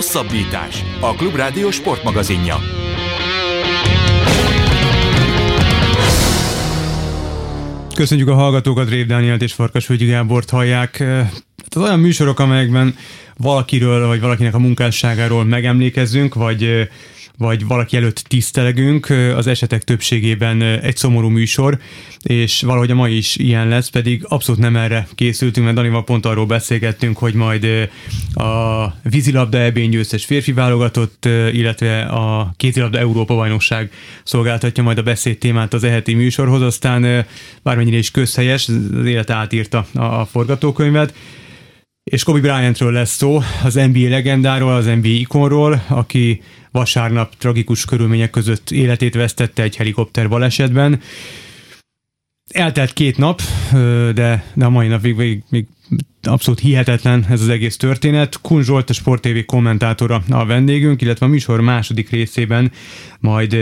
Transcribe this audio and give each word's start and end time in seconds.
Hosszabbítás. 0.00 0.84
A 1.00 1.14
Klubrádió 1.14 1.70
sportmagazinja. 1.70 2.56
Köszönjük 7.94 8.28
a 8.28 8.34
hallgatókat, 8.34 8.88
Rév 8.88 9.06
Dánielt 9.06 9.42
és 9.42 9.52
Farkas 9.52 9.86
Hölgyi 9.86 10.06
Gábort 10.06 10.50
hallják. 10.50 10.96
Hát 10.98 11.74
az 11.74 11.82
olyan 11.82 12.00
műsorok, 12.00 12.40
amelyekben 12.40 12.96
valakiről, 13.36 14.06
vagy 14.06 14.20
valakinek 14.20 14.54
a 14.54 14.58
munkásságáról 14.58 15.44
megemlékezzünk, 15.44 16.34
vagy 16.34 16.88
vagy 17.40 17.66
valaki 17.66 17.96
előtt 17.96 18.16
tisztelegünk, 18.16 19.10
az 19.36 19.46
esetek 19.46 19.84
többségében 19.84 20.62
egy 20.62 20.96
szomorú 20.96 21.28
műsor, 21.28 21.78
és 22.22 22.62
valahogy 22.62 22.90
a 22.90 22.94
mai 22.94 23.16
is 23.16 23.36
ilyen 23.36 23.68
lesz, 23.68 23.88
pedig 23.88 24.24
abszolút 24.28 24.60
nem 24.60 24.76
erre 24.76 25.08
készültünk, 25.14 25.64
mert 25.64 25.78
Danival 25.78 26.04
pont 26.04 26.26
arról 26.26 26.46
beszélgettünk, 26.46 27.18
hogy 27.18 27.34
majd 27.34 27.66
a 28.34 28.86
vízilabda 29.02 29.58
ebén 29.58 29.90
győztes 29.90 30.24
férfi 30.24 30.52
válogatott, 30.52 31.24
illetve 31.52 32.02
a 32.02 32.54
kézilabda 32.56 32.98
Európa 32.98 33.34
bajnokság 33.34 33.90
szolgáltatja 34.24 34.82
majd 34.82 34.98
a 34.98 35.02
beszéd 35.02 35.38
témát 35.38 35.74
az 35.74 35.84
eheti 35.84 36.14
műsorhoz, 36.14 36.62
aztán 36.62 37.26
bármennyire 37.62 37.96
is 37.96 38.10
közhelyes, 38.10 38.68
az 38.68 39.06
élet 39.06 39.30
átírta 39.30 39.86
a 39.94 40.24
forgatókönyvet, 40.24 41.14
és 42.04 42.24
Kobe 42.24 42.40
Bryantről 42.40 42.92
lesz 42.92 43.16
szó, 43.16 43.40
az 43.64 43.74
NBA 43.74 44.08
legendáról, 44.08 44.72
az 44.72 44.84
NBA 44.84 45.08
ikonról, 45.08 45.82
aki 45.88 46.42
vasárnap 46.72 47.36
tragikus 47.36 47.84
körülmények 47.84 48.30
között 48.30 48.70
életét 48.70 49.14
vesztette 49.14 49.62
egy 49.62 49.76
helikopter 49.76 50.28
balesetben. 50.28 51.00
Eltelt 52.48 52.92
két 52.92 53.16
nap, 53.16 53.42
de, 54.14 54.44
de 54.54 54.64
a 54.64 54.70
mai 54.70 54.88
napig 54.88 55.14
még, 55.14 55.42
még 55.48 55.66
abszolút 56.22 56.60
hihetetlen 56.60 57.26
ez 57.28 57.40
az 57.40 57.48
egész 57.48 57.76
történet. 57.76 58.40
Kun 58.40 58.62
Zsolt, 58.62 58.90
a 58.90 58.92
Sport 58.92 59.22
TV 59.22 59.38
kommentátora 59.46 60.22
a 60.28 60.44
vendégünk, 60.46 61.02
illetve 61.02 61.26
a 61.26 61.28
műsor 61.28 61.60
második 61.60 62.10
részében 62.10 62.72
majd 63.20 63.56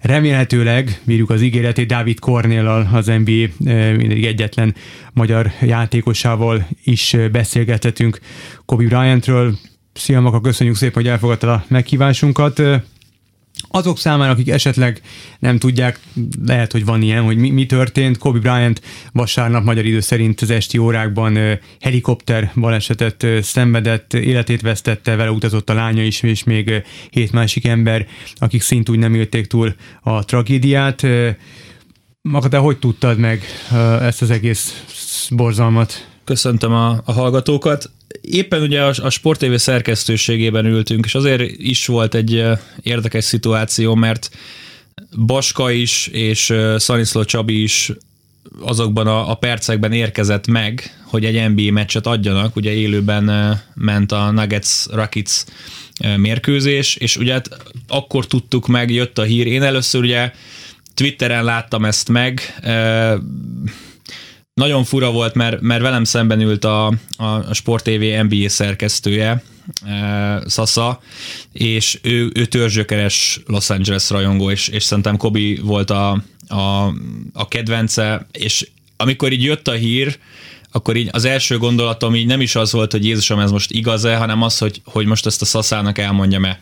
remélhetőleg, 0.00 1.00
bírjuk 1.04 1.30
az 1.30 1.42
ígéretét, 1.42 1.86
Dávid 1.86 2.18
Kornéllal, 2.18 2.88
az 2.92 3.06
NBA 3.06 3.46
mindig 3.96 4.24
egyetlen 4.24 4.74
magyar 5.12 5.52
játékosával 5.60 6.66
is 6.84 7.16
beszélgethetünk 7.32 8.20
Kobe 8.64 8.84
Bryantről. 8.84 9.58
Szia 9.92 10.20
Maka, 10.20 10.40
köszönjük 10.40 10.76
szépen, 10.76 11.02
hogy 11.02 11.06
elfogadtad 11.06 11.48
a 11.48 11.64
meghívásunkat. 11.68 12.62
Azok 13.68 13.98
számára, 13.98 14.32
akik 14.32 14.48
esetleg 14.48 15.00
nem 15.38 15.58
tudják, 15.58 16.00
lehet, 16.46 16.72
hogy 16.72 16.84
van 16.84 17.02
ilyen, 17.02 17.22
hogy 17.22 17.36
mi, 17.36 17.50
mi 17.50 17.66
történt. 17.66 18.18
Kobe 18.18 18.38
Bryant 18.38 18.82
vasárnap 19.12 19.64
magyar 19.64 19.84
idő 19.84 20.00
szerint 20.00 20.40
az 20.40 20.50
esti 20.50 20.78
órákban 20.78 21.58
helikopter 21.80 22.52
balesetet 22.54 23.26
szenvedett, 23.42 24.14
életét 24.14 24.60
vesztette, 24.60 25.16
vele 25.16 25.30
utazott 25.30 25.70
a 25.70 25.74
lánya 25.74 26.02
is, 26.02 26.22
és 26.22 26.44
még 26.44 26.82
hét 27.10 27.32
másik 27.32 27.66
ember, 27.66 28.06
akik 28.36 28.62
szintúgy 28.62 28.98
nem 28.98 29.14
élték 29.14 29.46
túl 29.46 29.74
a 30.02 30.24
tragédiát. 30.24 31.06
Maga, 32.22 32.48
te 32.48 32.56
hogy 32.56 32.78
tudtad 32.78 33.18
meg 33.18 33.44
ezt 34.00 34.22
az 34.22 34.30
egész 34.30 34.84
borzalmat? 35.30 36.08
Köszöntöm 36.24 36.72
a, 36.72 37.00
a 37.04 37.12
hallgatókat 37.12 37.90
éppen 38.20 38.62
ugye 38.62 38.82
a, 38.82 38.92
a 39.02 39.10
Sport 39.10 39.58
szerkesztőségében 39.58 40.66
ültünk, 40.66 41.04
és 41.04 41.14
azért 41.14 41.42
is 41.56 41.86
volt 41.86 42.14
egy 42.14 42.44
érdekes 42.82 43.24
szituáció, 43.24 43.94
mert 43.94 44.30
Baska 45.26 45.70
is 45.70 46.06
és 46.06 46.54
Szaniszló 46.76 47.24
Csabi 47.24 47.62
is 47.62 47.92
azokban 48.60 49.06
a, 49.06 49.30
a 49.30 49.34
percekben 49.34 49.92
érkezett 49.92 50.46
meg, 50.46 51.00
hogy 51.04 51.24
egy 51.24 51.50
NBA 51.54 51.72
meccset 51.72 52.06
adjanak, 52.06 52.56
ugye 52.56 52.72
élőben 52.72 53.56
ment 53.74 54.12
a 54.12 54.30
Nuggets 54.30 54.86
Rockets 54.90 55.44
mérkőzés, 56.16 56.96
és 56.96 57.16
ugye 57.16 57.32
hát 57.32 57.48
akkor 57.88 58.26
tudtuk 58.26 58.66
meg, 58.66 58.90
jött 58.90 59.18
a 59.18 59.22
hír. 59.22 59.46
Én 59.46 59.62
először 59.62 60.02
ugye 60.02 60.32
Twitteren 60.94 61.44
láttam 61.44 61.84
ezt 61.84 62.08
meg, 62.08 62.40
nagyon 64.60 64.84
fura 64.84 65.10
volt, 65.10 65.34
mert, 65.34 65.60
mert 65.60 65.82
velem 65.82 66.04
szemben 66.04 66.40
ült 66.40 66.64
a, 66.64 66.86
a 67.16 67.54
Sport 67.54 67.84
TV 67.84 68.02
NBA 68.28 68.48
szerkesztője, 68.48 69.42
e, 69.86 70.42
Sasa, 70.48 71.00
és 71.52 71.98
ő, 72.02 72.30
ő 72.34 72.44
törzsökeres 72.44 73.40
Los 73.46 73.70
Angeles 73.70 74.10
rajongó, 74.10 74.50
és, 74.50 74.68
és 74.68 74.82
szerintem 74.82 75.16
Kobi 75.16 75.60
volt 75.62 75.90
a, 75.90 76.22
a, 76.48 76.86
a 77.32 77.48
kedvence, 77.48 78.26
és 78.32 78.68
amikor 78.96 79.32
így 79.32 79.42
jött 79.42 79.68
a 79.68 79.72
hír, 79.72 80.18
akkor 80.72 80.96
így 80.96 81.08
az 81.12 81.24
első 81.24 81.58
gondolatom 81.58 82.14
így 82.14 82.26
nem 82.26 82.40
is 82.40 82.54
az 82.54 82.72
volt, 82.72 82.92
hogy 82.92 83.04
Jézusom, 83.04 83.38
ez 83.38 83.50
most 83.50 83.70
igaz-e, 83.70 84.16
hanem 84.16 84.42
az, 84.42 84.58
hogy, 84.58 84.80
hogy 84.84 85.06
most 85.06 85.26
ezt 85.26 85.42
a 85.42 85.44
szaszának 85.44 85.98
elmondjam-e. 85.98 86.60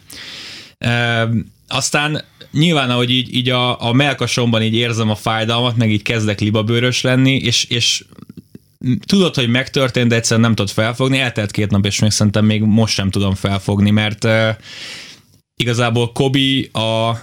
Aztán 1.69 2.25
nyilván, 2.53 2.91
ahogy 2.91 3.11
így, 3.11 3.34
így 3.34 3.49
a, 3.49 3.83
a 3.83 3.93
melkasomban 3.93 4.62
így 4.62 4.75
érzem 4.75 5.11
a 5.11 5.15
fájdalmat, 5.15 5.77
meg 5.77 5.91
így 5.91 6.03
kezdek 6.03 6.41
libabőrös 6.41 7.03
lenni, 7.03 7.34
és, 7.34 7.65
és 7.65 8.05
tudod, 9.06 9.34
hogy 9.34 9.49
megtörtént, 9.49 10.09
de 10.09 10.15
egyszerűen 10.15 10.47
nem 10.47 10.55
tudod 10.55 10.73
felfogni, 10.73 11.19
eltelt 11.19 11.51
két 11.51 11.71
nap, 11.71 11.87
és 11.87 11.99
még 11.99 12.11
szerintem 12.11 12.45
még 12.45 12.62
most 12.62 12.95
sem 12.95 13.11
tudom 13.11 13.34
felfogni, 13.34 13.91
mert 13.91 14.25
uh, 14.25 14.49
igazából 15.55 16.12
Kobi 16.12 16.71
a 16.73 17.19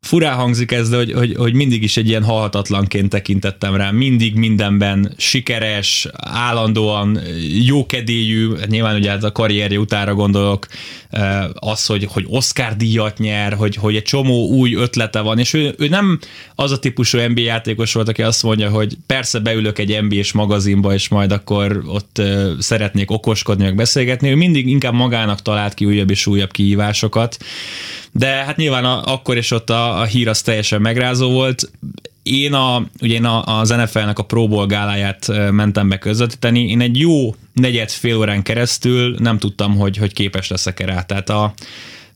furá 0.00 0.32
hangzik 0.32 0.72
ez, 0.72 0.88
de 0.88 0.96
hogy, 0.96 1.12
hogy, 1.12 1.34
hogy 1.36 1.54
mindig 1.54 1.82
is 1.82 1.96
egy 1.96 2.08
ilyen 2.08 2.24
halhatatlanként 2.24 3.08
tekintettem 3.08 3.74
rá. 3.74 3.90
Mindig 3.90 4.34
mindenben 4.34 5.14
sikeres, 5.16 6.08
állandóan 6.16 7.18
jókedélyű, 7.64 8.48
nyilván 8.66 8.96
ugye 8.96 9.10
hát 9.10 9.24
a 9.24 9.32
karrierje 9.32 9.78
utára 9.78 10.14
gondolok, 10.14 10.66
eh, 11.10 11.44
az, 11.54 11.86
hogy, 11.86 12.08
hogy 12.12 12.24
Oscar 12.28 12.76
díjat 12.76 13.18
nyer, 13.18 13.52
hogy, 13.52 13.76
hogy 13.76 13.96
egy 13.96 14.02
csomó 14.02 14.48
új 14.48 14.74
ötlete 14.74 15.20
van, 15.20 15.38
és 15.38 15.52
ő, 15.52 15.74
ő 15.78 15.88
nem 15.88 16.18
az 16.54 16.72
a 16.72 16.78
típusú 16.78 17.18
NBA 17.18 17.40
játékos 17.40 17.92
volt, 17.92 18.08
aki 18.08 18.22
azt 18.22 18.42
mondja, 18.42 18.70
hogy 18.70 18.96
persze 19.06 19.38
beülök 19.38 19.78
egy 19.78 20.02
NBA-s 20.02 20.32
magazinba, 20.32 20.94
és 20.94 21.08
majd 21.08 21.32
akkor 21.32 21.82
ott 21.86 22.18
eh, 22.18 22.46
szeretnék 22.58 23.10
okoskodni, 23.10 23.64
meg 23.64 23.74
beszélgetni, 23.74 24.30
ő 24.30 24.34
mindig 24.34 24.68
inkább 24.68 24.94
magának 24.94 25.42
talált 25.42 25.74
ki 25.74 25.84
újabb 25.84 26.10
és 26.10 26.26
újabb 26.26 26.50
kihívásokat, 26.50 27.36
de 28.12 28.26
hát 28.26 28.56
nyilván 28.56 28.84
a, 28.84 29.02
akkor 29.12 29.36
is 29.36 29.50
ott 29.50 29.70
a, 29.70 30.00
a 30.00 30.04
hír 30.04 30.28
az 30.28 30.42
teljesen 30.42 30.80
megrázó 30.80 31.30
volt. 31.30 31.70
Én, 32.22 32.52
a, 32.52 32.86
ugye 33.00 33.14
én 33.14 33.24
a, 33.24 33.58
az 33.58 33.68
NFL-nek 33.68 34.18
a 34.18 34.22
Pro 34.22 34.66
mentem 35.50 35.88
be 35.88 35.98
közvetíteni, 35.98 36.68
én 36.68 36.80
egy 36.80 36.98
jó 36.98 37.34
negyed 37.52 37.90
fél 37.90 38.16
órán 38.16 38.42
keresztül 38.42 39.16
nem 39.18 39.38
tudtam, 39.38 39.76
hogy, 39.76 39.96
hogy 39.96 40.12
képes 40.12 40.48
leszek-e. 40.48 41.04
Tehát 41.06 41.30
a, 41.30 41.54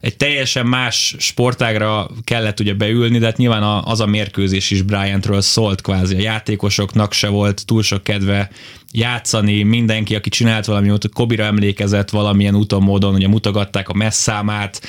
egy 0.05 0.17
teljesen 0.17 0.67
más 0.67 1.15
sportágra 1.19 2.11
kellett 2.25 2.61
ugye 2.61 2.75
beülni, 2.75 3.19
de 3.19 3.27
hát 3.27 3.37
nyilván 3.37 3.83
az 3.85 4.01
a 4.01 4.07
mérkőzés 4.07 4.71
is 4.71 4.83
Bryantről 4.83 5.41
szólt 5.41 5.81
kvázi. 5.81 6.15
A 6.15 6.21
játékosoknak 6.21 7.13
se 7.13 7.29
volt 7.29 7.67
túl 7.67 7.83
sok 7.83 8.03
kedve 8.03 8.51
játszani, 8.93 9.63
mindenki, 9.63 10.15
aki 10.15 10.29
csinált 10.29 10.65
valami, 10.65 10.93
Kobira 11.13 11.45
emlékezett 11.45 12.11
valamilyen 12.11 12.55
úton, 12.55 12.83
módon, 12.83 13.15
ugye 13.15 13.29
mutogatták 13.29 13.89
a 13.89 13.95
messzámát, 13.95 14.83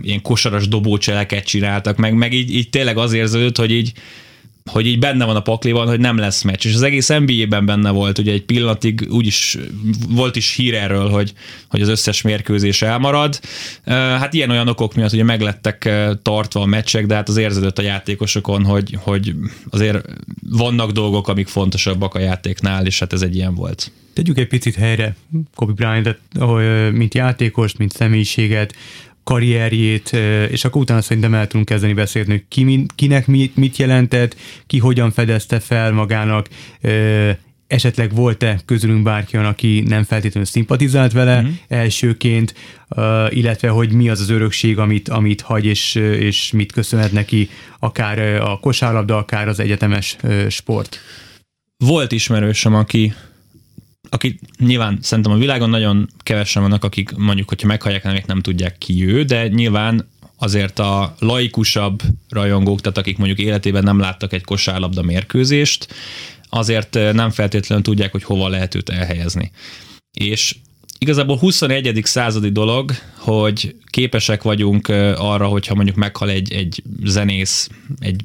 ilyen 0.00 0.22
kosaras 0.22 0.68
dobócseleket 0.68 1.44
csináltak, 1.44 1.96
meg, 1.96 2.14
meg 2.14 2.32
így, 2.32 2.54
így 2.54 2.70
tényleg 2.70 2.96
az 2.96 3.12
érződött, 3.12 3.56
hogy 3.56 3.70
így 3.70 3.92
hogy 4.64 4.86
így 4.86 4.98
benne 4.98 5.24
van 5.24 5.36
a 5.36 5.40
pakliban, 5.40 5.86
hogy 5.86 6.00
nem 6.00 6.18
lesz 6.18 6.42
meccs. 6.42 6.66
És 6.66 6.74
az 6.74 6.82
egész 6.82 7.08
NBA-ben 7.08 7.66
benne 7.66 7.90
volt, 7.90 8.18
ugye 8.18 8.32
egy 8.32 8.44
pillanatig 8.44 9.06
úgyis 9.10 9.58
volt 10.08 10.36
is 10.36 10.54
hír 10.54 10.74
erről, 10.74 11.08
hogy, 11.08 11.32
hogy 11.68 11.80
az 11.80 11.88
összes 11.88 12.22
mérkőzés 12.22 12.82
elmarad. 12.82 13.40
Hát 13.84 14.34
ilyen 14.34 14.50
olyan 14.50 14.68
okok 14.68 14.94
miatt 14.94 15.12
ugye 15.12 15.24
meglettek 15.24 15.90
tartva 16.22 16.60
a 16.60 16.66
meccsek, 16.66 17.06
de 17.06 17.14
hát 17.14 17.28
az 17.28 17.36
érződött 17.36 17.78
a 17.78 17.82
játékosokon, 17.82 18.64
hogy, 18.64 18.96
hogy 19.00 19.34
azért 19.70 20.04
vannak 20.42 20.90
dolgok, 20.90 21.28
amik 21.28 21.48
fontosabbak 21.48 22.14
a 22.14 22.18
játéknál, 22.18 22.86
és 22.86 22.98
hát 22.98 23.12
ez 23.12 23.22
egy 23.22 23.34
ilyen 23.34 23.54
volt. 23.54 23.92
Tegyük 24.14 24.38
egy 24.38 24.46
picit 24.46 24.74
helyre 24.74 25.16
Kobe 25.54 25.72
Bryant, 25.72 26.18
mint 26.92 27.14
játékost, 27.14 27.78
mint 27.78 27.92
személyiséget, 27.92 28.74
karrierjét, 29.24 30.12
és 30.50 30.64
akkor 30.64 30.80
utána 30.80 31.00
szerintem 31.00 31.34
el 31.34 31.46
tudunk 31.46 31.68
kezdeni 31.68 31.92
beszélni, 31.92 32.30
hogy 32.30 32.44
ki, 32.48 32.86
kinek 32.94 33.26
mit, 33.26 33.56
mit 33.56 33.76
jelentett, 33.76 34.36
ki 34.66 34.78
hogyan 34.78 35.10
fedezte 35.10 35.60
fel 35.60 35.92
magának, 35.92 36.48
esetleg 37.66 38.14
volt-e 38.14 38.60
közülünk 38.64 39.02
bárki 39.02 39.36
olyan, 39.36 39.48
aki 39.48 39.84
nem 39.86 40.02
feltétlenül 40.02 40.48
szimpatizált 40.48 41.12
vele 41.12 41.40
mm-hmm. 41.40 41.52
elsőként, 41.68 42.54
illetve 43.28 43.68
hogy 43.68 43.92
mi 43.92 44.08
az 44.08 44.20
az 44.20 44.30
örökség, 44.30 44.78
amit, 44.78 45.08
amit 45.08 45.40
hagy, 45.40 45.66
és, 45.66 45.94
és 45.94 46.52
mit 46.52 46.72
köszönhet 46.72 47.12
neki, 47.12 47.48
akár 47.78 48.18
a 48.40 48.58
kosárlabda, 48.58 49.16
akár 49.16 49.48
az 49.48 49.60
egyetemes 49.60 50.16
sport. 50.48 50.98
Volt 51.76 52.12
ismerősöm, 52.12 52.74
aki 52.74 53.14
aki 54.10 54.38
nyilván 54.58 54.98
szerintem 55.02 55.32
a 55.32 55.36
világon 55.36 55.70
nagyon 55.70 56.08
kevesen 56.18 56.62
vannak, 56.62 56.84
akik 56.84 57.16
mondjuk, 57.16 57.48
hogyha 57.48 57.66
meghallják, 57.66 58.02
nem, 58.02 58.20
nem 58.26 58.40
tudják 58.40 58.78
ki 58.78 59.06
ő, 59.06 59.22
de 59.22 59.48
nyilván 59.48 60.08
azért 60.36 60.78
a 60.78 61.14
laikusabb 61.18 62.02
rajongók, 62.28 62.80
tehát 62.80 62.98
akik 62.98 63.18
mondjuk 63.18 63.38
életében 63.38 63.82
nem 63.82 63.98
láttak 63.98 64.32
egy 64.32 64.44
kosárlabda 64.44 65.02
mérkőzést, 65.02 65.94
azért 66.48 67.12
nem 67.12 67.30
feltétlenül 67.30 67.84
tudják, 67.84 68.12
hogy 68.12 68.22
hova 68.22 68.48
lehet 68.48 68.74
őt 68.74 68.88
elhelyezni. 68.88 69.50
És 70.12 70.56
igazából 71.02 71.36
21. 71.36 72.00
századi 72.04 72.48
dolog, 72.48 72.92
hogy 73.16 73.74
képesek 73.86 74.42
vagyunk 74.42 74.88
arra, 75.16 75.46
hogyha 75.46 75.74
mondjuk 75.74 75.96
meghal 75.96 76.30
egy, 76.30 76.52
egy 76.52 76.82
zenész, 77.04 77.68
egy, 77.98 78.20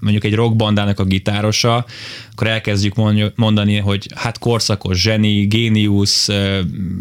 mondjuk 0.00 0.24
egy 0.24 0.34
rockbandának 0.34 1.00
a 1.00 1.04
gitárosa, 1.04 1.86
akkor 2.32 2.46
elkezdjük 2.46 2.94
mondani, 3.34 3.76
hogy 3.76 4.06
hát 4.14 4.38
korszakos 4.38 5.00
zseni, 5.00 5.46
géniusz, 5.46 6.28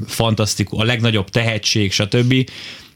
fantasztikus, 0.05 0.79
a 0.79 0.83
legnagyobb 0.83 1.29
tehetség, 1.29 1.91
stb. 1.91 2.49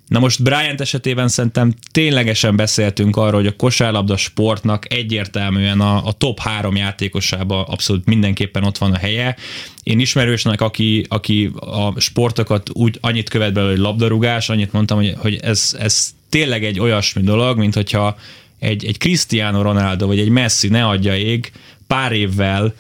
Na 0.08 0.20
most 0.20 0.44
Bryant 0.44 0.82
esetében 0.82 1.28
szerintem 1.28 1.74
ténylegesen 1.92 2.56
beszéltünk 2.56 3.16
arról, 3.16 3.40
hogy 3.40 3.48
a 3.48 3.56
kosárlabda 3.56 4.18
sportnak 4.18 4.94
egyértelműen 4.94 5.82
a, 5.82 6.06
a 6.06 6.12
top 6.12 6.40
három 6.40 6.76
játékosában 6.76 7.66
abszolút 7.68 8.06
mindenképpen 8.06 8.64
ott 8.64 8.78
van 8.78 8.94
a 8.94 8.98
helye. 8.98 9.36
Én 9.84 10.00
ismerősnek, 10.00 10.62
aki, 10.62 11.06
aki 11.10 11.52
a 11.60 12.00
sportokat 12.00 12.70
úgy 12.74 12.98
annyit 13.02 13.30
követ 13.30 13.54
belőle, 13.54 13.72
hogy 13.72 13.82
labdarúgás, 13.82 14.50
annyit 14.50 14.72
mondtam, 14.72 14.98
hogy, 14.98 15.14
hogy 15.18 15.36
ez, 15.36 15.76
ez 15.80 16.10
tényleg 16.30 16.64
egy 16.64 16.80
olyasmi 16.80 17.22
dolog, 17.22 17.58
mint 17.58 17.74
hogyha 17.74 18.18
egy, 18.60 18.86
egy 18.86 18.98
Cristiano 18.98 19.62
Ronaldo 19.62 20.08
vagy 20.08 20.20
egy 20.20 20.30
Messi 20.30 20.68
ne 20.68 20.86
adja 20.86 21.16
ég 21.16 21.52
pár 21.88 22.12
évvel 22.12 22.74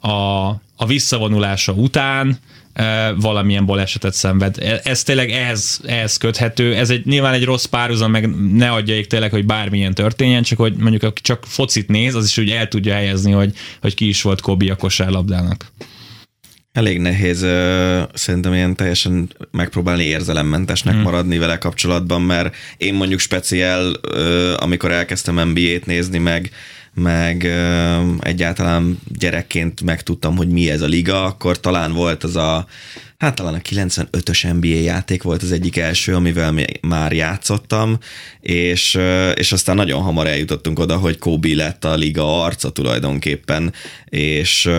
a, 0.00 0.10
a 0.76 0.86
visszavonulása 0.86 1.72
után 1.72 2.38
valamilyen 3.16 3.66
balesetet 3.66 4.14
szenved. 4.14 4.58
E, 4.58 4.80
ez 4.84 5.02
tényleg 5.02 5.30
ehhez, 5.30 5.80
ehhez 5.86 6.16
köthető. 6.16 6.74
Ez 6.74 6.90
egy, 6.90 7.06
nyilván 7.06 7.34
egy 7.34 7.44
rossz 7.44 7.64
párhuzam, 7.64 8.10
meg 8.10 8.52
ne 8.52 8.70
adjaik 8.70 9.06
tényleg, 9.06 9.30
hogy 9.30 9.46
bármilyen 9.46 9.94
történjen, 9.94 10.42
csak 10.42 10.58
hogy 10.58 10.76
mondjuk 10.76 11.02
aki 11.02 11.22
csak 11.22 11.44
focit 11.46 11.88
néz, 11.88 12.14
az 12.14 12.24
is 12.24 12.38
úgy 12.38 12.50
el 12.50 12.68
tudja 12.68 12.94
helyezni, 12.94 13.32
hogy, 13.32 13.54
hogy 13.80 13.94
ki 13.94 14.08
is 14.08 14.22
volt 14.22 14.40
Kobi 14.40 14.70
a 14.70 14.76
kosárlabdának. 14.76 15.66
Elég 16.72 16.98
nehéz 16.98 17.46
szerintem 18.14 18.52
ilyen 18.52 18.76
teljesen 18.76 19.30
megpróbálni 19.50 20.04
érzelemmentesnek 20.04 20.94
hmm. 20.94 21.02
maradni 21.02 21.38
vele 21.38 21.58
kapcsolatban, 21.58 22.22
mert 22.22 22.54
én 22.76 22.94
mondjuk 22.94 23.20
speciál, 23.20 23.92
amikor 24.56 24.92
elkezdtem 24.92 25.48
NBA-t 25.48 25.86
nézni, 25.86 26.18
meg 26.18 26.50
meg 26.98 27.44
egyáltalán 28.20 28.98
gyerekként 29.18 29.82
megtudtam, 29.82 30.36
hogy 30.36 30.48
mi 30.48 30.70
ez 30.70 30.80
a 30.80 30.86
liga, 30.86 31.24
akkor 31.24 31.60
talán 31.60 31.92
volt 31.92 32.24
az 32.24 32.36
a, 32.36 32.66
hát 33.18 33.34
talán 33.34 33.54
a 33.54 33.58
95-ös 33.58 34.60
NBA 34.60 34.66
játék 34.66 35.22
volt 35.22 35.42
az 35.42 35.52
egyik 35.52 35.76
első, 35.76 36.14
amivel 36.14 36.54
már 36.80 37.12
játszottam, 37.12 37.98
és, 38.40 38.98
és 39.34 39.52
aztán 39.52 39.76
nagyon 39.76 40.02
hamar 40.02 40.26
eljutottunk 40.26 40.78
oda, 40.78 40.96
hogy 40.96 41.18
Kobe 41.18 41.54
lett 41.54 41.84
a 41.84 41.94
liga 41.94 42.42
arca 42.42 42.70
tulajdonképpen, 42.70 43.72
és 44.04 44.70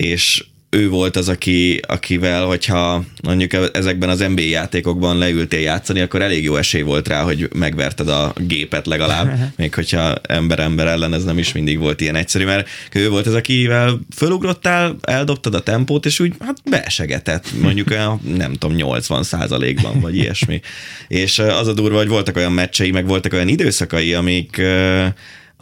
és 0.00 0.44
ő 0.70 0.88
volt 0.88 1.16
az, 1.16 1.28
aki, 1.28 1.80
akivel, 1.86 2.44
hogyha 2.44 3.04
mondjuk 3.22 3.52
ezekben 3.72 4.08
az 4.08 4.18
NBA 4.18 4.42
játékokban 4.42 5.18
leültél 5.18 5.60
játszani, 5.60 6.00
akkor 6.00 6.22
elég 6.22 6.44
jó 6.44 6.56
esély 6.56 6.82
volt 6.82 7.08
rá, 7.08 7.22
hogy 7.22 7.48
megverted 7.54 8.08
a 8.08 8.32
gépet 8.36 8.86
legalább, 8.86 9.38
még 9.56 9.74
hogyha 9.74 10.14
ember-ember 10.22 10.86
ellen 10.86 11.14
ez 11.14 11.24
nem 11.24 11.38
is 11.38 11.52
mindig 11.52 11.78
volt 11.78 12.00
ilyen 12.00 12.14
egyszerű, 12.14 12.44
mert 12.44 12.68
ő 12.92 13.08
volt 13.08 13.26
az, 13.26 13.34
akivel 13.34 14.00
fölugrottál, 14.16 14.96
eldobtad 15.02 15.54
a 15.54 15.60
tempót, 15.60 16.06
és 16.06 16.20
úgy 16.20 16.34
hát 16.40 16.56
beesegetett, 16.70 17.46
mondjuk 17.60 17.90
olyan, 17.90 18.20
nem 18.36 18.52
tudom, 18.52 18.76
80 18.76 19.22
százalékban, 19.22 20.00
vagy 20.00 20.16
ilyesmi. 20.16 20.60
És 21.08 21.38
az 21.38 21.66
a 21.66 21.72
durva, 21.72 21.96
hogy 21.96 22.08
voltak 22.08 22.36
olyan 22.36 22.52
meccsei, 22.52 22.90
meg 22.90 23.06
voltak 23.06 23.32
olyan 23.32 23.48
időszakai, 23.48 24.14
amik 24.14 24.62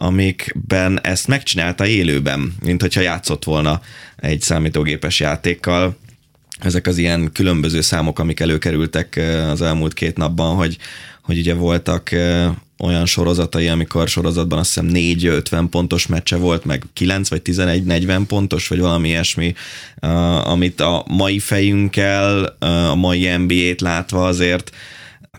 amikben 0.01 0.99
ezt 1.03 1.27
megcsinálta 1.27 1.85
élőben, 1.85 2.53
mint 2.61 2.81
hogyha 2.81 3.01
játszott 3.01 3.43
volna 3.43 3.81
egy 4.15 4.41
számítógépes 4.41 5.19
játékkal. 5.19 5.97
Ezek 6.59 6.87
az 6.87 6.97
ilyen 6.97 7.31
különböző 7.31 7.81
számok, 7.81 8.19
amik 8.19 8.39
előkerültek 8.39 9.19
az 9.49 9.61
elmúlt 9.61 9.93
két 9.93 10.17
napban, 10.17 10.55
hogy, 10.55 10.77
hogy 11.21 11.37
ugye 11.37 11.53
voltak 11.53 12.09
olyan 12.77 13.05
sorozatai, 13.05 13.67
amikor 13.67 14.07
sorozatban 14.07 14.59
azt 14.59 14.73
hiszem 14.73 14.89
4-50 14.93 15.67
pontos 15.69 16.07
meccse 16.07 16.35
volt, 16.35 16.65
meg 16.65 16.83
9 16.93 17.29
vagy 17.29 17.41
11-40 17.45 18.23
pontos, 18.27 18.67
vagy 18.67 18.79
valami 18.79 19.07
ilyesmi, 19.07 19.53
amit 20.43 20.81
a 20.81 21.05
mai 21.07 21.39
fejünkkel, 21.39 22.55
a 22.59 22.95
mai 22.95 23.35
NBA-t 23.37 23.81
látva 23.81 24.27
azért 24.27 24.71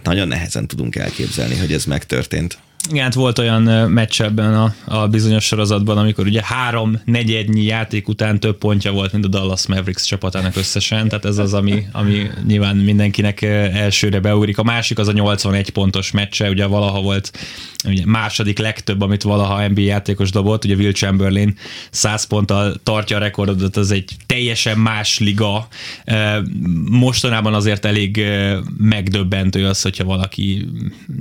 nagyon 0.03 0.29
nehezen 0.29 0.67
tudunk 0.67 0.97
elképzelni, 0.97 1.57
hogy 1.57 1.73
ez 1.73 1.85
megtörtént. 1.85 2.59
Igen, 2.89 3.03
hát 3.05 3.15
volt 3.15 3.39
olyan 3.39 3.63
meccs 3.91 4.21
ebben 4.21 4.55
a, 4.55 4.75
a 4.85 5.09
bizonyos 5.09 5.45
sorozatban, 5.45 5.99
amikor 5.99 6.27
ugye 6.27 6.41
három 6.45 7.01
negyednyi 7.05 7.63
játék 7.63 8.09
után 8.09 8.41
több 8.41 8.59
pontja 8.59 8.93
volt, 8.93 9.13
mint 9.13 9.25
a 9.25 9.29
Dallas 9.29 9.67
Mavericks 9.67 10.05
csapatának 10.05 10.57
összesen, 10.57 11.09
tehát 11.09 11.25
ez 11.25 11.39
az, 11.39 11.55
ami, 11.55 11.87
ami 11.93 12.31
nyilván 12.47 12.77
mindenkinek 12.77 13.43
elsőre 13.43 14.21
beugrik. 14.21 14.59
A 14.59 14.63
másik 14.63 14.99
az 14.99 15.09
a 15.09 15.13
81 15.13 15.71
pontos 15.71 16.11
meccse, 16.11 16.49
ugye 16.49 16.67
valaha 16.67 17.01
volt 17.01 17.33
ugye 17.85 18.03
második 18.07 18.59
legtöbb, 18.59 19.01
amit 19.01 19.23
valaha 19.23 19.69
NBA 19.69 19.81
játékos 19.81 20.31
dobott, 20.31 20.65
ugye 20.65 20.75
Will 20.75 20.93
Chamberlain 20.93 21.57
100 21.91 22.25
ponttal 22.25 22.75
tartja 22.83 23.17
a 23.17 23.21
rekordot, 23.21 23.77
az 23.77 23.91
egy 23.91 24.11
teljesen 24.27 24.79
más 24.79 25.19
liga. 25.19 25.69
Mostanában 26.91 27.55
azért 27.55 27.85
elég 27.85 28.25
megdöbbentő 28.79 29.67
az, 29.67 29.83
hogyha 29.83 30.05
valaki 30.05 30.69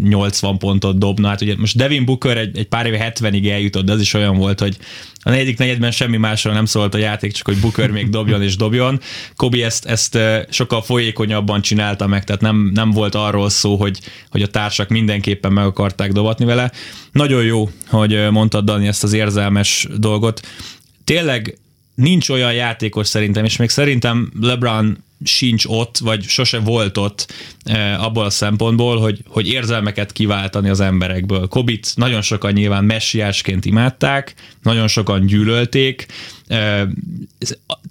80 0.03 0.57
pontot 0.57 0.97
dobna, 0.97 1.27
hát 1.27 1.41
ugye 1.49 1.59
most 1.59 1.77
Devin 1.77 2.05
Booker 2.05 2.37
egy, 2.37 2.57
egy 2.57 2.67
pár 2.67 2.85
éve 2.85 3.13
70-ig 3.15 3.51
eljutott, 3.51 3.85
de 3.85 3.91
az 3.91 3.99
is 3.99 4.13
olyan 4.13 4.37
volt, 4.37 4.59
hogy 4.59 4.77
a 5.21 5.29
negyedik 5.29 5.57
negyedben 5.57 5.91
semmi 5.91 6.17
másról 6.17 6.53
nem 6.53 6.65
szólt 6.65 6.93
a 6.93 6.97
játék, 6.97 7.31
csak 7.31 7.45
hogy 7.45 7.59
Booker 7.59 7.91
még 7.91 8.09
dobjon 8.09 8.41
és 8.41 8.55
dobjon. 8.55 8.99
Kobi 9.35 9.63
ezt, 9.63 9.85
ezt 9.85 10.17
sokkal 10.49 10.81
folyékonyabban 10.81 11.61
csinálta 11.61 12.07
meg, 12.07 12.23
tehát 12.23 12.41
nem, 12.41 12.71
nem 12.73 12.91
volt 12.91 13.15
arról 13.15 13.49
szó, 13.49 13.75
hogy, 13.75 13.99
hogy 14.29 14.41
a 14.41 14.47
társak 14.47 14.89
mindenképpen 14.89 15.51
meg 15.51 15.65
akarták 15.65 16.11
dobatni 16.11 16.45
vele. 16.45 16.71
Nagyon 17.11 17.43
jó, 17.43 17.69
hogy 17.87 18.29
mondtad 18.31 18.65
Dani 18.65 18.87
ezt 18.87 19.03
az 19.03 19.13
érzelmes 19.13 19.87
dolgot. 19.97 20.47
Tényleg 21.03 21.57
nincs 21.95 22.29
olyan 22.29 22.53
játékos 22.53 23.07
szerintem, 23.07 23.45
és 23.45 23.57
még 23.57 23.69
szerintem 23.69 24.31
LeBron 24.41 25.03
sincs 25.23 25.65
ott, 25.67 25.97
vagy 25.97 26.23
sose 26.23 26.59
volt 26.59 26.97
ott 26.97 27.33
e, 27.63 27.99
abból 27.99 28.25
a 28.25 28.29
szempontból, 28.29 28.99
hogy, 28.99 29.19
hogy 29.27 29.47
érzelmeket 29.47 30.11
kiváltani 30.11 30.69
az 30.69 30.79
emberekből. 30.79 31.47
Kobit 31.47 31.91
nagyon 31.95 32.21
sokan 32.21 32.51
nyilván 32.51 32.83
messiásként 32.83 33.65
imádták, 33.65 34.33
nagyon 34.63 34.87
sokan 34.87 35.25
gyűlölték, 35.25 36.05
e, 36.47 36.87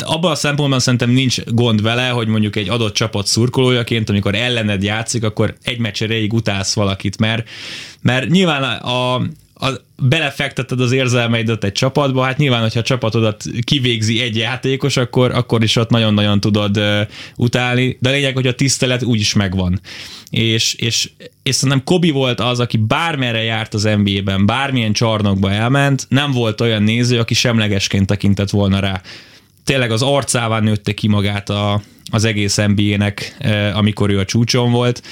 abban 0.04 0.30
a 0.30 0.34
szempontban 0.34 0.80
szerintem 0.80 1.10
nincs 1.10 1.44
gond 1.44 1.82
vele, 1.82 2.08
hogy 2.08 2.26
mondjuk 2.26 2.56
egy 2.56 2.68
adott 2.68 2.94
csapat 2.94 3.26
szurkolójaként, 3.26 4.08
amikor 4.08 4.34
ellened 4.34 4.82
játszik, 4.82 5.24
akkor 5.24 5.56
egy 5.62 5.78
meccs 5.78 6.02
utálsz 6.28 6.74
valakit, 6.74 7.18
mert, 7.18 7.48
mert 8.00 8.28
nyilván 8.28 8.62
a, 8.62 9.22
a, 9.58 9.68
belefekteted 10.02 10.80
az 10.80 10.92
érzelmeidet 10.92 11.64
egy 11.64 11.72
csapatba, 11.72 12.22
hát 12.22 12.36
nyilván, 12.36 12.60
hogyha 12.60 12.78
a 12.78 12.82
csapatodat 12.82 13.44
kivégzi 13.64 14.20
egy 14.20 14.36
játékos, 14.36 14.96
akkor, 14.96 15.32
akkor 15.32 15.62
is 15.62 15.76
ott 15.76 15.90
nagyon-nagyon 15.90 16.40
tudod 16.40 16.76
uh, 16.76 17.00
utálni, 17.36 17.96
de 18.00 18.08
a 18.08 18.12
lényeg, 18.12 18.34
hogy 18.34 18.46
a 18.46 18.54
tisztelet 18.54 19.02
úgyis 19.02 19.34
megvan. 19.34 19.80
És, 20.30 20.74
és, 20.74 21.10
és 21.42 21.54
szerintem 21.54 21.84
Kobi 21.84 22.10
volt 22.10 22.40
az, 22.40 22.60
aki 22.60 22.76
bármerre 22.76 23.42
járt 23.42 23.74
az 23.74 23.82
NBA-ben, 23.82 24.46
bármilyen 24.46 24.92
csarnokba 24.92 25.50
elment, 25.50 26.06
nem 26.08 26.32
volt 26.32 26.60
olyan 26.60 26.82
néző, 26.82 27.18
aki 27.18 27.34
semlegesként 27.34 28.06
tekintett 28.06 28.50
volna 28.50 28.78
rá. 28.78 29.02
Tényleg 29.64 29.90
az 29.90 30.02
arcáván 30.02 30.62
nőtte 30.62 30.92
ki 30.92 31.08
magát 31.08 31.50
a, 31.50 31.82
az 32.10 32.24
egész 32.24 32.56
NBA-nek, 32.56 33.36
uh, 33.40 33.76
amikor 33.76 34.10
ő 34.10 34.18
a 34.18 34.24
csúcson 34.24 34.70
volt. 34.70 35.02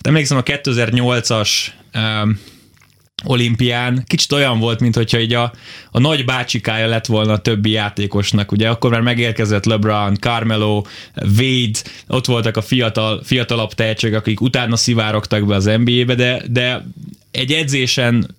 De 0.00 0.08
emlékszem 0.08 0.36
a 0.36 0.42
2008-as 0.42 1.50
uh, 1.94 2.30
olimpián. 3.26 4.04
Kicsit 4.06 4.32
olyan 4.32 4.58
volt, 4.58 4.80
mint 4.80 4.94
hogyha 4.94 5.18
így 5.18 5.34
a, 5.34 5.52
a 5.90 5.98
nagy 5.98 6.24
bácsikája 6.24 6.86
lett 6.86 7.06
volna 7.06 7.32
a 7.32 7.38
többi 7.38 7.70
játékosnak, 7.70 8.52
ugye? 8.52 8.68
Akkor 8.68 8.90
már 8.90 9.00
megérkezett 9.00 9.64
LeBron, 9.64 10.14
Carmelo, 10.14 10.82
Wade, 11.14 11.78
ott 12.08 12.26
voltak 12.26 12.56
a 12.56 12.62
fiatal, 12.62 13.20
fiatalabb 13.24 13.72
tehetségek, 13.72 14.18
akik 14.18 14.40
utána 14.40 14.76
szivárogtak 14.76 15.46
be 15.46 15.54
az 15.54 15.64
NBA-be, 15.64 16.14
de, 16.14 16.42
de 16.48 16.84
egy 17.36 17.52
edzésen 17.52 18.36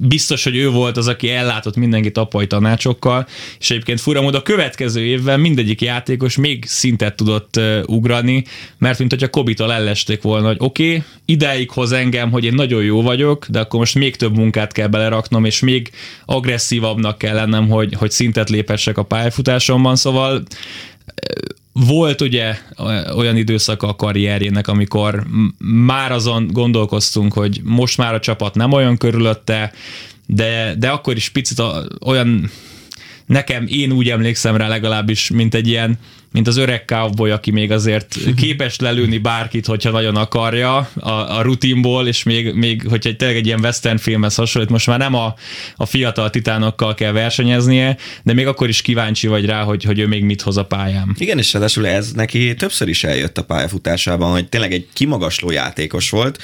biztos, 0.00 0.44
hogy 0.44 0.56
ő 0.56 0.70
volt 0.70 0.96
az, 0.96 1.08
aki 1.08 1.30
ellátott 1.30 1.76
mindenkit 1.76 2.18
apai 2.18 2.46
tanácsokkal, 2.46 3.26
és 3.58 3.70
egyébként 3.70 4.00
fura 4.00 4.22
módon 4.22 4.40
a 4.40 4.42
következő 4.42 5.04
évben 5.04 5.40
mindegyik 5.40 5.80
játékos 5.80 6.36
még 6.36 6.64
szintet 6.66 7.16
tudott 7.16 7.60
ugrani, 7.86 8.44
mert 8.78 8.98
mint 8.98 9.10
hogyha 9.10 9.28
Kobitól 9.28 9.72
ellesték 9.72 10.22
volna, 10.22 10.46
hogy 10.46 10.56
oké, 10.58 10.88
okay, 10.88 11.02
ideig 11.24 11.70
hoz 11.70 11.92
engem, 11.92 12.30
hogy 12.30 12.44
én 12.44 12.54
nagyon 12.54 12.82
jó 12.82 13.02
vagyok, 13.02 13.46
de 13.48 13.60
akkor 13.60 13.78
most 13.78 13.94
még 13.94 14.16
több 14.16 14.36
munkát 14.36 14.72
kell 14.72 14.88
beleraknom, 14.88 15.44
és 15.44 15.60
még 15.60 15.90
agresszívabbnak 16.24 17.18
kell 17.18 17.34
lennem, 17.34 17.68
hogy, 17.68 17.94
hogy 17.94 18.10
szintet 18.10 18.50
lépessek 18.50 18.98
a 18.98 19.02
pályafutásomban, 19.02 19.96
szóval 19.96 20.42
volt 21.84 22.20
ugye 22.20 22.58
olyan 23.16 23.36
időszaka 23.36 23.88
a 23.88 23.96
karrierjének, 23.96 24.68
amikor 24.68 25.26
már 25.58 26.12
azon 26.12 26.46
gondolkoztunk, 26.52 27.32
hogy 27.32 27.60
most 27.64 27.98
már 27.98 28.14
a 28.14 28.20
csapat 28.20 28.54
nem 28.54 28.72
olyan 28.72 28.96
körülötte, 28.96 29.72
de, 30.26 30.74
de 30.78 30.88
akkor 30.88 31.16
is 31.16 31.28
picit 31.28 31.62
olyan, 32.04 32.50
nekem 33.26 33.66
én 33.68 33.92
úgy 33.92 34.08
emlékszem 34.08 34.56
rá 34.56 34.68
legalábbis, 34.68 35.30
mint 35.30 35.54
egy 35.54 35.68
ilyen 35.68 35.98
mint 36.32 36.46
az 36.46 36.56
öreg 36.56 36.84
cowboy, 36.84 37.30
aki 37.30 37.50
még 37.50 37.72
azért 37.72 38.16
képes 38.40 38.78
lelőni 38.78 39.18
bárkit, 39.18 39.66
hogyha 39.66 39.90
nagyon 39.90 40.16
akarja 40.16 40.76
a, 40.94 41.10
a 41.10 41.42
rutinból, 41.42 42.06
és 42.06 42.22
még, 42.22 42.54
még 42.54 42.86
hogyha 42.88 43.10
egy, 43.10 43.16
tényleg 43.16 43.36
egy 43.36 43.46
ilyen 43.46 43.60
western 43.60 43.96
filmhez 43.96 44.34
hasonlít, 44.34 44.70
most 44.70 44.86
már 44.86 44.98
nem 44.98 45.14
a, 45.14 45.34
a 45.76 45.86
fiatal 45.86 46.30
titánokkal 46.30 46.94
kell 46.94 47.12
versenyeznie, 47.12 47.96
de 48.22 48.32
még 48.32 48.46
akkor 48.46 48.68
is 48.68 48.82
kíváncsi 48.82 49.26
vagy 49.26 49.44
rá, 49.44 49.62
hogy, 49.62 49.84
hogy 49.84 49.98
ő 49.98 50.06
még 50.06 50.24
mit 50.24 50.42
hoz 50.42 50.56
a 50.56 50.64
pályán. 50.64 51.14
Igen, 51.18 51.38
és 51.38 51.52
ráadásul 51.52 51.86
ez 51.86 52.12
neki 52.12 52.54
többször 52.54 52.88
is 52.88 53.04
eljött 53.04 53.38
a 53.38 53.44
pályafutásában, 53.44 54.30
hogy 54.30 54.48
tényleg 54.48 54.72
egy 54.72 54.86
kimagasló 54.92 55.50
játékos 55.50 56.10
volt, 56.10 56.42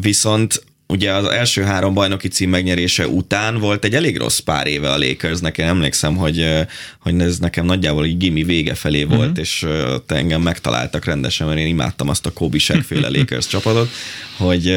viszont 0.00 0.62
ugye 0.92 1.12
az 1.12 1.24
első 1.26 1.62
három 1.62 1.94
bajnoki 1.94 2.28
cím 2.28 2.50
megnyerése 2.50 3.08
után 3.08 3.58
volt 3.58 3.84
egy 3.84 3.94
elég 3.94 4.16
rossz 4.16 4.38
pár 4.38 4.66
éve 4.66 4.90
a 4.90 4.98
Lakersnek. 4.98 5.58
Én 5.58 5.66
emlékszem, 5.66 6.16
hogy, 6.16 6.48
hogy 6.98 7.20
ez 7.20 7.38
nekem 7.38 7.64
nagyjából 7.64 8.04
egy 8.04 8.16
gimi 8.16 8.42
vége 8.42 8.74
felé 8.74 9.04
volt, 9.04 9.28
mm-hmm. 9.28 9.40
és 9.40 9.66
te 10.06 10.14
engem 10.14 10.42
megtaláltak 10.42 11.04
rendesen, 11.04 11.46
mert 11.46 11.58
én 11.58 11.66
imádtam 11.66 12.08
azt 12.08 12.26
a 12.26 12.30
Kobe 12.30 12.58
féle 12.58 13.08
Lakers 13.18 13.46
csapatot, 13.46 13.88
hogy, 14.36 14.72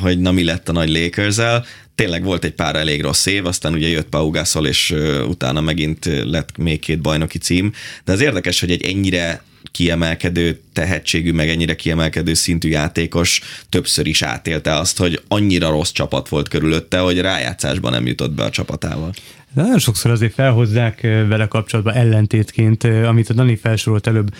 hogy 0.00 0.18
na 0.18 0.32
mi 0.32 0.44
lett 0.44 0.68
a 0.68 0.72
nagy 0.72 0.88
lakers 0.88 1.38
-el 1.38 1.64
tényleg 2.00 2.24
volt 2.24 2.44
egy 2.44 2.52
pár 2.52 2.76
elég 2.76 3.02
rossz 3.02 3.26
év, 3.26 3.46
aztán 3.46 3.72
ugye 3.72 3.88
jött 3.88 4.08
Pau 4.08 4.30
Gasol, 4.30 4.66
és 4.66 4.94
utána 5.28 5.60
megint 5.60 6.04
lett 6.24 6.56
még 6.56 6.80
két 6.80 7.00
bajnoki 7.00 7.38
cím, 7.38 7.72
de 8.04 8.12
az 8.12 8.20
érdekes, 8.20 8.60
hogy 8.60 8.70
egy 8.70 8.82
ennyire 8.82 9.42
kiemelkedő 9.72 10.60
tehetségű, 10.72 11.32
meg 11.32 11.48
ennyire 11.48 11.76
kiemelkedő 11.76 12.34
szintű 12.34 12.68
játékos 12.68 13.40
többször 13.68 14.06
is 14.06 14.22
átélte 14.22 14.74
azt, 14.74 14.98
hogy 14.98 15.22
annyira 15.28 15.70
rossz 15.70 15.90
csapat 15.90 16.28
volt 16.28 16.48
körülötte, 16.48 16.98
hogy 16.98 17.20
rájátszásban 17.20 17.92
nem 17.92 18.06
jutott 18.06 18.32
be 18.32 18.44
a 18.44 18.50
csapatával. 18.50 19.12
De 19.54 19.62
nagyon 19.62 19.78
sokszor 19.78 20.10
azért 20.10 20.34
felhozzák 20.34 21.00
vele 21.00 21.46
kapcsolatban 21.46 21.94
ellentétként, 21.94 22.84
amit 22.84 23.28
a 23.28 23.34
Dani 23.34 23.56
felsorolt 23.56 24.06
előbb, 24.06 24.34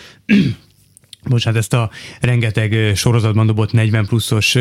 bocsánat, 1.24 1.58
ezt 1.58 1.72
a 1.72 1.90
rengeteg 2.20 2.96
sorozatban 2.96 3.46
dobott 3.46 3.72
40 3.72 4.06
pluszos 4.06 4.56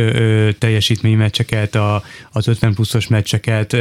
teljesítménymeccseket, 0.58 1.78
az 2.32 2.48
50 2.48 2.74
pluszos 2.74 3.08
meccseket, 3.08 3.78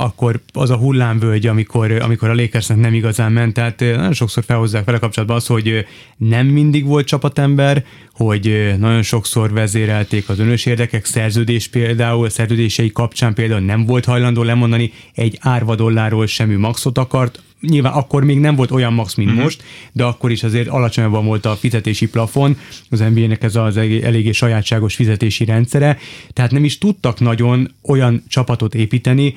akkor 0.00 0.40
az 0.52 0.70
a 0.70 0.76
hullámvölgy, 0.76 1.46
amikor, 1.46 1.92
amikor 1.92 2.28
a 2.28 2.34
Lakersnek 2.34 2.78
nem 2.78 2.94
igazán 2.94 3.32
ment, 3.32 3.54
tehát 3.54 3.80
nagyon 3.80 4.12
sokszor 4.12 4.44
felhozzák 4.44 4.84
vele 4.84 4.98
kapcsolatban 4.98 5.36
az, 5.36 5.46
hogy 5.46 5.86
nem 6.16 6.46
mindig 6.46 6.86
volt 6.86 7.06
csapatember, 7.06 7.84
hogy 8.12 8.74
nagyon 8.78 9.02
sokszor 9.02 9.52
vezérelték 9.52 10.28
az 10.28 10.38
önös 10.38 10.66
érdekek, 10.66 11.04
szerződés 11.04 11.68
például, 11.68 12.28
szerződései 12.28 12.92
kapcsán 12.92 13.34
például 13.34 13.60
nem 13.60 13.84
volt 13.86 14.04
hajlandó 14.04 14.42
lemondani. 14.42 14.92
Egy 15.14 15.38
árva 15.40 15.74
dollárról 15.74 16.26
semmi 16.26 16.54
maxot 16.54 16.98
akart, 16.98 17.42
nyilván 17.60 17.92
akkor 17.92 18.24
még 18.24 18.38
nem 18.38 18.56
volt 18.56 18.70
olyan 18.70 18.92
max, 18.92 19.14
mint 19.14 19.28
uh-huh. 19.28 19.44
most, 19.44 19.62
de 19.92 20.04
akkor 20.04 20.30
is 20.30 20.42
azért 20.42 20.68
alacsonyabban 20.68 21.24
volt 21.24 21.46
a 21.46 21.56
fizetési 21.56 22.08
plafon, 22.08 22.56
az 22.90 22.98
NBA-nek 22.98 23.42
ez 23.42 23.56
az 23.56 23.76
eléggé 23.76 24.32
sajátságos 24.32 24.94
fizetési 24.94 25.44
rendszere, 25.44 25.98
tehát 26.32 26.50
nem 26.50 26.64
is 26.64 26.78
tudtak 26.78 27.20
nagyon 27.20 27.74
olyan 27.82 28.24
csapatot 28.28 28.74
építeni, 28.74 29.34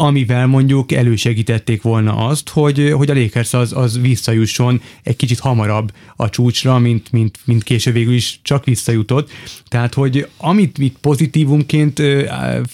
amivel 0.00 0.46
mondjuk 0.46 0.92
elősegítették 0.92 1.82
volna 1.82 2.16
azt, 2.16 2.48
hogy, 2.48 2.92
hogy 2.96 3.10
a 3.10 3.14
Lakers 3.14 3.54
az, 3.54 3.72
az 3.72 4.00
visszajusson 4.00 4.80
egy 5.02 5.16
kicsit 5.16 5.38
hamarabb 5.38 5.92
a 6.16 6.28
csúcsra, 6.28 6.78
mint, 6.78 7.12
mint, 7.12 7.38
mint 7.44 7.62
később 7.62 7.94
végül 7.94 8.14
is 8.14 8.40
csak 8.42 8.64
visszajutott. 8.64 9.30
Tehát, 9.68 9.94
hogy 9.94 10.28
amit 10.36 10.78
mit 10.78 10.96
pozitívumként 11.00 12.02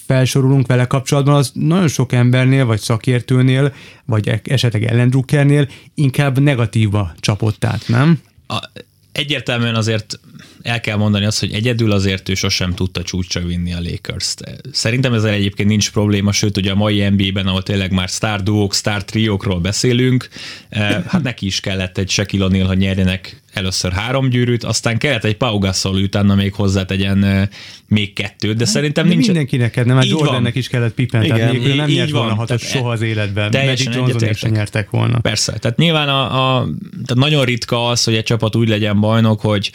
felsorolunk 0.07 0.67
vele 0.67 0.87
kapcsolatban, 0.87 1.35
az 1.35 1.51
nagyon 1.55 1.89
sok 1.89 2.13
embernél, 2.13 2.67
vagy 2.67 2.81
szakértőnél, 2.81 3.75
vagy 4.05 4.29
e-, 4.29 4.41
esetleg 4.45 4.85
ellendrukkernél 4.85 5.69
inkább 5.95 6.39
negatívba 6.39 7.15
csapott 7.21 7.65
át, 7.65 7.85
nem? 7.89 8.21
A, 8.47 8.71
egyértelműen 9.13 9.75
azért 9.75 10.21
el 10.65 10.81
kell 10.81 10.97
mondani 10.97 11.25
azt, 11.25 11.41
hogy 11.41 11.53
egyedül 11.53 11.93
azért 11.93 12.29
ő 12.29 12.35
sosem 12.35 12.75
tudta 12.75 13.03
csúcsra 13.03 13.41
vinni 13.41 13.73
a 13.73 13.81
Lakers-t. 13.81 14.45
Szerintem 14.73 15.13
ezzel 15.13 15.33
egyébként 15.33 15.69
nincs 15.69 15.91
probléma, 15.91 16.33
sőt 16.33 16.57
ugye 16.57 16.71
a 16.71 16.75
mai 16.75 17.09
NBA-ben, 17.09 17.47
ahol 17.47 17.63
tényleg 17.63 17.93
már 17.93 18.11
sztár 18.11 18.43
duók, 18.43 18.75
sztár 18.75 19.05
triókról 19.05 19.61
beszélünk, 19.61 20.29
eh, 20.69 21.03
hát 21.07 21.23
neki 21.23 21.47
is 21.47 21.61
kellett 21.61 21.99
egy 21.99 22.11
Shaquille 22.11 22.47
O'Neal, 22.49 22.65
hogy 22.67 22.79
nyerjenek 22.79 23.43
először 23.53 23.93
három 23.93 24.29
gyűrűt, 24.29 24.65
aztán 24.65 24.99
kellett 24.99 25.25
egy 25.25 25.37
Pau 25.37 25.59
Gasol, 25.59 25.95
utána 25.95 26.35
még 26.35 26.55
hozzátegyen 26.55 27.25
eh, 27.25 27.49
még 27.89 28.13
kettőt, 28.13 28.57
de 28.57 28.65
szerintem 28.65 29.07
nincs... 29.07 29.27
Mindenkinek, 29.27 29.85
nem, 29.85 29.97
mert 29.97 30.09
Jordannek 30.09 30.55
is 30.55 30.69
kellett 30.69 30.95
Pippen, 30.95 31.23
Igen, 31.23 31.37
tehát 31.37 31.53
nélkül 31.53 31.75
nem 31.75 31.89
nyert 31.91 32.11
volna 32.11 32.35
hatot 32.35 32.61
soha 32.61 32.91
az 32.91 33.03
életben. 33.03 33.51
Magic 33.67 33.95
Johnson 33.95 34.33
sem 34.33 34.51
nyertek 34.51 34.91
volna. 34.91 35.19
Persze, 35.19 35.53
tehát 35.59 35.77
nyilván 35.77 36.09
a, 36.09 36.23
a, 36.23 36.69
tehát 36.91 37.15
nagyon 37.15 37.45
ritka 37.45 37.87
az, 37.87 38.05
hogy 38.05 38.15
egy 38.15 38.25
csapat 38.25 38.57
úgy 38.57 38.69
legyen 38.69 39.01
bajnok, 39.01 39.41
hogy 39.41 39.73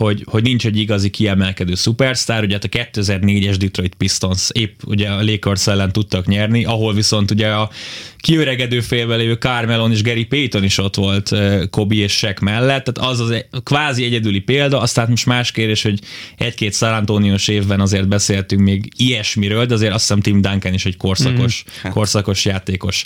hogy, 0.00 0.24
hogy 0.26 0.42
nincs 0.42 0.66
egy 0.66 0.76
igazi 0.76 1.10
kiemelkedő 1.10 1.74
szupersztár, 1.74 2.42
ugye 2.42 2.54
hát 2.54 2.64
a 2.64 2.68
2004-es 3.00 3.56
Detroit 3.58 3.94
Pistons 3.94 4.48
épp 4.52 4.80
ugye 4.84 5.08
a 5.08 5.22
Lakers 5.22 5.66
ellen 5.66 5.92
tudtak 5.92 6.26
nyerni, 6.26 6.64
ahol 6.64 6.94
viszont 6.94 7.30
ugye 7.30 7.48
a 7.48 7.70
kiöregedő 8.16 8.80
félbe 8.80 9.16
lévő 9.16 9.34
Carmelon 9.34 9.90
és 9.90 10.02
Gary 10.02 10.24
Payton 10.24 10.64
is 10.64 10.78
ott 10.78 10.94
volt 10.94 11.34
Kobe 11.70 11.94
és 11.94 12.12
Shaq 12.12 12.44
mellett, 12.44 12.84
tehát 12.84 13.10
az 13.10 13.20
az 13.20 13.30
egy, 13.30 13.46
kvázi 13.62 14.04
egyedüli 14.04 14.40
példa, 14.40 14.80
aztán 14.80 15.06
most 15.08 15.26
más 15.26 15.50
kérdés, 15.50 15.82
hogy 15.82 16.00
egy-két 16.36 16.74
San 16.74 16.94
Antonios 16.94 17.48
évben 17.48 17.80
azért 17.80 18.08
beszéltünk 18.08 18.62
még 18.62 18.92
ilyesmiről, 18.96 19.66
de 19.66 19.74
azért 19.74 19.92
azt 19.92 20.00
hiszem 20.00 20.20
Tim 20.20 20.40
Duncan 20.40 20.74
is 20.74 20.86
egy 20.86 20.96
korszakos, 20.96 21.64
mm, 21.86 21.90
korszakos 21.90 22.44
játékos. 22.44 23.04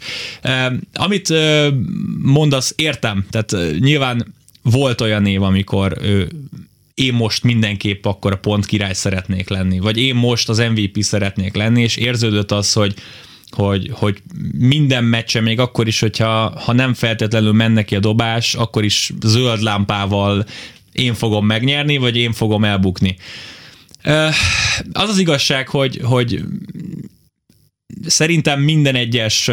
amit 0.95 1.33
mondasz, 2.23 2.73
értem, 2.77 3.27
tehát 3.31 3.79
nyilván 3.79 4.35
volt 4.63 5.01
olyan 5.01 5.23
név, 5.23 5.43
amikor 5.43 5.97
ő 6.03 6.29
én 6.95 7.15
most 7.15 7.43
mindenképp 7.43 8.05
akkor 8.05 8.33
a 8.33 8.37
pont 8.37 8.67
király 8.67 8.95
szeretnék 8.95 9.49
lenni, 9.49 9.79
vagy 9.79 9.99
én 9.99 10.15
most 10.15 10.49
az 10.49 10.59
MVP 10.59 11.03
szeretnék 11.03 11.55
lenni, 11.55 11.83
és 11.83 11.97
érződött 11.97 12.53
az, 12.53 12.73
hogy 12.73 12.95
hogy, 13.51 13.91
hogy 13.93 14.23
minden 14.59 15.05
meccse, 15.05 15.41
még 15.41 15.59
akkor 15.59 15.87
is, 15.87 16.01
hogyha 16.01 16.61
ha 16.61 16.73
nem 16.73 16.95
feltétlenül 16.95 17.53
menne 17.53 17.83
ki 17.83 17.97
a 17.97 18.01
dobás, 18.01 18.55
akkor 18.55 18.85
is 18.85 19.13
zöld 19.25 19.63
lámpával 19.63 20.47
én 20.93 21.15
fogom 21.15 21.47
megnyerni, 21.47 21.97
vagy 21.97 22.17
én 22.17 22.33
fogom 22.33 22.65
elbukni. 22.65 23.17
Az 24.93 25.09
az 25.09 25.19
igazság, 25.19 25.69
hogy, 25.69 26.01
hogy 26.03 26.43
szerintem 28.07 28.61
minden 28.61 28.95
egyes 28.95 29.51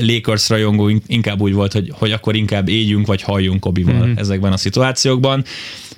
Lakers 0.00 0.48
rajongó 0.48 0.90
inkább 1.06 1.40
úgy 1.40 1.52
volt, 1.52 1.72
hogy, 1.72 1.92
hogy 1.94 2.12
akkor 2.12 2.36
inkább 2.36 2.68
éljünk, 2.68 3.06
vagy 3.06 3.22
halljunk 3.22 3.60
Kobival 3.60 3.94
mm-hmm. 3.94 4.16
ezekben 4.16 4.52
a 4.52 4.56
szituációkban. 4.56 5.44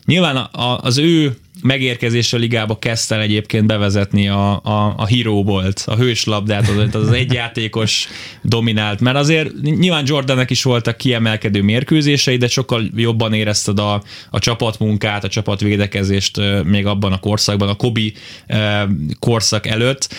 Nyilván 0.05 0.37
a, 0.37 0.79
az 0.79 0.99
ő 0.99 1.37
megérkezésre 1.63 2.39
a 2.39 2.41
ligába 2.41 2.79
kezdte 2.79 3.21
egyébként 3.21 3.67
bevezetni 3.67 4.29
a, 4.29 4.61
a, 4.63 4.95
a 4.97 5.07
hero 5.07 5.43
volt, 5.43 5.83
a 5.87 5.97
hőslabdát, 5.97 6.69
az, 6.69 6.95
az 6.95 7.11
egyjátékos 7.11 8.09
dominált, 8.43 9.01
mert 9.01 9.17
azért 9.17 9.61
nyilván 9.63 10.05
Jordannek 10.07 10.51
is 10.51 10.63
voltak 10.63 10.97
kiemelkedő 10.97 11.63
mérkőzései, 11.63 12.37
de 12.37 12.49
sokkal 12.49 12.91
jobban 12.97 13.33
érezted 13.33 13.79
a, 13.79 14.03
a 14.31 14.39
csapatmunkát, 14.39 15.25
a 15.25 15.29
csapatvédekezést 15.29 16.41
még 16.65 16.87
abban 16.87 17.13
a 17.13 17.21
korszakban, 17.21 17.69
a 17.69 17.75
Kobi 17.75 18.13
korszak 19.19 19.67
előtt, 19.67 20.15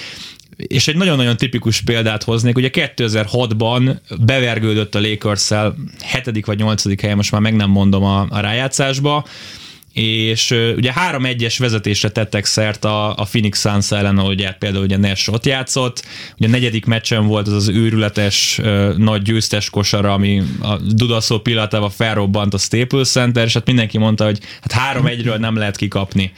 és 0.57 0.87
egy 0.87 0.95
nagyon-nagyon 0.95 1.37
tipikus 1.37 1.81
példát 1.81 2.23
hoznék, 2.23 2.57
ugye 2.57 2.69
2006-ban 2.73 3.95
bevergődött 4.25 4.95
a 4.95 5.01
Lakers-szel 5.01 5.75
7. 6.23 6.45
vagy 6.45 6.57
8. 6.57 7.01
helyen, 7.01 7.15
most 7.15 7.31
már 7.31 7.41
meg 7.41 7.55
nem 7.55 7.69
mondom 7.69 8.03
a, 8.03 8.25
a 8.29 8.39
rájátszásba, 8.39 9.25
és 9.95 10.51
ugye 10.75 10.91
3-1-es 11.09 11.55
vezetésre 11.57 12.09
tettek 12.09 12.45
szert 12.45 12.85
a, 12.85 13.09
a 13.09 13.23
Phoenix 13.23 13.59
Suns 13.59 13.91
ellen, 13.91 14.17
ahogy 14.17 14.47
például 14.59 14.83
ugye 14.83 14.97
Nash 14.97 15.33
ott 15.33 15.45
játszott, 15.45 16.05
ugye 16.37 16.47
a 16.47 16.51
negyedik 16.51 16.85
meccsen 16.85 17.27
volt 17.27 17.47
az 17.47 17.53
az 17.53 17.67
őrületes 17.67 18.61
nagy 18.97 19.21
győztes 19.21 19.69
kosara, 19.69 20.13
ami 20.13 20.41
a 20.61 20.77
Dudaszó 20.77 21.39
pillanatában 21.39 21.89
felrobbant 21.89 22.53
a 22.53 22.57
Staples 22.57 23.09
Center, 23.09 23.45
és 23.45 23.53
hát 23.53 23.65
mindenki 23.65 23.97
mondta, 23.97 24.25
hogy 24.25 24.39
hát 24.61 24.97
3-1-ről 24.97 25.37
nem 25.37 25.55
lehet 25.55 25.75
kikapni. 25.75 26.31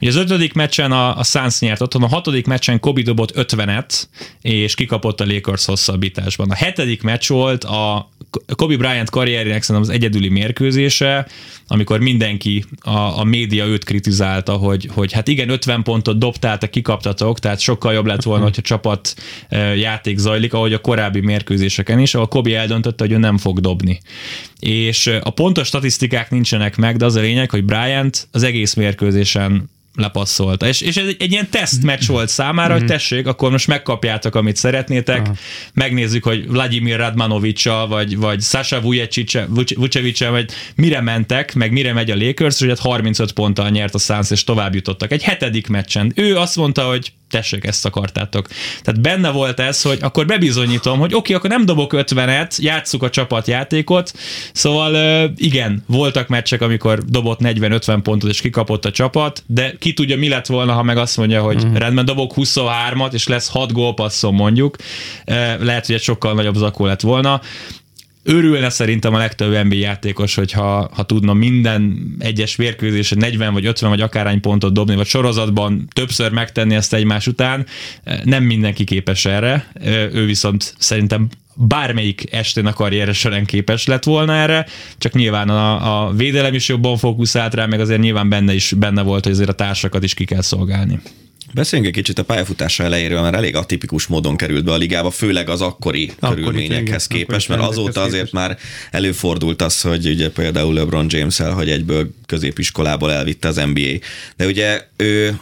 Ugye 0.00 0.10
az 0.10 0.16
ötödik 0.16 0.52
meccsen 0.52 0.92
a, 0.92 1.18
a 1.18 1.24
Suns 1.24 1.60
nyert 1.60 1.80
otthon, 1.80 2.02
a 2.02 2.06
hatodik 2.06 2.46
meccsen 2.46 2.80
Kobe 2.80 3.02
dobott 3.02 3.32
50-et, 3.34 4.02
és 4.42 4.74
kikapott 4.74 5.20
a 5.20 5.26
Lakers 5.26 5.64
hosszabbításban. 5.64 6.50
A 6.50 6.54
hetedik 6.54 7.02
meccs 7.02 7.28
volt 7.28 7.64
a 7.64 8.08
Kobe 8.56 8.76
Bryant 8.76 9.10
karrierjének 9.10 9.62
szerintem 9.62 9.90
az 9.90 9.96
egyedüli 9.96 10.28
mérkőzése, 10.28 11.26
amikor 11.66 12.00
mindenki, 12.00 12.64
a, 12.80 13.18
a 13.18 13.24
média 13.24 13.66
őt 13.66 13.84
kritizálta, 13.84 14.52
hogy, 14.52 14.88
hogy 14.94 15.12
hát 15.12 15.28
igen, 15.28 15.48
50 15.48 15.82
pontot 15.82 16.18
dobtál, 16.18 16.58
te 16.58 16.70
kikaptatok, 16.70 17.38
tehát 17.38 17.60
sokkal 17.60 17.92
jobb 17.92 18.06
lett 18.06 18.22
volna, 18.22 18.44
hogyha 18.44 18.62
csapat 18.62 19.14
játék 19.76 20.18
zajlik, 20.18 20.52
ahogy 20.52 20.72
a 20.72 20.80
korábbi 20.80 21.20
mérkőzéseken 21.20 21.98
is, 21.98 22.14
ahol 22.14 22.28
Kobe 22.28 22.58
eldöntötte, 22.58 23.04
hogy 23.04 23.12
ő 23.12 23.18
nem 23.18 23.38
fog 23.38 23.60
dobni. 23.60 24.00
És 24.58 25.06
a 25.20 25.30
pontos 25.30 25.66
statisztikák 25.66 26.30
nincsenek 26.30 26.76
meg, 26.76 26.96
de 26.96 27.04
az 27.04 27.14
a 27.14 27.20
lényeg, 27.20 27.50
hogy 27.50 27.64
Bryant 27.64 28.28
az 28.32 28.42
egész 28.42 28.74
mérkőzésen 28.74 29.70
lepasszolta. 29.98 30.66
És, 30.66 30.80
és 30.80 30.96
ez 30.96 31.06
egy, 31.06 31.16
egy 31.18 31.32
ilyen 31.32 31.50
tesztmeccs 31.50 32.06
volt 32.06 32.28
számára, 32.28 32.72
hogy 32.72 32.84
tessék, 32.84 33.26
akkor 33.26 33.50
most 33.50 33.66
megkapjátok, 33.66 34.34
amit 34.34 34.56
szeretnétek, 34.56 35.20
Aha. 35.20 35.34
megnézzük, 35.72 36.24
hogy 36.24 36.48
Vladimir 36.48 36.96
Radmanovicsal, 36.96 37.88
vagy, 37.88 38.16
vagy 38.16 38.40
Sasha 38.40 38.80
Vucevicsel, 39.74 40.30
vagy 40.30 40.50
mire 40.74 41.00
mentek, 41.00 41.54
meg 41.54 41.72
mire 41.72 41.92
megy 41.92 42.10
a 42.10 42.16
Lakers, 42.16 42.60
és 42.60 42.68
hát 42.68 42.78
35 42.78 43.32
ponttal 43.32 43.68
nyert 43.68 43.94
a 43.94 43.98
Suns, 43.98 44.30
és 44.30 44.44
tovább 44.44 44.74
jutottak. 44.74 45.12
Egy 45.12 45.22
hetedik 45.22 45.66
meccsen. 45.66 46.12
Ő 46.14 46.36
azt 46.36 46.56
mondta, 46.56 46.82
hogy 46.82 47.12
tessék, 47.30 47.64
ezt 47.64 47.86
akartátok. 47.86 48.48
Tehát 48.82 49.00
benne 49.00 49.30
volt 49.30 49.60
ez, 49.60 49.82
hogy 49.82 49.98
akkor 50.00 50.26
bebizonyítom, 50.26 50.98
hogy 50.98 51.14
oké, 51.14 51.16
okay, 51.16 51.34
akkor 51.34 51.50
nem 51.50 51.66
dobok 51.66 51.92
50-et, 51.96 52.56
játsszuk 52.56 53.02
a 53.02 53.10
csapatjátékot, 53.10 54.12
szóval 54.52 54.94
igen, 55.36 55.84
voltak 55.86 56.28
meccsek, 56.28 56.60
amikor 56.60 57.04
dobott 57.04 57.38
40-50 57.42 57.98
pontot 58.02 58.30
és 58.30 58.40
kikapott 58.40 58.84
a 58.84 58.90
csapat, 58.90 59.42
de 59.46 59.74
ki 59.78 59.92
tudja, 59.92 60.16
mi 60.16 60.28
lett 60.28 60.46
volna, 60.46 60.72
ha 60.72 60.82
meg 60.82 60.96
azt 60.96 61.16
mondja, 61.16 61.42
hogy 61.42 61.56
uh-huh. 61.56 61.76
rendben 61.76 62.04
dobok 62.04 62.32
23-at, 62.36 63.12
és 63.12 63.26
lesz 63.26 63.48
6 63.48 63.72
gólpasszom 63.72 64.34
mondjuk, 64.34 64.76
lehet, 65.60 65.86
hogy 65.86 65.94
egy 65.94 66.02
sokkal 66.02 66.34
nagyobb 66.34 66.54
zakó 66.54 66.86
lett 66.86 67.00
volna 67.00 67.40
örülne 68.22 68.70
szerintem 68.70 69.14
a 69.14 69.18
legtöbb 69.18 69.64
NBA 69.64 69.74
játékos, 69.74 70.34
hogyha 70.34 70.90
ha 70.92 71.02
tudna 71.02 71.32
minden 71.32 72.14
egyes 72.18 72.56
mérkőzésen 72.56 73.18
40 73.18 73.52
vagy 73.52 73.66
50 73.66 73.90
vagy 73.90 74.00
akárhány 74.00 74.40
pontot 74.40 74.72
dobni, 74.72 74.96
vagy 74.96 75.06
sorozatban 75.06 75.88
többször 75.92 76.32
megtenni 76.32 76.74
ezt 76.74 76.94
egymás 76.94 77.26
után. 77.26 77.66
Nem 78.24 78.44
mindenki 78.44 78.84
képes 78.84 79.24
erre, 79.24 79.72
ő 80.12 80.24
viszont 80.26 80.74
szerintem 80.78 81.28
bármelyik 81.54 82.32
estén 82.32 82.66
a 82.66 82.72
karrierre 82.72 83.12
során 83.12 83.44
képes 83.44 83.86
lett 83.86 84.04
volna 84.04 84.34
erre, 84.34 84.66
csak 84.98 85.12
nyilván 85.12 85.48
a, 85.48 86.06
a 86.06 86.12
védelem 86.12 86.54
is 86.54 86.68
jobban 86.68 86.96
fókuszált 86.96 87.54
rá, 87.54 87.66
meg 87.66 87.80
azért 87.80 88.00
nyilván 88.00 88.28
benne 88.28 88.54
is 88.54 88.72
benne 88.76 89.02
volt, 89.02 89.24
hogy 89.24 89.32
azért 89.32 89.48
a 89.48 89.52
társakat 89.52 90.02
is 90.02 90.14
ki 90.14 90.24
kell 90.24 90.42
szolgálni. 90.42 91.00
Beszéljünk 91.54 91.90
egy 91.96 92.02
kicsit 92.02 92.18
a 92.18 92.24
pályafutása 92.24 92.84
elejéről, 92.84 93.20
mert 93.20 93.34
elég 93.34 93.56
atipikus 93.56 94.06
módon 94.06 94.36
került 94.36 94.64
be 94.64 94.72
a 94.72 94.76
ligába, 94.76 95.10
főleg 95.10 95.48
az 95.48 95.60
akkori, 95.60 96.12
akkori 96.18 96.42
körülményekhez 96.42 97.06
igen, 97.10 97.18
képest, 97.18 97.48
mert 97.48 97.60
azóta 97.60 98.00
azért 98.00 98.32
már 98.32 98.58
előfordult 98.90 99.62
az, 99.62 99.80
hogy 99.80 100.06
ugye 100.06 100.30
például 100.30 100.74
LeBron 100.74 101.06
James-el, 101.08 101.52
hogy 101.52 101.70
egyből 101.70 102.10
középiskolából 102.26 103.12
elvitte 103.12 103.48
az 103.48 103.56
NBA. 103.56 103.98
De 104.36 104.46
ugye 104.46 104.82
ő 104.96 105.40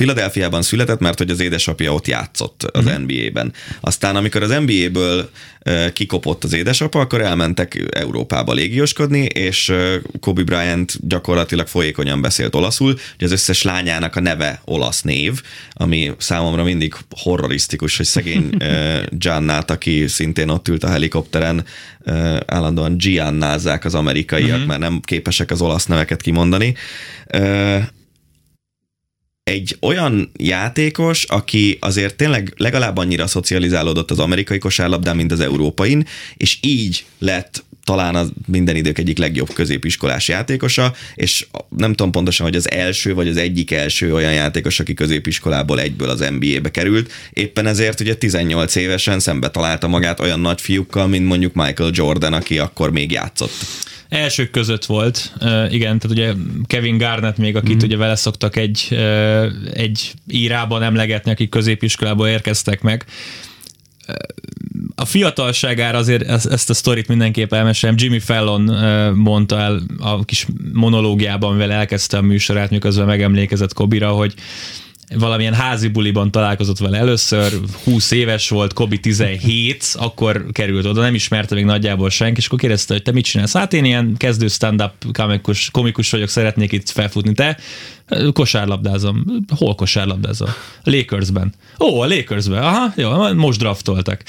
Filadelfiában 0.00 0.62
született, 0.62 1.00
mert 1.00 1.18
hogy 1.18 1.30
az 1.30 1.40
édesapja 1.40 1.92
ott 1.92 2.06
játszott 2.06 2.62
az 2.62 2.84
mm. 2.84 3.02
NBA-ben. 3.02 3.52
Aztán, 3.80 4.16
amikor 4.16 4.42
az 4.42 4.54
NBA-ből 4.66 5.30
kikopott 5.92 6.44
az 6.44 6.52
édesapa, 6.52 7.00
akkor 7.00 7.20
elmentek 7.20 7.88
Európába 7.90 8.52
légioskodni, 8.52 9.20
és 9.24 9.72
Kobe 10.20 10.42
Bryant 10.42 11.06
gyakorlatilag 11.08 11.66
folyékonyan 11.66 12.20
beszélt 12.20 12.54
olaszul, 12.54 12.98
hogy 13.16 13.26
az 13.26 13.32
összes 13.32 13.62
lányának 13.62 14.16
a 14.16 14.20
neve 14.20 14.60
olasz 14.64 15.02
név, 15.02 15.42
ami 15.72 16.12
számomra 16.18 16.62
mindig 16.62 16.94
horrorisztikus, 17.10 17.96
hogy 17.96 18.06
szegény 18.06 18.56
Giannát, 19.10 19.70
aki 19.70 20.06
szintén 20.06 20.48
ott 20.48 20.68
ült 20.68 20.84
a 20.84 20.90
helikopteren, 20.90 21.64
állandóan 22.46 22.96
Giannázzák 22.96 23.84
az 23.84 23.94
amerikaiak, 23.94 24.58
mm-hmm. 24.58 24.66
mert 24.66 24.80
nem 24.80 25.00
képesek 25.00 25.50
az 25.50 25.60
olasz 25.60 25.86
neveket 25.86 26.22
kimondani 26.22 26.74
egy 29.50 29.76
olyan 29.80 30.30
játékos, 30.36 31.24
aki 31.24 31.76
azért 31.80 32.16
tényleg 32.16 32.54
legalább 32.56 32.96
annyira 32.96 33.26
szocializálódott 33.26 34.10
az 34.10 34.18
amerikai 34.18 34.58
kosárlabdán, 34.58 35.16
mint 35.16 35.32
az 35.32 35.40
európain, 35.40 36.06
és 36.36 36.58
így 36.60 37.04
lett 37.18 37.64
talán 37.84 38.14
az 38.14 38.30
minden 38.46 38.76
idők 38.76 38.98
egyik 38.98 39.18
legjobb 39.18 39.52
középiskolás 39.52 40.28
játékosa, 40.28 40.94
és 41.14 41.46
nem 41.76 41.90
tudom 41.90 42.12
pontosan, 42.12 42.46
hogy 42.46 42.56
az 42.56 42.70
első 42.70 43.14
vagy 43.14 43.28
az 43.28 43.36
egyik 43.36 43.70
első 43.70 44.14
olyan 44.14 44.32
játékos, 44.32 44.80
aki 44.80 44.94
középiskolából 44.94 45.80
egyből 45.80 46.08
az 46.08 46.24
NBA-be 46.38 46.70
került. 46.70 47.12
Éppen 47.32 47.66
ezért 47.66 48.00
ugye 48.00 48.14
18 48.14 48.74
évesen 48.74 49.20
szembe 49.20 49.50
találta 49.50 49.88
magát 49.88 50.20
olyan 50.20 50.40
nagy 50.40 50.60
fiúkkal, 50.60 51.06
mint 51.06 51.26
mondjuk 51.26 51.54
Michael 51.54 51.90
Jordan, 51.94 52.32
aki 52.32 52.58
akkor 52.58 52.90
még 52.90 53.10
játszott. 53.10 53.52
Elsők 54.10 54.50
között 54.50 54.84
volt, 54.84 55.32
igen, 55.70 55.98
tehát 55.98 56.10
ugye 56.10 56.32
Kevin 56.66 56.98
Garnett 56.98 57.36
még, 57.36 57.56
akit 57.56 57.82
mm. 57.82 57.86
ugye 57.86 57.96
vele 57.96 58.16
szoktak 58.16 58.56
egy, 58.56 58.88
egy 59.72 60.12
írában 60.28 60.82
emlegetni, 60.82 61.30
akik 61.30 61.48
középiskolából 61.48 62.28
érkeztek 62.28 62.82
meg, 62.82 63.04
a 64.94 65.04
fiatalságára 65.04 65.98
azért 65.98 66.46
ezt 66.46 66.70
a 66.70 66.74
sztorit 66.74 67.08
mindenképp 67.08 67.52
elmesem. 67.52 67.94
Jimmy 67.96 68.18
Fallon 68.18 68.62
mondta 69.14 69.58
el 69.58 69.82
a 69.98 70.24
kis 70.24 70.46
monológiában, 70.72 71.52
mivel 71.52 71.72
elkezdte 71.72 72.16
a 72.16 72.22
műsorát, 72.22 72.70
miközben 72.70 73.06
megemlékezett 73.06 73.72
Kobira, 73.72 74.10
hogy 74.10 74.34
valamilyen 75.18 75.54
házi 75.54 75.88
buliban 75.88 76.30
találkozott 76.30 76.78
vele 76.78 76.98
először, 76.98 77.52
20 77.84 78.10
éves 78.10 78.48
volt, 78.48 78.72
Kobi 78.72 78.98
17, 78.98 79.84
akkor 79.98 80.46
került 80.52 80.86
oda, 80.86 81.00
nem 81.00 81.14
ismerte 81.14 81.54
még 81.54 81.64
nagyjából 81.64 82.10
senki, 82.10 82.38
és 82.38 82.46
akkor 82.46 82.58
kérdezte, 82.58 82.92
hogy 82.92 83.02
te 83.02 83.12
mit 83.12 83.24
csinálsz? 83.24 83.52
Hát 83.52 83.72
én 83.72 83.84
ilyen 83.84 84.14
kezdő 84.16 84.48
stand-up 84.48 84.92
komikus, 85.12 85.70
komikus 85.70 86.10
vagyok, 86.10 86.28
szeretnék 86.28 86.72
itt 86.72 86.90
felfutni. 86.90 87.32
Te 87.32 87.58
kosárlabdázom. 88.32 89.24
Hol 89.56 89.74
kosárlabdázom? 89.74 90.48
Lakersben. 90.84 91.52
Ó, 91.80 92.00
a 92.00 92.06
Lakersben. 92.06 92.62
Aha, 92.62 92.92
jó, 92.96 93.32
most 93.34 93.58
draftoltak. 93.58 94.22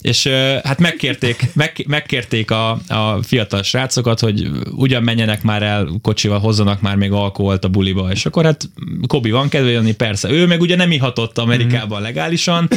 És 0.00 0.26
hát 0.62 0.78
megkérték, 0.78 1.50
meg, 1.52 1.84
megkérték 1.88 2.50
a, 2.50 2.70
a 2.70 3.22
fiatal 3.22 3.62
srácokat, 3.62 4.20
hogy 4.20 4.50
ugyan 4.70 5.02
menjenek 5.02 5.42
már 5.42 5.62
el 5.62 5.88
kocsival, 6.02 6.38
hozzanak 6.38 6.80
már 6.80 6.96
még 6.96 7.12
alkoholt 7.12 7.64
a 7.64 7.68
buliba, 7.68 8.10
és 8.10 8.26
akkor 8.26 8.44
hát 8.44 8.68
Kobi 9.06 9.30
van 9.30 9.48
kedve 9.48 9.70
jönni, 9.70 9.94
persze. 9.94 10.30
Ő 10.30 10.46
meg 10.46 10.60
ugye 10.60 10.76
nem 10.76 10.90
ihatott 10.90 11.38
Amerikában 11.38 12.02
legálisan, 12.02 12.68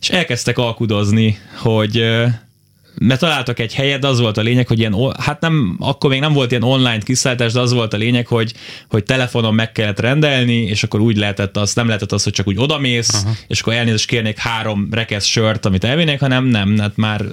és 0.00 0.10
elkezdtek 0.10 0.58
alkudozni, 0.58 1.38
hogy 1.56 2.04
mert 3.00 3.20
találtak 3.20 3.58
egy 3.58 3.74
helyet, 3.74 4.00
de 4.00 4.06
az 4.06 4.20
volt 4.20 4.36
a 4.36 4.40
lényeg, 4.40 4.66
hogy 4.66 4.78
ilyen, 4.78 4.96
hát 5.18 5.40
nem, 5.40 5.76
akkor 5.80 6.10
még 6.10 6.20
nem 6.20 6.32
volt 6.32 6.50
ilyen 6.50 6.62
online 6.62 6.98
kiszállítás, 6.98 7.52
de 7.52 7.60
az 7.60 7.72
volt 7.72 7.94
a 7.94 7.96
lényeg, 7.96 8.26
hogy, 8.26 8.52
hogy 8.88 9.04
telefonon 9.04 9.54
meg 9.54 9.72
kellett 9.72 10.00
rendelni, 10.00 10.56
és 10.56 10.82
akkor 10.82 11.00
úgy 11.00 11.16
lehetett 11.16 11.56
az, 11.56 11.74
nem 11.74 11.86
lehetett 11.86 12.12
az, 12.12 12.22
hogy 12.22 12.32
csak 12.32 12.46
úgy 12.46 12.58
odamész, 12.58 13.14
Aha. 13.24 13.34
és 13.46 13.60
akkor 13.60 13.72
elnézést 13.72 14.06
kérnék 14.06 14.38
három 14.38 14.88
rekesz 14.90 15.24
sört, 15.24 15.66
amit 15.66 15.84
elvinnék, 15.84 16.20
hanem 16.20 16.44
nem, 16.44 16.78
hát 16.78 16.96
már 16.96 17.24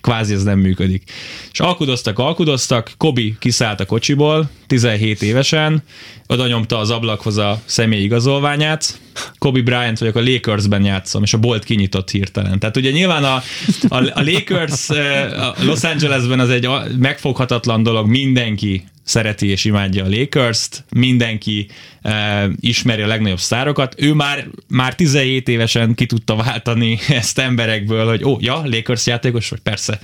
kvázi 0.00 0.34
ez 0.34 0.42
nem 0.42 0.58
működik. 0.58 1.10
És 1.52 1.60
alkudoztak, 1.60 2.18
alkudoztak, 2.18 2.92
Kobi 2.96 3.36
kiszállt 3.38 3.80
a 3.80 3.86
kocsiból, 3.86 4.50
17 4.66 5.22
évesen, 5.22 5.82
oda 6.26 6.78
az 6.78 6.90
ablakhoz 6.90 7.36
a 7.36 7.60
személyi 7.64 8.02
igazolványát, 8.02 9.00
Kobe 9.38 9.62
Bryant 9.62 9.98
vagyok, 9.98 10.16
a 10.16 10.22
Lakersben 10.22 10.84
játszom, 10.84 11.22
és 11.22 11.32
a 11.32 11.38
bolt 11.38 11.64
kinyitott 11.64 12.10
hirtelen. 12.10 12.58
Tehát 12.58 12.76
ugye 12.76 12.90
nyilván 12.90 13.24
a, 13.24 13.42
a, 13.88 13.96
a 13.96 14.22
Lakers 14.22 14.90
a 14.90 15.54
Los 15.62 15.82
Angelesben 15.82 16.40
az 16.40 16.50
egy 16.50 16.68
megfoghatatlan 16.98 17.82
dolog, 17.82 18.06
mindenki 18.06 18.84
szereti 19.06 19.46
és 19.46 19.64
imádja 19.64 20.04
a 20.04 20.08
Lakers-t, 20.08 20.84
mindenki 20.90 21.68
e, 22.02 22.48
ismeri 22.60 23.02
a 23.02 23.06
legnagyobb 23.06 23.38
sztárokat. 23.38 23.94
Ő 23.98 24.12
már, 24.12 24.46
már 24.68 24.94
17 24.94 25.48
évesen 25.48 25.94
ki 25.94 26.06
tudta 26.06 26.36
váltani 26.36 26.98
ezt 27.08 27.38
emberekből, 27.38 28.08
hogy 28.08 28.24
ó, 28.24 28.36
ja, 28.40 28.62
Lakers 28.64 29.06
játékos, 29.06 29.48
vagy 29.48 29.60
persze, 29.60 30.00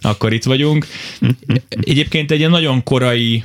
akkor 0.00 0.32
itt 0.32 0.44
vagyunk. 0.44 0.86
Egyébként 1.68 2.30
egy 2.30 2.48
nagyon 2.48 2.82
korai 2.82 3.42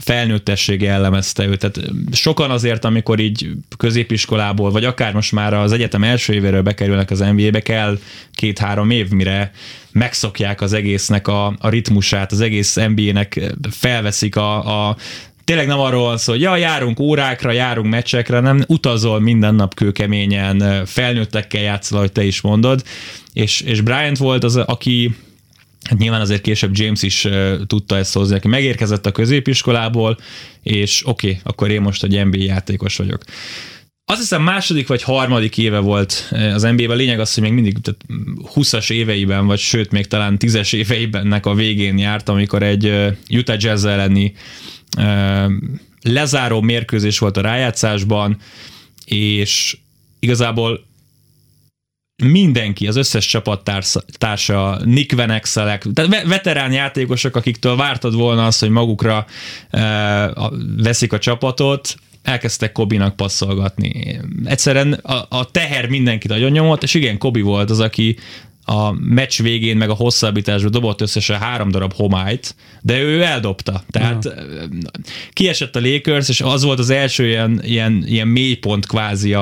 felnőttessége 0.00 0.86
jellemezte 0.86 1.46
őt. 1.46 1.58
Tehát 1.58 1.90
sokan 2.12 2.50
azért, 2.50 2.84
amikor 2.84 3.20
így 3.20 3.50
középiskolából, 3.76 4.70
vagy 4.70 4.84
akár 4.84 5.14
most 5.14 5.32
már 5.32 5.54
az 5.54 5.72
egyetem 5.72 6.04
első 6.04 6.32
évéről 6.32 6.62
bekerülnek 6.62 7.10
az 7.10 7.18
NBA-be, 7.18 7.60
kell 7.60 7.98
két-három 8.34 8.90
év, 8.90 9.10
mire 9.10 9.50
megszokják 9.92 10.60
az 10.60 10.72
egésznek 10.72 11.28
a, 11.28 11.46
a 11.58 11.68
ritmusát, 11.68 12.32
az 12.32 12.40
egész 12.40 12.74
NBA-nek 12.74 13.40
felveszik 13.70 14.36
a, 14.36 14.88
a 14.88 14.96
tényleg 15.44 15.66
nem 15.66 15.78
arról 15.78 16.02
van 16.02 16.18
szó, 16.18 16.32
hogy 16.32 16.40
ja, 16.40 16.56
járunk 16.56 17.00
órákra, 17.00 17.50
járunk 17.50 17.88
meccsekre, 17.88 18.40
nem 18.40 18.64
utazol 18.66 19.20
minden 19.20 19.54
nap 19.54 19.74
kőkeményen, 19.74 20.84
felnőttekkel 20.86 21.62
játszol, 21.62 21.98
ahogy 21.98 22.12
te 22.12 22.24
is 22.24 22.40
mondod, 22.40 22.82
és, 23.32 23.60
és 23.60 23.80
Bryant 23.80 24.18
volt 24.18 24.44
az, 24.44 24.56
aki 24.56 25.14
Hát 25.92 26.00
nyilván 26.00 26.20
azért 26.20 26.40
később 26.40 26.70
James 26.78 27.02
is 27.02 27.24
uh, 27.24 27.60
tudta 27.66 27.96
ezt 27.96 28.14
hozni, 28.14 28.36
aki 28.36 28.48
megérkezett 28.48 29.06
a 29.06 29.12
középiskolából, 29.12 30.18
és 30.62 31.06
oké, 31.06 31.28
okay, 31.28 31.40
akkor 31.44 31.70
én 31.70 31.80
most 31.80 32.02
egy 32.02 32.24
NBA 32.24 32.42
játékos 32.42 32.96
vagyok. 32.96 33.22
Azt 34.04 34.20
hiszem 34.20 34.42
második 34.42 34.86
vagy 34.86 35.02
harmadik 35.02 35.58
éve 35.58 35.78
volt 35.78 36.32
az 36.54 36.62
NBA-ben. 36.62 36.96
Lényeg 36.96 37.20
az, 37.20 37.34
hogy 37.34 37.42
még 37.42 37.52
mindig 37.52 37.76
tehát 37.78 38.00
20-as 38.54 38.90
éveiben, 38.90 39.46
vagy 39.46 39.58
sőt, 39.58 39.90
még 39.90 40.06
talán 40.06 40.36
10-es 40.40 40.74
éveiben 40.74 41.32
a 41.32 41.54
végén 41.54 41.98
járt, 41.98 42.28
amikor 42.28 42.62
egy 42.62 42.92
Utah 43.30 43.56
Jazz 43.58 43.84
elleni 43.84 44.32
uh, 44.98 45.52
lezáró 46.02 46.60
mérkőzés 46.60 47.18
volt 47.18 47.36
a 47.36 47.40
rájátszásban, 47.40 48.36
és 49.04 49.76
igazából 50.18 50.86
mindenki, 52.22 52.86
az 52.86 52.96
összes 52.96 53.26
csapattársa, 53.26 54.80
Nick 54.84 55.14
Venexelek, 55.14 55.86
tehát 55.94 56.26
veterán 56.26 56.72
játékosok, 56.72 57.36
akiktől 57.36 57.76
vártad 57.76 58.14
volna 58.14 58.46
azt, 58.46 58.60
hogy 58.60 58.70
magukra 58.70 59.26
e, 59.70 60.32
veszik 60.76 61.12
a 61.12 61.18
csapatot, 61.18 61.94
elkezdtek 62.22 62.72
Kobinak 62.72 63.16
passzolgatni. 63.16 64.20
Egyszerűen 64.44 64.92
a, 64.92 65.26
a 65.28 65.50
teher 65.50 65.88
mindenki 65.88 66.28
nagyon 66.28 66.50
nyomott, 66.50 66.82
és 66.82 66.94
igen, 66.94 67.18
Kobi 67.18 67.40
volt 67.40 67.70
az, 67.70 67.80
aki 67.80 68.16
a 68.64 68.92
meccs 68.92 69.42
végén, 69.42 69.76
meg 69.76 69.90
a 69.90 69.94
hosszabbításban 69.94 70.70
dobott 70.70 71.00
összesen 71.00 71.38
három 71.38 71.70
darab 71.70 71.92
homályt, 71.92 72.54
de 72.80 73.00
ő 73.00 73.22
eldobta. 73.22 73.84
Tehát 73.90 74.24
ja. 74.24 74.32
kiesett 75.32 75.76
a 75.76 75.80
Lakers, 75.80 76.28
és 76.28 76.40
az 76.40 76.62
volt 76.62 76.78
az 76.78 76.90
első 76.90 77.26
ilyen, 77.26 77.60
ilyen, 77.64 78.04
ilyen 78.06 78.28
mélypont 78.28 78.86
kvázi, 78.86 79.36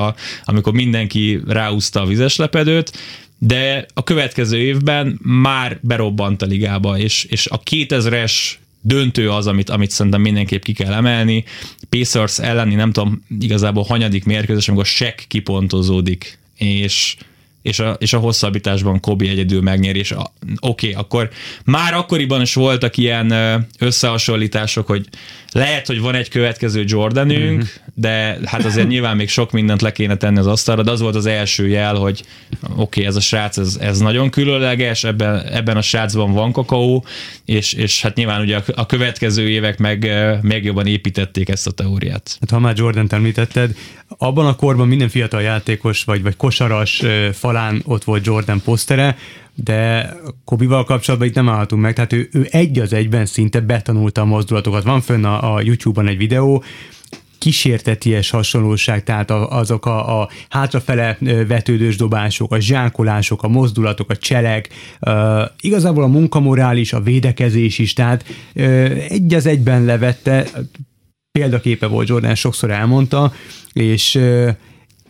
amikor 0.45 0.73
mindenki 0.73 1.41
ráúzta 1.47 2.01
a 2.01 2.07
vizeslepedőt, 2.07 2.93
de 3.39 3.87
a 3.95 4.05
következő 4.05 4.59
évben 4.59 5.19
már 5.23 5.79
berobbant 5.83 6.43
a 6.43 6.47
ligába, 6.47 6.99
és, 6.99 7.25
és 7.25 7.47
a 7.47 7.61
2000-es 7.71 8.33
döntő 8.81 9.31
az, 9.31 9.47
amit, 9.47 9.71
amit 9.71 9.91
szerintem 9.91 10.21
mindenképp 10.21 10.63
ki 10.63 10.73
kell 10.73 10.93
emelni. 10.93 11.45
Pacers 11.89 12.39
elleni 12.39 12.75
nem 12.75 12.93
tudom 12.93 13.25
igazából 13.41 13.83
hanyadik 13.83 14.25
mérkőzés, 14.25 14.69
amikor 14.69 14.87
Shaq 14.87 15.25
kipontozódik, 15.29 16.39
és 16.57 17.17
és 17.63 17.79
a, 17.79 17.97
és 17.99 18.13
a 18.13 18.19
hosszabbításban 18.19 19.01
Kobi 19.01 19.29
egyedül 19.29 19.61
megnyeri, 19.61 19.99
és 19.99 20.11
oké, 20.11 20.27
okay, 20.61 20.93
akkor 20.93 21.31
már 21.65 21.95
akkoriban 21.95 22.41
is 22.41 22.55
voltak 22.55 22.97
ilyen 22.97 23.35
összehasonlítások, 23.79 24.87
hogy 24.87 25.07
lehet, 25.53 25.87
hogy 25.87 26.01
van 26.01 26.15
egy 26.15 26.29
következő 26.29 26.85
Jordanünk, 26.87 27.57
mm-hmm. 27.57 27.93
de 27.95 28.39
hát 28.45 28.65
azért 28.65 28.89
nyilván 28.89 29.17
még 29.17 29.29
sok 29.29 29.51
mindent 29.51 29.83
le 29.83 29.93
kéne 29.93 30.17
tenni 30.17 30.39
az 30.39 30.47
asztalra, 30.47 30.83
de 30.83 30.91
az 30.91 31.01
volt 31.01 31.15
az 31.15 31.27
első 31.27 31.69
jel, 31.69 31.95
hogy 31.95 32.23
oké, 32.63 32.77
okay, 32.77 33.05
ez 33.05 33.17
a 33.17 33.21
srác, 33.21 33.57
ez, 33.57 33.77
ez 33.81 33.99
nagyon 33.99 34.31
különleges, 34.31 35.05
ebben, 35.05 35.47
ebben 35.47 35.77
a 35.77 35.83
srácban 35.83 36.33
van 36.33 36.53
kakaó, 36.53 37.05
és, 37.45 37.73
és 37.73 38.03
hát 38.03 38.15
nyilván 38.15 38.41
ugye 38.41 38.57
a, 38.57 38.63
a 38.75 38.87
következő 38.87 39.49
évek 39.49 39.79
meg 39.79 40.11
még 40.43 40.65
jobban 40.65 40.87
építették 40.87 41.49
ezt 41.49 41.67
a 41.67 41.71
teóriát. 41.71 42.37
Hát 42.41 42.51
ha 42.51 42.59
már 42.59 42.77
Jordan 42.77 43.07
említetted, 43.11 43.75
abban 44.19 44.47
a 44.47 44.57
korban 44.57 44.89
minden 44.89 45.09
fiatal 45.09 45.43
játékos 45.43 46.05
vagy, 46.05 46.23
vagy 46.23 46.37
kosaras 46.37 47.03
falán 47.51 47.83
ott 47.85 48.05
volt 48.05 48.27
Jordan 48.27 48.61
posztere, 48.65 49.17
de 49.55 50.11
Kobival 50.45 50.85
kapcsolatban 50.85 51.29
itt 51.29 51.35
nem 51.35 51.49
állhatunk 51.49 51.83
meg, 51.83 51.95
tehát 51.95 52.13
ő, 52.13 52.29
ő 52.33 52.47
egy 52.51 52.79
az 52.79 52.93
egyben 52.93 53.27
szinte 53.27 53.61
betanulta 53.61 54.21
a 54.21 54.25
mozdulatokat. 54.25 54.85
Van 54.85 55.01
fönn 55.01 55.25
a, 55.25 55.55
a 55.55 55.61
YouTube-on 55.61 56.07
egy 56.07 56.17
videó, 56.17 56.65
kísérteties 57.39 58.31
hasonlóság, 58.31 59.05
tehát 59.05 59.31
azok 59.31 59.87
a, 59.87 60.21
a 60.21 60.29
hátrafele 60.49 61.17
vetődős 61.49 61.97
dobások, 61.97 62.53
a 62.53 62.59
zsákolások, 62.59 63.43
a 63.43 63.49
mozdulatok, 63.49 64.11
a 64.11 64.17
cselek, 64.17 64.69
uh, 65.01 65.41
igazából 65.61 66.03
a 66.03 66.07
munkamorális, 66.07 66.93
a 66.93 67.01
védekezés 67.01 67.79
is, 67.79 67.93
tehát 67.93 68.25
uh, 68.55 68.65
egy 69.09 69.35
az 69.35 69.47
egyben 69.47 69.85
levette, 69.85 70.47
példaképe 71.33 71.87
volt 71.87 72.09
Jordan, 72.09 72.35
sokszor 72.35 72.71
elmondta, 72.71 73.33
és 73.73 74.15
uh, 74.15 74.51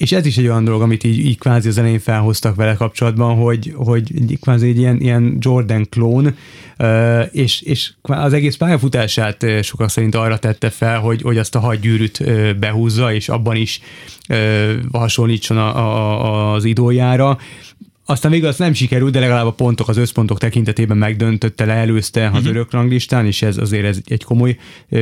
és 0.01 0.13
ez 0.13 0.27
is 0.27 0.37
egy 0.37 0.47
olyan 0.47 0.65
dolog, 0.65 0.83
amit 0.83 1.05
így, 1.05 1.19
így 1.19 1.39
kvázi 1.39 1.69
az 1.69 1.79
elején 1.79 1.99
felhoztak 1.99 2.55
vele 2.55 2.75
kapcsolatban, 2.75 3.37
hogy, 3.37 3.73
hogy 3.77 4.39
kvázi 4.41 4.69
egy 4.69 4.79
ilyen, 4.79 5.01
ilyen 5.01 5.37
Jordan 5.41 5.87
klón, 5.89 6.37
és, 7.31 7.61
és 7.61 7.93
az 8.03 8.33
egész 8.33 8.57
pályafutását 8.57 9.47
sokak 9.63 9.91
szerint 9.91 10.15
arra 10.15 10.39
tette 10.39 10.71
fel, 10.71 10.99
hogy, 10.99 11.23
hogy 11.23 11.39
azt 11.39 11.55
a 11.55 11.59
hadgyűrűt 11.59 12.25
behúzza, 12.59 13.15
és 13.15 13.29
abban 13.29 13.57
is 13.57 13.81
hasonlítson 14.93 15.57
a, 15.57 15.77
a, 15.77 16.53
az 16.53 16.65
idójára. 16.65 17.39
Aztán 18.05 18.31
végül 18.31 18.49
az 18.49 18.59
nem 18.59 18.73
sikerült, 18.73 19.13
de 19.13 19.21
legalább 19.21 19.47
a 19.47 19.53
pontok, 19.53 19.89
az 19.89 19.97
összpontok 19.97 20.39
tekintetében 20.39 20.97
megdöntötte, 20.97 21.65
leelőzte 21.65 22.27
az 22.27 22.33
uh-huh. 22.33 22.49
örök 22.49 22.73
ranglistán, 22.73 23.27
és 23.27 23.43
ez 23.43 23.57
azért 23.57 23.85
ez 23.85 23.99
egy 24.07 24.25
komoly 24.25 24.57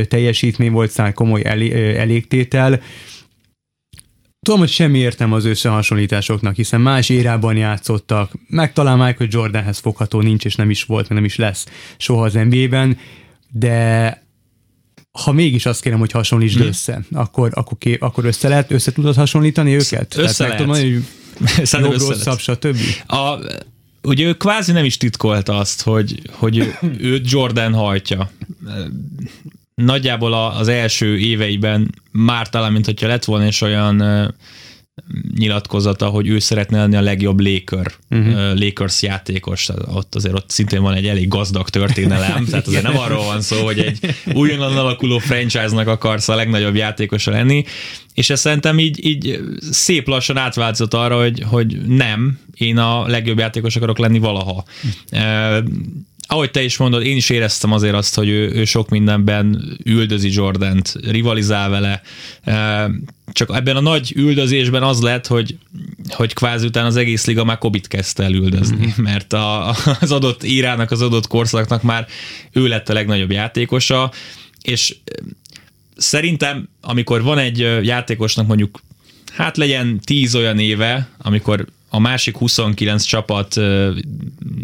teljesítmény 0.09 0.73
volt, 0.73 0.91
szóval 0.91 1.13
komoly 1.13 1.43
elégtétel. 1.97 2.81
Tudom, 4.49 4.63
hogy 4.63 4.73
semmi 4.73 4.99
értem 4.99 5.33
az 5.33 5.45
összehasonlításoknak, 5.45 6.55
hiszen 6.55 6.81
más 6.81 7.09
érában 7.09 7.57
játszottak, 7.57 8.33
meg 8.47 8.73
talán 8.73 8.99
Michael 8.99 9.29
Jordanhez 9.33 9.79
fogható 9.79 10.21
nincs, 10.21 10.45
és 10.45 10.55
nem 10.55 10.71
is 10.71 10.83
volt, 10.83 11.09
nem 11.09 11.25
is 11.25 11.37
lesz 11.37 11.67
soha 11.97 12.25
az 12.25 12.33
NBA-ben, 12.33 12.99
de 13.53 14.23
ha 15.13 15.33
mégis 15.33 15.67
azt 15.67 15.83
kérem, 15.83 15.99
hogy 15.99 16.11
hasonlítsd 16.11 16.59
hmm. 16.59 16.67
össze, 16.67 17.05
akkor, 17.13 17.51
akkor, 17.55 17.79
ké, 17.79 17.97
akkor 18.01 18.25
össze 18.25 18.49
lehet, 18.49 18.71
össze 18.71 18.93
tudod 18.93 19.15
hasonlítani 19.15 19.75
őket? 19.75 20.17
Össze 20.17 20.37
Tehát 20.37 20.39
lehet. 20.39 20.57
Tudom, 20.57 20.75
hogy 20.75 21.83
jobb, 21.91 22.09
rosszabb, 22.09 22.39
stb. 22.39 22.77
A, 23.07 23.39
ugye 24.03 24.27
ő 24.27 24.35
kvázi 24.35 24.73
nem 24.73 24.85
is 24.85 24.97
titkolta 24.97 25.59
azt, 25.59 25.83
hogy, 25.83 26.23
hogy 26.31 26.75
őt 26.99 27.31
Jordan 27.31 27.73
hajtja 27.73 28.31
nagyjából 29.85 30.35
az 30.35 30.69
első 30.69 31.19
éveiben 31.19 31.95
már 32.11 32.49
talán, 32.49 32.73
mint 32.73 32.85
hogyha 32.85 33.07
lett 33.07 33.25
volna 33.25 33.47
és 33.47 33.61
olyan 33.61 34.03
nyilatkozata, 35.37 36.07
hogy 36.07 36.29
ő 36.29 36.39
szeretne 36.39 36.79
lenni 36.79 36.97
a 36.97 37.01
legjobb 37.01 37.41
Laker, 37.41 37.93
uh-huh. 38.11 38.59
Lakers 38.59 39.03
játékos. 39.03 39.69
Ott 39.95 40.15
azért 40.15 40.35
ott 40.35 40.51
szintén 40.51 40.83
van 40.83 40.95
egy 40.95 41.07
elég 41.07 41.29
gazdag 41.29 41.69
történelem, 41.69 42.45
tehát 42.45 42.67
azért 42.67 42.83
nem 42.83 42.99
arról 42.99 43.25
van 43.25 43.41
szó, 43.41 43.65
hogy 43.65 43.79
egy 43.79 44.15
újonnan 44.35 44.77
alakuló 44.77 45.19
franchise-nak 45.19 45.87
akarsz 45.87 46.29
a 46.29 46.35
legnagyobb 46.35 46.75
játékosa 46.75 47.31
lenni, 47.31 47.65
és 48.15 48.31
ez 48.31 48.41
szerintem 48.41 48.79
így, 48.79 49.07
így 49.07 49.41
szép 49.71 50.09
lassan 50.09 50.37
átváltozott 50.37 50.95
arra, 50.95 51.21
hogy, 51.21 51.43
hogy 51.47 51.87
nem, 51.87 52.39
én 52.55 52.79
a 52.79 53.07
legjobb 53.07 53.39
játékos 53.39 53.77
akarok 53.77 53.99
lenni 53.99 54.19
valaha. 54.19 54.65
Ahogy 56.31 56.51
te 56.51 56.63
is 56.63 56.77
mondod, 56.77 57.07
én 57.07 57.17
is 57.17 57.31
éreztem 57.31 57.73
azért 57.73 57.95
azt, 57.95 58.15
hogy 58.15 58.29
ő, 58.29 58.51
ő 58.51 58.65
sok 58.65 58.89
mindenben 58.89 59.77
üldözi 59.85 60.29
Jordant, 60.33 60.95
rivalizál 61.03 61.71
vele, 61.71 62.03
csak 63.33 63.51
ebben 63.55 63.77
a 63.77 63.81
nagy 63.81 64.13
üldözésben 64.17 64.83
az 64.83 65.01
lett, 65.01 65.27
hogy, 65.27 65.59
hogy 66.09 66.33
kvázi 66.33 66.67
után 66.67 66.85
az 66.85 66.97
egész 66.97 67.27
liga 67.27 67.45
már 67.45 67.59
Kobit 67.59 67.89
kezdte 67.89 68.23
el 68.23 68.33
üldözni, 68.33 68.77
mm-hmm. 68.77 69.03
mert 69.03 69.33
a, 69.33 69.69
az 70.01 70.13
adott 70.13 70.45
írának, 70.45 70.91
az 70.91 71.03
adott 71.03 71.27
korszaknak 71.27 71.83
már 71.83 72.07
ő 72.53 72.67
lett 72.67 72.89
a 72.89 72.93
legnagyobb 72.93 73.31
játékosa, 73.31 74.13
és 74.63 74.97
szerintem, 75.97 76.69
amikor 76.81 77.23
van 77.23 77.39
egy 77.39 77.59
játékosnak 77.83 78.47
mondjuk 78.47 78.81
hát 79.33 79.57
legyen 79.57 80.01
tíz 80.05 80.35
olyan 80.35 80.59
éve, 80.59 81.09
amikor 81.19 81.67
a 81.89 81.99
másik 81.99 82.37
29 82.37 83.05
csapat 83.05 83.61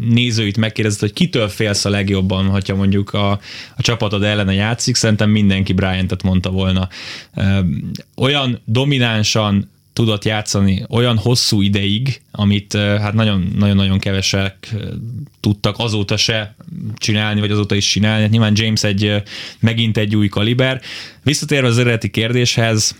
nézőit 0.08 0.56
megkérdezett, 0.56 1.00
hogy 1.00 1.12
kitől 1.12 1.48
félsz 1.48 1.84
a 1.84 1.90
legjobban, 1.90 2.46
hogyha 2.46 2.74
mondjuk 2.74 3.12
a, 3.12 3.30
a 3.76 3.82
csapatod 3.82 4.22
ellene 4.22 4.52
játszik, 4.52 4.94
szerintem 4.94 5.30
mindenki 5.30 5.72
Bryantet 5.72 6.22
mondta 6.22 6.50
volna. 6.50 6.88
Olyan 8.16 8.60
dominánsan 8.64 9.72
tudott 9.92 10.24
játszani 10.24 10.84
olyan 10.88 11.18
hosszú 11.18 11.62
ideig, 11.62 12.20
amit 12.30 12.72
hát 12.76 13.12
nagyon-nagyon 13.12 13.98
kevesek 13.98 14.74
tudtak 15.40 15.78
azóta 15.78 16.16
se 16.16 16.54
csinálni, 16.96 17.40
vagy 17.40 17.50
azóta 17.50 17.74
is 17.74 17.86
csinálni. 17.90 18.22
Hát 18.22 18.30
nyilván 18.30 18.52
James 18.56 18.84
egy 18.84 19.22
megint 19.60 19.96
egy 19.96 20.16
új 20.16 20.28
kaliber. 20.28 20.80
Visszatérve 21.22 21.68
az 21.68 21.78
eredeti 21.78 22.10
kérdéshez, 22.10 22.96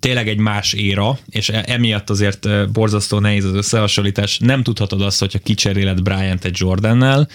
tényleg 0.00 0.28
egy 0.28 0.38
más 0.38 0.72
éra, 0.72 1.18
és 1.28 1.48
e- 1.48 1.64
emiatt 1.66 2.10
azért 2.10 2.72
borzasztó 2.72 3.18
nehéz 3.18 3.44
az 3.44 3.54
összehasonlítás. 3.54 4.38
Nem 4.38 4.62
tudhatod 4.62 5.02
azt, 5.02 5.20
hogyha 5.20 5.38
kicseréled 5.38 6.02
Bryant 6.02 6.44
egy 6.44 6.56
Jordannel, 6.58 7.28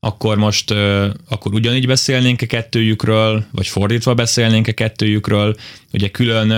akkor 0.00 0.36
most 0.36 0.70
akkor 1.28 1.54
ugyanígy 1.54 1.86
beszélnénk 1.86 2.42
a 2.42 2.46
kettőjükről, 2.46 3.44
vagy 3.52 3.66
fordítva 3.66 4.14
beszélnénk 4.14 4.66
a 4.66 4.72
kettőjükről. 4.72 5.56
Ugye 5.92 6.08
külön 6.08 6.50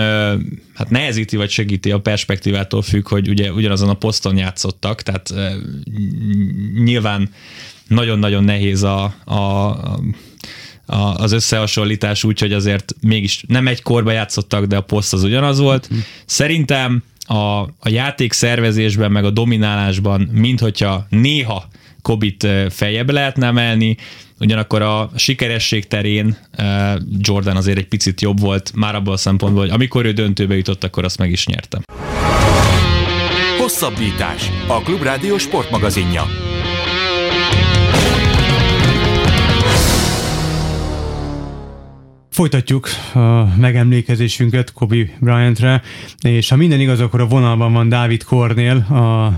hát 0.73 0.89
nehezíti 0.89 1.35
vagy 1.37 1.49
segíti 1.49 1.91
a 1.91 1.99
perspektívától 1.99 2.81
függ, 2.81 3.07
hogy 3.07 3.29
ugye 3.29 3.51
ugyanazon 3.51 3.89
a 3.89 3.93
poszton 3.93 4.37
játszottak, 4.37 5.01
tehát 5.01 5.33
nyilván 6.83 7.29
nagyon-nagyon 7.87 8.43
nehéz 8.43 8.83
a, 8.83 9.03
a, 9.25 9.69
az 11.15 11.31
összehasonlítás 11.31 12.23
úgy, 12.23 12.39
hogy 12.39 12.53
azért 12.53 12.95
mégis 13.01 13.43
nem 13.47 13.67
egy 13.67 13.81
korba 13.81 14.11
játszottak, 14.11 14.65
de 14.65 14.77
a 14.77 14.81
poszt 14.81 15.13
az 15.13 15.23
ugyanaz 15.23 15.59
volt. 15.59 15.89
Mhm. 15.89 15.99
Szerintem 16.25 17.03
a, 17.25 17.61
a 17.61 17.89
játék 17.89 18.33
szervezésben, 18.33 19.11
meg 19.11 19.25
a 19.25 19.29
dominálásban, 19.29 20.21
mint 20.31 20.59
hogyha 20.59 21.07
néha 21.09 21.67
Kobit 22.01 22.47
feljebb 22.69 23.09
lehetne 23.09 23.47
emelni, 23.47 23.97
ugyanakkor 24.39 24.81
a 24.81 25.11
sikeresség 25.15 25.87
terén 25.87 26.37
Jordan 27.17 27.55
azért 27.55 27.77
egy 27.77 27.87
picit 27.87 28.21
jobb 28.21 28.39
volt, 28.39 28.71
már 28.75 28.95
abban 28.95 29.13
a 29.13 29.17
szempontból, 29.17 29.61
hogy 29.61 29.71
amikor 29.71 30.05
ő 30.05 30.11
döntőbe 30.11 30.55
jutott, 30.55 30.83
akkor 30.83 31.03
azt 31.03 31.17
meg 31.17 31.31
is 31.31 31.45
nyertem. 31.45 31.81
Hosszabbítás. 33.59 34.49
A 34.67 34.81
Klubrádió 34.81 35.37
sportmagazinja. 35.37 36.48
Folytatjuk 42.39 42.85
a 43.13 43.59
megemlékezésünket 43.61 44.73
Kobe 44.73 45.03
Bryantre, 45.21 45.81
és 46.23 46.49
ha 46.49 46.55
minden 46.55 46.79
igaz, 46.79 46.99
akkor 46.99 47.21
a 47.21 47.27
vonalban 47.27 47.73
van 47.73 47.89
Dávid 47.89 48.23
Kornél, 48.23 48.75
a 48.75 49.29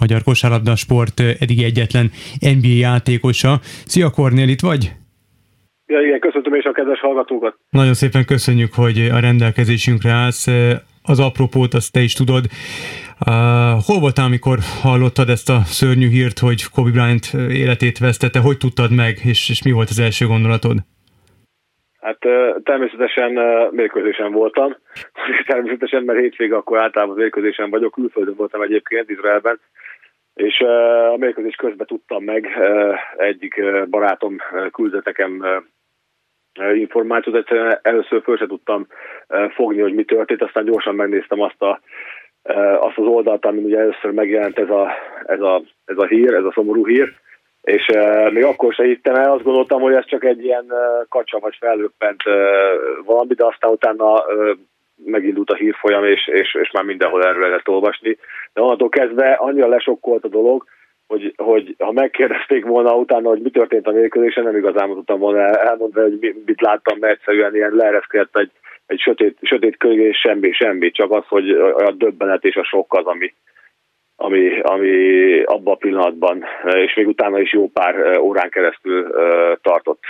magyar 0.00 0.22
kosárlabda 0.22 0.76
sport 0.76 1.20
eddig 1.20 1.62
egyetlen 1.62 2.10
NBA 2.40 2.76
játékosa. 2.88 3.58
Szia 3.62 4.10
Kornél, 4.10 4.48
itt 4.48 4.60
vagy? 4.60 4.92
Ja, 5.86 6.00
igen, 6.00 6.20
köszöntöm 6.20 6.54
és 6.54 6.64
a 6.64 6.72
kedves 6.72 7.00
hallgatókat. 7.00 7.56
Nagyon 7.70 7.94
szépen 7.94 8.24
köszönjük, 8.24 8.72
hogy 8.74 8.98
a 9.12 9.18
rendelkezésünkre 9.18 10.10
állsz. 10.10 10.46
Az 11.02 11.18
apropót 11.20 11.74
azt 11.74 11.92
te 11.92 12.00
is 12.00 12.12
tudod. 12.12 12.44
Uh, 13.26 13.32
hol 13.86 14.00
voltál, 14.00 14.24
amikor 14.24 14.58
hallottad 14.82 15.28
ezt 15.28 15.50
a 15.50 15.60
szörnyű 15.64 16.08
hírt, 16.08 16.38
hogy 16.38 16.64
Kobe 16.64 16.90
Bryant 16.90 17.34
életét 17.34 17.98
vesztette? 17.98 18.38
Hogy 18.38 18.58
tudtad 18.58 18.92
meg, 18.92 19.20
és, 19.24 19.48
és 19.48 19.62
mi 19.62 19.70
volt 19.70 19.90
az 19.90 19.98
első 19.98 20.26
gondolatod? 20.26 20.76
Hát 22.00 22.18
természetesen 22.62 23.32
mérkőzésen 23.70 24.32
voltam. 24.32 24.76
Természetesen, 25.46 26.02
mert 26.02 26.18
hétvége 26.18 26.56
akkor 26.56 26.78
általában 26.78 27.16
mérkőzésen 27.16 27.70
vagyok. 27.70 27.92
Külföldön 27.92 28.34
voltam 28.36 28.62
egyébként, 28.62 29.10
Izraelben. 29.10 29.60
És 30.34 30.60
a 31.12 31.16
mérkőzés 31.16 31.54
közben 31.54 31.86
tudtam 31.86 32.24
meg, 32.24 32.48
egyik 33.16 33.62
barátom 33.90 34.36
küldeteken 34.72 35.44
információt, 36.74 37.36
egyszerűen 37.36 37.78
először 37.82 38.22
föl 38.22 38.36
se 38.36 38.46
tudtam 38.46 38.86
fogni, 39.54 39.80
hogy 39.80 39.94
mi 39.94 40.04
történt, 40.04 40.42
aztán 40.42 40.64
gyorsan 40.64 40.94
megnéztem 40.94 41.40
azt, 41.40 41.62
a, 41.62 41.80
azt 42.80 42.98
az 42.98 43.06
oldalt, 43.06 43.44
amin 43.44 43.64
ugye 43.64 43.78
először 43.78 44.10
megjelent 44.10 44.58
ez 44.58 44.70
a, 44.70 44.90
ez, 45.26 45.40
a, 45.40 45.62
ez 45.84 45.96
a 45.96 46.06
hír, 46.06 46.34
ez 46.34 46.44
a 46.44 46.52
szomorú 46.54 46.86
hír, 46.86 47.12
és 47.62 47.88
uh, 47.88 48.32
még 48.32 48.44
akkor 48.44 48.72
se 48.72 48.84
hittem 48.84 49.14
el, 49.14 49.32
azt 49.32 49.42
gondoltam, 49.42 49.80
hogy 49.80 49.94
ez 49.94 50.06
csak 50.06 50.24
egy 50.24 50.44
ilyen 50.44 50.64
uh, 50.68 51.08
kacsa 51.08 51.38
vagy 51.38 51.56
fellöppent 51.60 52.22
uh, 52.26 52.34
valami, 53.04 53.34
de 53.34 53.46
aztán 53.46 53.70
utána 53.70 54.12
uh, 54.12 54.50
megindult 55.04 55.50
a 55.50 55.54
hírfolyam, 55.54 56.04
és, 56.04 56.26
és, 56.26 56.54
és 56.54 56.70
már 56.70 56.84
mindenhol 56.84 57.24
erről 57.24 57.48
lehet 57.48 57.68
olvasni. 57.68 58.16
De 58.52 58.62
onnantól 58.62 58.88
kezdve 58.88 59.32
annyira 59.32 59.66
lesokkolt 59.66 60.24
a 60.24 60.28
dolog, 60.28 60.64
hogy, 61.06 61.34
hogy 61.36 61.74
ha 61.78 61.92
megkérdezték 61.92 62.64
volna 62.64 62.94
utána, 62.94 63.28
hogy 63.28 63.40
mi 63.40 63.50
történt 63.50 63.86
a 63.86 63.92
mérkőzésen, 63.92 64.44
nem 64.44 64.56
igazán 64.56 64.88
tudtam 64.88 65.18
volna 65.18 65.40
elmondani, 65.40 66.10
hogy 66.10 66.34
mit 66.46 66.60
láttam, 66.60 66.98
mert 66.98 67.12
egyszerűen 67.12 67.54
ilyen 67.54 67.72
leereszkedett 67.74 68.38
egy, 68.38 68.50
egy 68.86 69.00
sötét, 69.00 69.38
sötét 69.42 69.76
könyv, 69.76 70.00
és 70.00 70.18
semmi, 70.18 70.52
semmi, 70.52 70.90
csak 70.90 71.10
az, 71.10 71.24
hogy 71.28 71.50
a 71.76 71.92
döbbenet 71.92 72.44
és 72.44 72.56
a 72.56 72.64
sok 72.64 72.94
az, 72.94 73.06
ami, 73.06 73.34
ami, 74.22 74.60
ami 74.60 74.90
abban 75.44 75.74
a 75.74 75.76
pillanatban, 75.76 76.44
és 76.86 76.94
még 76.94 77.06
utána 77.06 77.40
is 77.40 77.52
jó 77.52 77.68
pár 77.68 78.18
órán 78.18 78.50
keresztül 78.50 79.10
tartott. 79.62 80.02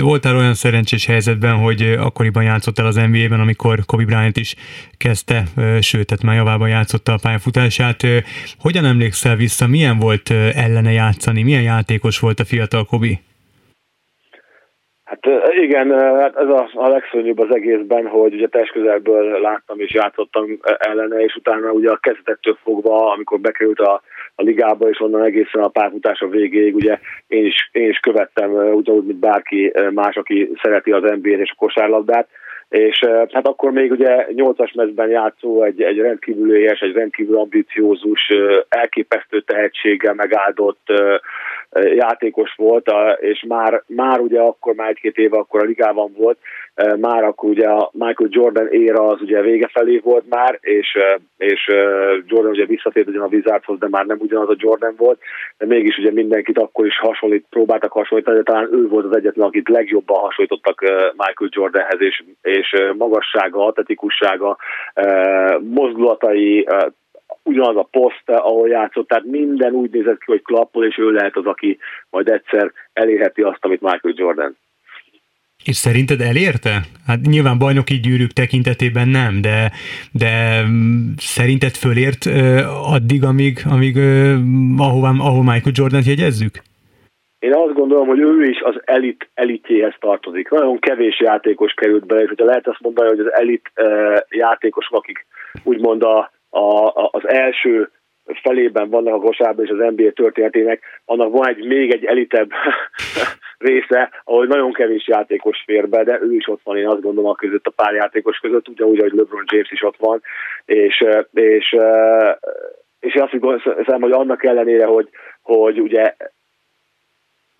Voltál 0.00 0.36
olyan 0.36 0.54
szerencsés 0.54 1.06
helyzetben, 1.06 1.54
hogy 1.54 1.82
akkoriban 1.98 2.42
játszottál 2.42 2.86
az 2.86 2.94
NBA-ben, 2.94 3.40
amikor 3.40 3.78
Kobe 3.86 4.04
Bryant 4.04 4.36
is 4.36 4.54
kezdte, 4.98 5.42
sőt, 5.80 6.06
tehát 6.06 6.24
már 6.24 6.36
javában 6.36 6.68
játszotta 6.68 7.12
a 7.12 7.18
pályafutását. 7.22 8.02
Hogyan 8.58 8.84
emlékszel 8.84 9.36
vissza, 9.36 9.66
milyen 9.66 9.98
volt 9.98 10.30
ellene 10.54 10.92
játszani, 10.92 11.42
milyen 11.42 11.62
játékos 11.62 12.18
volt 12.18 12.40
a 12.40 12.44
fiatal 12.44 12.84
Kobe? 12.84 13.20
Hát 15.22 15.54
igen, 15.62 15.90
hát 16.20 16.36
ez 16.36 16.48
a, 16.48 16.70
a 16.72 16.88
legszörnyűbb 16.88 17.38
az 17.38 17.54
egészben, 17.54 18.06
hogy 18.06 18.34
ugye 18.34 18.46
testközelből 18.46 19.40
láttam 19.40 19.80
és 19.80 19.94
játszottam 19.94 20.58
ellene, 20.78 21.24
és 21.24 21.34
utána 21.34 21.70
ugye 21.70 21.90
a 21.90 21.96
kezdetettől 21.96 22.58
fogva, 22.62 23.12
amikor 23.12 23.40
bekerült 23.40 23.80
a, 23.80 24.02
a 24.34 24.42
ligába, 24.42 24.88
és 24.88 25.00
onnan 25.00 25.24
egészen 25.24 25.62
a 25.62 25.68
párfutása 25.68 26.28
végéig, 26.28 26.74
ugye 26.74 26.98
én 27.26 27.44
is, 27.44 27.68
én 27.72 27.88
is 27.88 27.98
követtem 27.98 28.50
ugyanúgy, 28.52 29.04
mint 29.04 29.18
bárki 29.18 29.72
más, 29.90 30.16
aki 30.16 30.50
szereti 30.62 30.92
az 30.92 31.02
NBA-t 31.02 31.40
és 31.40 31.50
a 31.50 31.58
kosárlabdát, 31.58 32.28
és 32.68 33.00
hát 33.32 33.46
akkor 33.46 33.70
még 33.70 33.90
ugye 33.90 34.26
nyolcas 34.32 34.72
mezben 34.72 35.08
játszó 35.08 35.62
egy, 35.62 35.82
egy 35.82 35.98
rendkívül 35.98 36.56
éhes, 36.56 36.80
egy 36.80 36.92
rendkívül 36.92 37.38
ambiciózus, 37.38 38.32
elképesztő 38.68 39.40
tehetséggel 39.40 40.14
megáldott 40.14 40.92
játékos 41.82 42.54
volt, 42.56 42.86
és 43.20 43.44
már, 43.48 43.82
már 43.86 44.20
ugye 44.20 44.40
akkor, 44.40 44.74
már 44.74 44.88
egy-két 44.88 45.16
éve 45.16 45.38
akkor 45.38 45.62
a 45.62 45.66
ligában 45.66 46.12
volt, 46.16 46.38
már 46.96 47.24
akkor 47.24 47.48
ugye 47.48 47.68
a 47.68 47.90
Michael 47.92 48.30
Jordan 48.32 48.68
éra 48.70 49.06
az 49.06 49.20
ugye 49.20 49.40
vége 49.40 49.68
felé 49.72 49.98
volt 49.98 50.24
már, 50.28 50.58
és, 50.60 50.98
és 51.36 51.66
Jordan 52.26 52.50
ugye 52.50 52.66
visszatért 52.66 53.08
ugyan 53.08 53.22
a 53.22 53.28
Wizardshoz, 53.30 53.78
de 53.78 53.86
már 53.90 54.06
nem 54.06 54.18
ugyanaz 54.20 54.48
a 54.48 54.56
Jordan 54.58 54.94
volt, 54.96 55.20
de 55.58 55.66
mégis 55.66 55.98
ugye 55.98 56.12
mindenkit 56.12 56.58
akkor 56.58 56.86
is 56.86 56.98
hasonlít, 56.98 57.46
próbáltak 57.50 57.92
hasonlítani, 57.92 58.36
de 58.36 58.42
talán 58.42 58.68
ő 58.72 58.88
volt 58.88 59.04
az 59.04 59.16
egyetlen, 59.16 59.46
akit 59.46 59.68
legjobban 59.68 60.20
hasonlítottak 60.20 60.80
Michael 61.16 61.50
Jordanhez, 61.50 62.00
és, 62.00 62.24
és 62.42 62.74
magassága, 62.96 63.66
atletikussága, 63.66 64.56
mozdulatai, 65.60 66.66
ugyanaz 67.42 67.76
a 67.76 67.88
poszt, 67.90 68.22
ahol 68.26 68.68
játszott, 68.68 69.08
tehát 69.08 69.24
minden 69.24 69.72
úgy 69.72 69.90
nézett 69.90 70.18
ki, 70.18 70.24
hogy 70.26 70.42
klappol, 70.42 70.86
és 70.86 70.98
ő 70.98 71.10
lehet 71.10 71.36
az, 71.36 71.46
aki 71.46 71.78
majd 72.10 72.28
egyszer 72.28 72.72
elérheti 72.92 73.42
azt, 73.42 73.64
amit 73.64 73.80
Michael 73.80 74.14
Jordan. 74.16 74.56
És 75.64 75.76
szerinted 75.76 76.20
elérte? 76.20 76.80
Hát 77.06 77.20
nyilván 77.20 77.58
bajnoki 77.58 78.00
gyűrűk 78.00 78.30
tekintetében 78.30 79.08
nem, 79.08 79.40
de, 79.40 79.70
de 80.12 80.62
mm, 80.66 81.12
szerinted 81.16 81.74
fölért 81.74 82.24
addig, 82.96 83.24
amíg, 83.24 83.58
amíg 83.70 83.96
ahová, 84.78 85.10
ahol 85.18 85.42
Michael 85.42 85.74
Jordan 85.74 86.02
jegyezzük? 86.06 86.62
Én 87.38 87.54
azt 87.54 87.74
gondolom, 87.74 88.06
hogy 88.06 88.18
ő 88.18 88.44
is 88.44 88.60
az 88.60 88.80
elit 88.84 89.28
elitjéhez 89.34 89.94
tartozik. 90.00 90.50
Nagyon 90.50 90.78
kevés 90.78 91.20
játékos 91.20 91.72
került 91.72 92.06
be, 92.06 92.22
és 92.22 92.28
hogyha 92.28 92.44
lehet 92.44 92.68
azt 92.68 92.80
mondani, 92.80 93.08
hogy 93.08 93.18
az 93.18 93.32
elit 93.32 93.72
játékosok, 94.28 94.94
akik 94.94 95.26
úgymond 95.62 96.02
a, 96.02 96.30
a, 96.54 97.08
az 97.12 97.28
első 97.28 97.90
felében 98.42 98.90
vannak 98.90 99.14
a 99.14 99.18
kosárban 99.18 99.64
és 99.64 99.70
az 99.70 99.92
NBA 99.96 100.10
történetének, 100.10 100.82
annak 101.04 101.32
van 101.32 101.48
egy 101.48 101.64
még 101.64 101.92
egy 101.92 102.04
elitebb 102.04 102.50
része, 103.58 104.10
ahol 104.24 104.46
nagyon 104.46 104.72
kevés 104.72 105.06
játékos 105.06 105.62
fér 105.66 105.88
be, 105.88 106.04
de 106.04 106.18
ő 106.22 106.34
is 106.34 106.48
ott 106.48 106.60
van, 106.64 106.76
én 106.76 106.88
azt 106.88 107.00
gondolom 107.00 107.30
a 107.30 107.34
között, 107.34 107.66
a 107.66 107.72
pár 107.76 107.94
játékos 107.94 108.38
között, 108.38 108.68
ugyanúgy, 108.68 109.00
hogy 109.00 109.12
LeBron 109.12 109.44
James 109.46 109.70
is 109.70 109.82
ott 109.82 109.96
van, 109.98 110.22
és, 110.64 111.04
és, 111.32 111.76
és 113.00 113.14
én 113.14 113.22
azt 113.22 113.32
hiszem, 113.76 114.00
hogy 114.00 114.12
annak 114.12 114.44
ellenére, 114.44 114.84
hogy, 114.84 115.08
hogy 115.42 115.80
ugye 115.80 116.14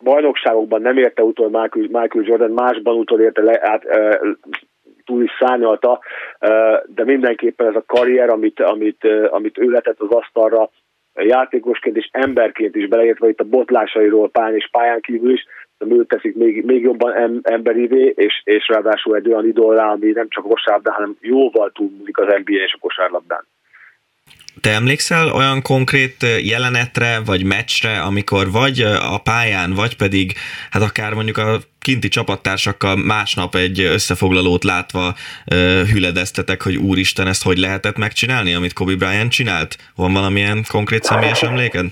bajnokságokban 0.03 0.83
nem 0.83 0.99
érte 0.99 1.23
utol 1.23 1.47
Michael, 1.47 2.03
Michael 2.03 2.25
Jordan, 2.25 2.51
másban 2.51 2.97
utol 2.97 3.21
érte 3.21 3.43
le, 3.43 3.59
át, 3.63 3.85
túl 5.05 5.23
is 5.23 5.31
szárnyalta, 5.39 6.01
de 6.87 7.05
mindenképpen 7.05 7.67
ez 7.67 7.75
a 7.75 7.85
karrier, 7.87 8.29
amit, 8.29 8.61
amit, 8.61 9.05
amit 9.31 9.59
ő 9.59 9.71
letett 9.71 10.01
az 10.01 10.11
asztalra, 10.11 10.71
játékosként 11.15 11.97
és 11.97 12.09
emberként 12.13 12.77
is 12.77 12.89
beleértve 12.89 13.29
itt 13.29 13.41
a 13.41 13.45
botlásairól 13.45 14.31
pályán 14.31 14.55
és 14.55 14.69
pályán 14.71 15.01
kívül 15.01 15.33
is, 15.33 15.47
de 15.79 15.95
ő 15.95 16.05
teszik 16.05 16.35
még, 16.35 16.65
még 16.65 16.83
jobban 16.83 17.13
em, 17.13 17.41
emberivé, 17.43 18.13
és, 18.17 18.41
és 18.45 18.69
ráadásul 18.69 19.17
egy 19.17 19.29
olyan 19.29 19.47
idollá, 19.47 19.93
ami 19.93 20.11
nem 20.11 20.29
csak 20.29 20.45
kosárlabdán, 20.45 20.95
hanem 20.95 21.17
jóval 21.21 21.71
túlmulik 21.71 22.19
az 22.19 22.27
NBA 22.27 22.63
és 22.65 22.73
a 22.73 22.81
kosárlabdán. 22.81 23.47
Te 24.61 24.71
emlékszel 24.71 25.33
olyan 25.33 25.63
konkrét 25.63 26.17
jelenetre, 26.53 27.11
vagy 27.27 27.45
meccsre, 27.45 28.01
amikor 28.01 28.51
vagy 28.53 28.81
a 29.15 29.19
pályán, 29.23 29.71
vagy 29.75 29.97
pedig, 29.97 30.33
hát 30.71 30.83
akár 30.83 31.15
mondjuk 31.15 31.37
a 31.37 31.59
kinti 31.81 32.09
csapattársakkal 32.09 32.97
másnap 32.97 33.55
egy 33.55 33.81
összefoglalót 33.81 34.65
látva 34.65 35.05
hüledeztetek, 35.93 36.63
hogy 36.63 36.77
úristen, 36.77 37.27
ezt 37.27 37.45
hogy 37.45 37.59
lehetett 37.59 37.97
megcsinálni, 37.97 38.55
amit 38.55 38.73
Kobe 38.73 38.97
Bryant 38.97 39.31
csinált? 39.31 39.77
Van 39.97 40.13
valamilyen 40.13 40.59
konkrét 40.73 41.03
személyes 41.03 41.43
emléked? 41.43 41.87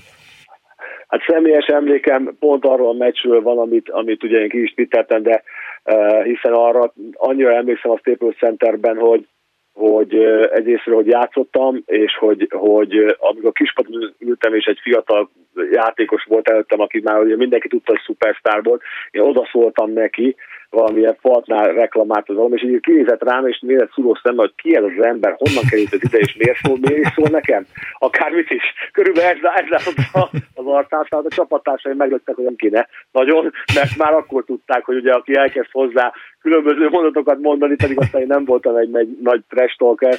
Hát 1.07 1.21
személyes 1.27 1.65
emlékem 1.65 2.35
pont 2.39 2.65
arról 2.65 2.89
a 2.89 2.97
meccsről 3.03 3.41
van, 3.41 3.57
amit, 3.57 3.89
amit 3.89 4.23
ugye 4.23 4.37
én 4.37 4.49
ki 4.49 4.61
is 4.61 4.73
twittertem, 4.73 5.23
de 5.23 5.43
uh, 5.83 6.23
hiszen 6.23 6.53
arra 6.53 6.93
annyira 7.13 7.55
emlékszem 7.55 7.91
a 7.91 7.97
Staples 7.97 8.35
Centerben, 8.35 8.97
hogy 8.97 9.27
hogy 9.73 10.15
egyrésztről, 10.51 10.95
hogy 10.95 11.07
játszottam, 11.07 11.81
és 11.85 12.17
hogy, 12.17 12.47
hogy 12.51 13.15
amikor 13.17 13.51
kispadon 13.51 14.13
ültem, 14.19 14.53
és 14.53 14.65
egy 14.65 14.79
fiatal 14.81 15.29
játékos 15.71 16.23
volt 16.23 16.49
előttem, 16.49 16.79
aki 16.79 17.01
már 17.03 17.19
ugye 17.21 17.35
mindenki 17.35 17.67
tudta, 17.67 17.91
hogy 17.91 18.01
szupersztár 18.05 18.63
volt, 18.63 18.81
én 19.11 19.21
odaszóltam 19.21 19.91
neki, 19.91 20.35
valamilyen 20.73 21.17
faltnál 21.21 21.73
reklamált 21.73 22.29
az 22.29 22.51
és 22.51 22.63
így 22.63 22.79
kinézett 22.79 23.23
rám, 23.23 23.47
és 23.47 23.59
nézett 23.59 23.91
szuló 23.91 24.19
szemmel, 24.23 24.45
hogy 24.45 24.55
ki 24.55 24.75
ez 24.75 24.83
az 24.83 25.05
ember, 25.05 25.35
honnan 25.37 25.63
került 25.69 25.93
ez 25.93 26.03
ide, 26.03 26.17
és 26.17 26.35
miért 26.35 26.57
szól, 26.63 26.77
miért 26.81 27.13
szól 27.13 27.27
nekem? 27.31 27.65
Akármit 27.97 28.49
is. 28.49 28.63
Körülbelül 28.91 29.29
ez, 29.29 29.37
ez 29.63 29.69
látott 29.69 30.29
az 30.53 30.65
arcán, 30.65 31.05
a 31.09 31.23
csapattársai 31.27 31.93
meglöttek, 31.93 32.35
hogy 32.35 32.43
nem 32.43 32.55
kéne 32.55 32.87
nagyon, 33.11 33.51
mert 33.73 33.97
már 33.97 34.13
akkor 34.13 34.43
tudták, 34.43 34.85
hogy 34.85 34.95
ugye 34.95 35.11
aki 35.11 35.35
elkezd 35.35 35.71
hozzá 35.71 36.13
különböző 36.41 36.89
mondatokat 36.89 37.39
mondani, 37.39 37.75
pedig 37.75 37.99
aztán 37.99 38.21
én 38.21 38.27
nem 38.27 38.45
voltam 38.45 38.75
egy, 38.75 38.95
egy 38.95 39.17
nagy 39.21 39.41
trash 39.49 39.77
talker. 39.77 40.17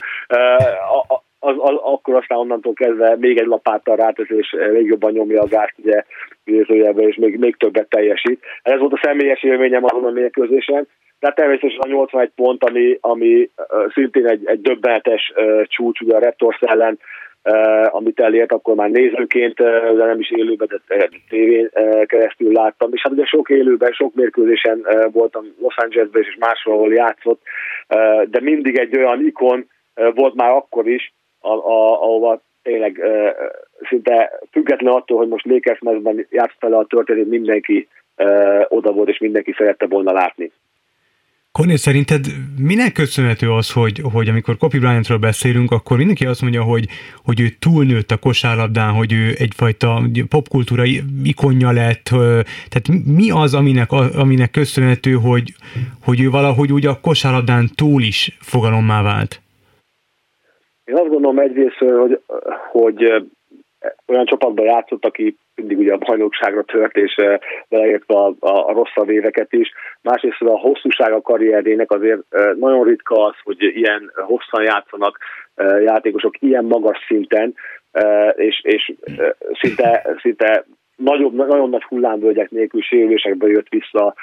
Az, 1.46 1.54
az, 1.59 1.74
akkor 1.83 2.14
aztán 2.14 2.38
onnantól 2.38 2.72
kezdve 2.72 3.16
még 3.18 3.38
egy 3.38 3.46
lapáttal 3.46 3.96
rátesz, 3.96 4.30
és 4.30 4.57
még 4.72 4.87
jobban 4.87 5.12
nyomja 5.12 5.42
a 5.42 5.46
gázt, 5.46 5.74
ugye, 5.76 6.04
és 6.44 7.16
még, 7.16 7.38
még 7.38 7.57
többet 7.57 7.88
teljesít. 7.88 8.44
Ez 8.62 8.78
volt 8.78 8.92
a 8.92 9.00
személyes 9.02 9.42
élményem 9.42 9.85
azon 9.85 10.04
a 10.04 10.11
mérkőzésen. 10.11 10.88
Tehát 11.18 11.37
természetesen 11.37 11.80
a 11.80 11.87
81 11.87 12.30
pont, 12.35 12.64
ami, 12.64 12.98
ami 13.00 13.50
szintén 13.94 14.26
egy, 14.26 14.46
egy 14.46 14.61
döbbenetes 14.61 15.33
csúcs, 15.64 16.00
ugye 16.00 16.16
a 16.16 16.18
Raptors 16.18 16.59
ellen, 16.61 16.98
amit 17.88 18.20
elért, 18.20 18.52
akkor 18.52 18.74
már 18.74 18.90
nézőként, 18.90 19.54
de 19.54 20.04
nem 20.04 20.20
is 20.20 20.30
élőben, 20.30 20.68
de 20.87 21.09
tévén 21.28 21.68
uh, 21.74 22.07
keresztül 22.07 22.52
láttam. 22.52 22.92
És 22.92 23.00
hát 23.02 23.12
ugye 23.12 23.24
sok 23.24 23.48
élőben, 23.48 23.92
sok 23.92 24.14
mérkőzésen 24.14 24.87
voltam 25.12 25.44
Los 25.61 25.76
Angelesben 25.76 26.22
és 26.22 26.37
máshol, 26.38 26.74
ahol 26.74 26.92
játszott, 26.92 27.40
de 28.24 28.40
mindig 28.40 28.78
egy 28.78 28.96
olyan 28.96 29.26
ikon 29.26 29.68
volt 30.14 30.35
már 30.35 30.50
akkor 30.50 30.88
is, 30.88 31.12
a, 31.44 31.52
a, 31.52 32.02
ahova 32.02 32.40
tényleg 32.62 32.98
uh, 32.98 33.28
szinte 33.88 34.38
független 34.50 34.92
attól, 34.92 35.18
hogy 35.18 35.28
most 35.28 35.46
Lakers 35.46 35.80
mezben 35.80 36.26
játszott 36.30 36.59
fel 36.59 36.72
a 36.72 36.87
történet, 36.87 37.26
mindenki 37.26 37.88
uh, 38.16 38.64
oda 38.68 38.92
volt, 38.92 39.09
és 39.09 39.18
mindenki 39.18 39.54
szerette 39.57 39.87
volna 39.87 40.12
látni. 40.12 40.52
Kornél, 41.59 41.76
szerinted 41.76 42.26
minek 42.59 42.92
köszönhető 42.92 43.50
az, 43.50 43.72
hogy, 43.72 44.00
hogy 44.12 44.28
amikor 44.28 44.57
Kobe 44.57 44.78
Bryantról 44.78 45.18
beszélünk, 45.18 45.70
akkor 45.70 45.96
mindenki 45.96 46.26
azt 46.26 46.42
mondja, 46.42 46.62
hogy, 46.62 46.87
hogy 47.24 47.40
ő 47.40 47.48
túlnőtt 47.59 48.11
a 48.11 48.16
kosárlabdán, 48.16 48.92
hogy 48.92 49.12
ő 49.12 49.35
egyfajta 49.38 50.02
popkultúra 50.28 50.83
ikonja 51.24 51.70
lett, 51.70 52.04
tehát 52.68 52.88
mi 53.04 53.30
az, 53.30 53.54
aminek, 53.54 53.92
aminek 53.92 54.50
köszönhető, 54.50 55.12
hogy, 55.12 55.54
hogy 56.02 56.20
ő 56.20 56.30
valahogy 56.30 56.72
úgy 56.72 56.87
a 56.87 57.00
kosárlabdán 57.00 57.70
túl 57.74 58.02
is 58.02 58.37
fogalommá 58.40 59.02
vált? 59.02 59.42
Én 60.84 60.94
azt 60.94 61.08
gondolom 61.08 61.38
egyrészt, 61.38 61.76
hogy, 61.76 62.20
hogy 62.70 63.24
olyan 64.06 64.26
csapatban 64.26 64.64
játszott, 64.64 65.04
aki 65.04 65.36
mindig 65.54 65.78
ugye 65.78 65.92
a 65.92 65.98
bajnokságra 65.98 66.62
tört, 66.62 66.96
és 66.96 67.14
beleértve 67.68 68.14
a, 68.14 68.34
a, 68.38 68.68
a 68.68 68.72
rosszabb 68.72 69.08
éveket 69.08 69.52
is. 69.52 69.72
Másrészt 70.02 70.40
a 70.40 70.58
hosszúság 70.58 71.12
a 71.12 71.20
karrierének 71.20 71.90
azért 71.90 72.20
nagyon 72.58 72.84
ritka 72.84 73.24
az, 73.24 73.34
hogy 73.42 73.62
ilyen 73.62 74.12
hosszan 74.14 74.62
játszanak 74.62 75.18
játékosok 75.84 76.40
ilyen 76.40 76.64
magas 76.64 76.98
szinten, 77.06 77.54
és, 78.34 78.60
és 78.62 78.92
szinte, 79.60 80.16
szinte 80.20 80.64
nagyobb, 80.96 81.34
nagyon 81.34 81.68
nagy 81.68 81.82
hullámvölgyek 81.82 82.50
nélkül 82.50 82.82
sérülésekbe 82.82 83.46
jött 83.46 83.68
vissza, 83.68 84.14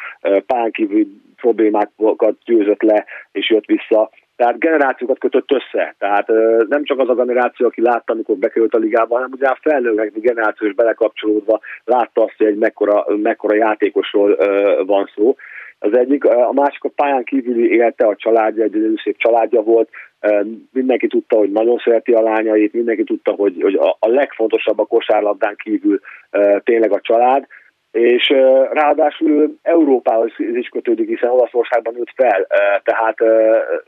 pánkívül 0.46 1.06
problémákat 1.36 2.36
győzött 2.46 2.82
le, 2.82 3.06
és 3.32 3.50
jött 3.50 3.66
vissza. 3.66 4.10
Tehát 4.42 4.60
generációkat 4.60 5.20
kötött 5.20 5.52
össze. 5.52 5.96
Tehát 6.00 6.28
nem 6.68 6.84
csak 6.84 7.00
az 7.00 7.10
a 7.10 7.14
generáció, 7.14 7.68
aki 7.68 7.82
látta, 7.82 8.14
amikor 8.14 8.36
bekerült 8.36 8.74
a 8.74 8.78
ligába, 8.78 9.16
hanem 9.16 9.30
ugye 9.34 9.48
a 9.48 9.58
felnőtt 9.62 10.14
generáció 10.14 10.68
is 10.68 10.74
belekapcsolódva 10.74 11.60
látta 11.86 12.24
azt, 12.24 12.34
hogy 12.38 12.48
egy 12.48 12.58
mekkora, 12.58 13.06
mekkora 13.22 13.56
játékosról 13.56 14.38
van 14.86 15.10
szó. 15.16 15.36
Az 15.80 15.98
egyik, 15.98 16.26
a 16.26 16.52
másik 16.54 16.84
a 16.84 16.90
pályán 16.96 17.24
kívüli 17.24 17.72
élete, 17.72 18.06
a 18.06 18.16
családja, 18.16 18.64
egy 18.64 18.72
nagyon 18.72 19.00
szép 19.04 19.18
családja 19.18 19.62
volt, 19.62 19.90
mindenki 20.72 21.08
tudta, 21.08 21.38
hogy 21.38 21.52
nagyon 21.52 21.78
szereti 21.84 22.12
a 22.12 22.22
lányait, 22.22 22.74
mindenki 22.74 23.04
tudta, 23.04 23.32
hogy, 23.32 23.62
hogy 23.62 23.80
a 24.00 24.08
legfontosabb 24.08 24.80
a 24.80 24.86
kosárlabdán 24.86 25.56
kívül 25.56 26.00
tényleg 26.64 26.92
a 26.92 27.02
család, 27.02 27.48
és 27.92 28.30
ráadásul 28.72 29.56
Európához 29.62 30.32
is 30.38 30.68
kötődik, 30.68 31.08
hiszen 31.08 31.30
Olaszországban 31.30 31.94
nőtt 31.94 32.14
fel, 32.16 32.48
tehát 32.84 33.22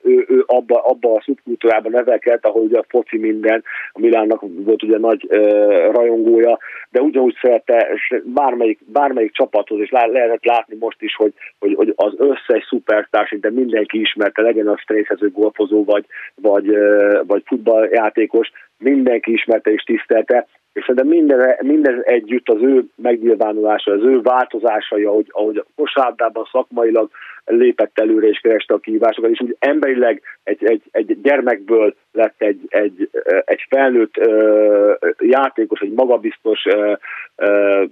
ő, 0.02 0.26
ő 0.28 0.44
abba, 0.46 0.82
abba 0.82 1.14
a 1.14 1.22
szubkultúrában 1.26 1.92
nevelkedett, 1.92 2.46
ahol 2.46 2.62
ugye 2.62 2.78
a 2.78 2.86
foci 2.88 3.18
minden, 3.18 3.64
a 3.92 4.00
Milánnak 4.00 4.44
volt 4.66 4.84
ugye 4.84 4.98
nagy 4.98 5.28
rajongója, 5.92 6.60
de 6.90 7.02
ugyanúgy 7.02 7.38
szerette 7.42 7.88
bármelyik, 8.24 8.80
bármelyik 8.86 9.34
csapathoz, 9.34 9.80
és 9.80 9.90
lehetett 9.90 10.46
látni 10.46 10.76
most 10.80 11.02
is, 11.02 11.16
hogy, 11.16 11.34
hogy, 11.60 11.74
hogy 11.76 11.94
az 11.96 12.14
összes 12.18 12.66
szupersztár, 12.68 13.28
de 13.32 13.52
mindenki 13.52 14.00
ismerte, 14.00 14.42
legyen 14.42 14.68
az 14.68 14.80
stresszező 14.80 15.30
golfozó, 15.30 15.84
vagy, 15.84 16.06
vagy, 16.36 16.78
vagy 17.28 17.44
futballjátékos, 17.46 18.52
mindenki 18.84 19.32
ismerte 19.32 19.72
és 19.72 19.84
tisztelte, 19.84 20.48
és 20.74 20.82
szerintem 20.82 21.08
minden, 21.08 21.56
mindez 21.62 22.06
együtt 22.06 22.50
az 22.50 22.62
ő 22.62 22.86
megnyilvánulása, 22.96 23.92
az 23.92 24.04
ő 24.04 24.22
változásai, 24.22 25.04
ahogy, 25.04 25.28
ahogy 25.30 25.58
a 25.58 25.66
kosárlabdában 25.76 26.48
szakmailag 26.52 27.10
lépett 27.46 28.00
előre 28.00 28.28
és 28.28 28.40
kereste 28.40 28.74
a 28.74 28.80
kihívásokat, 28.80 29.30
és 29.32 29.40
úgy 29.40 29.56
emberileg 29.60 30.22
egy, 30.44 30.66
egy, 30.66 30.82
egy 30.92 31.22
gyermekből 31.22 31.96
lett 32.12 32.36
egy, 32.38 32.60
egy, 32.68 33.10
egy 33.46 33.66
felnőtt 33.70 34.18
uh, 34.18 34.96
játékos, 35.20 35.80
egy 35.80 35.92
magabiztos, 35.92 36.66
uh, 36.66 36.98
uh, 37.38 37.90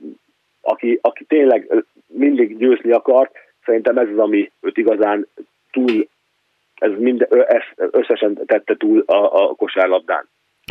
aki, 0.62 0.99
aki 1.01 1.23
tényleg 1.23 1.84
mindig 2.08 2.58
győzni 2.58 2.91
akart, 2.91 3.32
szerintem 3.65 3.97
ez 3.97 4.08
az, 4.08 4.17
ami 4.17 4.51
őt 4.62 4.77
igazán 4.77 5.27
túl, 5.71 6.08
ez, 6.75 6.91
mind, 6.97 7.27
ez 7.47 7.88
összesen 7.91 8.39
tette 8.45 8.75
túl 8.75 9.04
a, 9.06 9.43
a 9.43 9.54
kosárlabdán. 9.56 10.27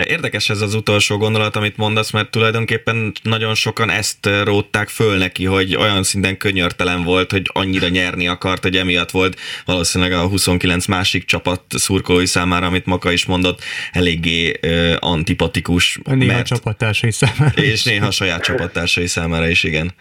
Érdekes 0.06 0.50
ez 0.50 0.60
az 0.60 0.74
utolsó 0.74 1.16
gondolat, 1.16 1.56
amit 1.56 1.76
mondasz, 1.76 2.10
mert 2.10 2.30
tulajdonképpen 2.30 3.12
nagyon 3.22 3.54
sokan 3.54 3.90
ezt 3.90 4.28
rótták 4.44 4.88
föl 4.88 5.16
neki, 5.16 5.44
hogy 5.44 5.76
olyan 5.76 6.02
szinten 6.02 6.36
könyörtelen 6.36 7.02
volt, 7.04 7.30
hogy 7.30 7.50
annyira 7.52 7.88
nyerni 7.88 8.26
akart, 8.28 8.62
hogy 8.62 8.76
emiatt 8.76 9.10
volt 9.10 9.38
valószínűleg 9.64 10.12
a 10.12 10.26
29 10.26 10.86
másik 10.86 11.24
csapat 11.24 11.62
szurkolói 11.68 12.26
számára, 12.26 12.66
amit 12.66 12.86
Maka 12.86 13.12
is 13.12 13.24
mondott, 13.24 13.62
eléggé 13.92 14.58
uh, 14.62 14.94
antipatikus. 14.98 16.00
Néha 16.04 16.32
mert, 16.32 16.46
csapattársai 16.46 17.10
számára 17.12 17.62
És 17.62 17.82
néha 17.82 18.06
a 18.06 18.10
saját 18.10 18.42
csapattársai 18.42 19.06
számára 19.06 19.48
is, 19.48 19.62
igen. 19.62 19.94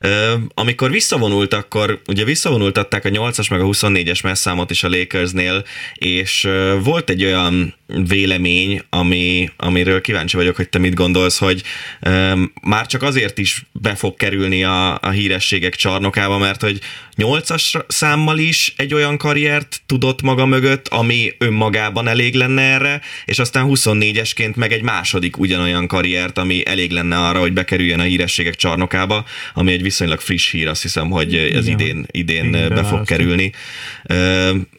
Uh, 0.00 0.10
amikor 0.54 0.90
visszavonult, 0.90 1.54
akkor 1.54 2.00
ugye 2.06 2.24
visszavonultatták 2.24 3.04
a 3.04 3.08
8-as 3.08 3.50
meg 3.50 3.60
a 3.60 3.64
24-es 3.64 4.22
messzámot 4.22 4.70
is 4.70 4.84
a 4.84 4.88
Lakersnél, 4.88 5.64
és 5.94 6.44
uh, 6.44 6.82
volt 6.82 7.10
egy 7.10 7.24
olyan 7.24 7.74
vélemény, 8.08 8.82
ami, 8.90 9.45
amiről 9.56 10.00
kíváncsi 10.00 10.36
vagyok, 10.36 10.56
hogy 10.56 10.68
te 10.68 10.78
mit 10.78 10.94
gondolsz, 10.94 11.38
hogy 11.38 11.62
um, 12.06 12.52
már 12.62 12.86
csak 12.86 13.02
azért 13.02 13.38
is 13.38 13.66
be 13.72 13.94
fog 13.94 14.16
kerülni 14.16 14.64
a, 14.64 14.98
a 15.00 15.10
hírességek 15.10 15.74
csarnokába, 15.74 16.38
mert 16.38 16.60
hogy 16.60 16.80
nyolcas 17.16 17.76
számmal 17.88 18.38
is 18.38 18.74
egy 18.76 18.94
olyan 18.94 19.16
karriert 19.16 19.80
tudott 19.86 20.22
maga 20.22 20.46
mögött, 20.46 20.88
ami 20.88 21.32
önmagában 21.38 22.08
elég 22.08 22.34
lenne 22.34 22.62
erre, 22.62 23.00
és 23.24 23.38
aztán 23.38 23.66
24-esként 23.68 24.54
meg 24.54 24.72
egy 24.72 24.82
második 24.82 25.38
ugyanolyan 25.38 25.86
karriert, 25.86 26.38
ami 26.38 26.66
elég 26.66 26.90
lenne 26.90 27.16
arra, 27.16 27.38
hogy 27.38 27.52
bekerüljön 27.52 28.00
a 28.00 28.02
hírességek 28.02 28.54
csarnokába, 28.54 29.24
ami 29.54 29.72
egy 29.72 29.82
viszonylag 29.82 30.20
friss 30.20 30.50
hír, 30.50 30.68
azt 30.68 30.82
hiszem, 30.82 31.10
hogy 31.10 31.34
ez 31.34 31.66
idén, 31.66 32.06
idén 32.10 32.50
be 32.50 32.84
fog 32.84 33.04
kerülni. 33.04 33.52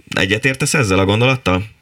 Egyetértesz 0.09 0.73
ezzel 0.73 0.99
a 0.99 1.05
gondolattal? 1.05 1.75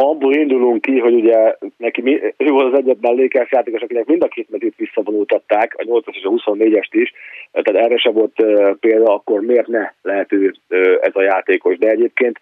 Ha 0.00 0.08
abból 0.08 0.34
indulunk 0.34 0.80
ki, 0.80 0.98
hogy 0.98 1.14
ugye 1.14 1.56
neki 1.76 2.00
mi, 2.00 2.20
ő 2.36 2.46
volt 2.46 2.72
az 2.72 2.78
egyetlen 2.78 3.14
Lakers 3.14 3.50
játékos, 3.50 3.80
akinek 3.80 4.06
mind 4.06 4.22
a 4.22 4.28
két 4.28 4.50
mezőt 4.50 4.76
visszavonultatták, 4.76 5.74
a 5.78 5.82
8-as 5.82 6.14
és 6.14 6.24
a 6.24 6.30
24-est 6.30 6.88
is, 6.90 7.12
tehát 7.52 7.84
erre 7.86 7.98
se 7.98 8.10
volt 8.10 8.42
uh, 8.42 8.76
példa, 8.80 9.14
akkor 9.14 9.40
miért 9.40 9.66
ne 9.66 9.92
lehet 10.02 10.32
ő 10.32 10.54
uh, 10.68 10.98
ez 11.00 11.14
a 11.14 11.22
játékos. 11.22 11.78
De 11.78 11.88
egyébként 11.88 12.38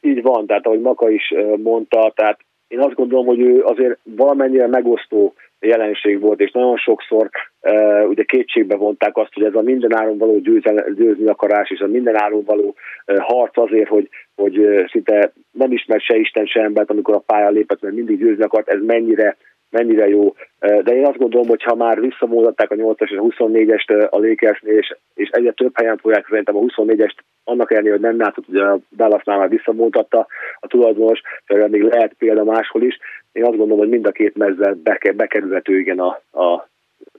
így 0.00 0.22
van, 0.22 0.46
tehát 0.46 0.66
ahogy 0.66 0.80
Maka 0.80 1.10
is 1.10 1.34
mondta, 1.62 2.12
tehát 2.14 2.38
én 2.68 2.80
azt 2.80 2.94
gondolom, 2.94 3.26
hogy 3.26 3.40
ő 3.40 3.62
azért 3.62 3.98
valamennyire 4.02 4.66
megosztó 4.66 5.34
jelenség 5.64 6.20
volt, 6.20 6.40
és 6.40 6.50
nagyon 6.50 6.76
sokszor 6.76 7.30
uh, 7.60 8.08
ugye 8.08 8.22
kétségbe 8.22 8.76
vonták 8.76 9.16
azt, 9.16 9.34
hogy 9.34 9.44
ez 9.44 9.54
a 9.54 9.62
mindenáron 9.62 10.18
való 10.18 10.38
győzni, 10.38 10.82
győzni 10.96 11.26
akarás, 11.26 11.70
és 11.70 11.80
a 11.80 11.86
mindenáron 11.86 12.44
való 12.44 12.74
uh, 13.06 13.18
harc 13.18 13.58
azért, 13.58 13.88
hogy, 13.88 14.08
hogy 14.34 14.58
uh, 14.58 14.88
szinte 14.90 15.32
nem 15.52 15.72
ismer 15.72 16.00
se 16.00 16.16
Isten, 16.16 16.46
se 16.46 16.60
embert, 16.60 16.90
amikor 16.90 17.14
a 17.14 17.24
pálya 17.26 17.50
lépett, 17.50 17.80
mert 17.80 17.94
mindig 17.94 18.18
győzni 18.18 18.42
akart, 18.42 18.68
ez 18.68 18.80
mennyire 18.86 19.36
mennyire 19.78 20.08
jó. 20.08 20.34
De 20.58 20.94
én 20.94 21.06
azt 21.06 21.18
gondolom, 21.18 21.48
hogy 21.48 21.62
ha 21.62 21.74
már 21.74 22.00
visszamódották 22.00 22.70
a 22.70 22.74
8-as 22.74 23.10
és 23.10 23.18
a 23.18 23.44
24-est 23.46 24.10
a 24.10 24.18
Lakersnél, 24.18 24.76
és, 24.78 24.96
és 25.14 25.28
egyre 25.28 25.52
több 25.52 25.72
helyen 25.74 25.96
fogják 25.96 26.26
szerintem 26.28 26.56
a 26.56 26.60
24-est, 26.60 27.16
annak 27.44 27.70
ellenére, 27.72 27.92
hogy 27.92 28.02
nem 28.02 28.18
látszott, 28.18 28.46
hogy 28.46 28.56
a 28.56 28.78
Dallasnál 28.96 29.38
már 29.38 29.48
visszamódtatta 29.48 30.26
a 30.60 30.66
tulajdonos, 30.66 31.20
de 31.46 31.68
még 31.68 31.82
lehet 31.82 32.14
példa 32.18 32.44
máshol 32.44 32.82
is. 32.82 32.98
Én 33.34 33.44
azt 33.44 33.56
gondolom, 33.56 33.78
hogy 33.78 33.88
mind 33.88 34.06
a 34.06 34.12
két 34.12 34.36
mezzel 34.36 34.78
bekerülhető 35.16 35.78
igen 35.78 35.98
a, 35.98 36.20
a, 36.30 36.68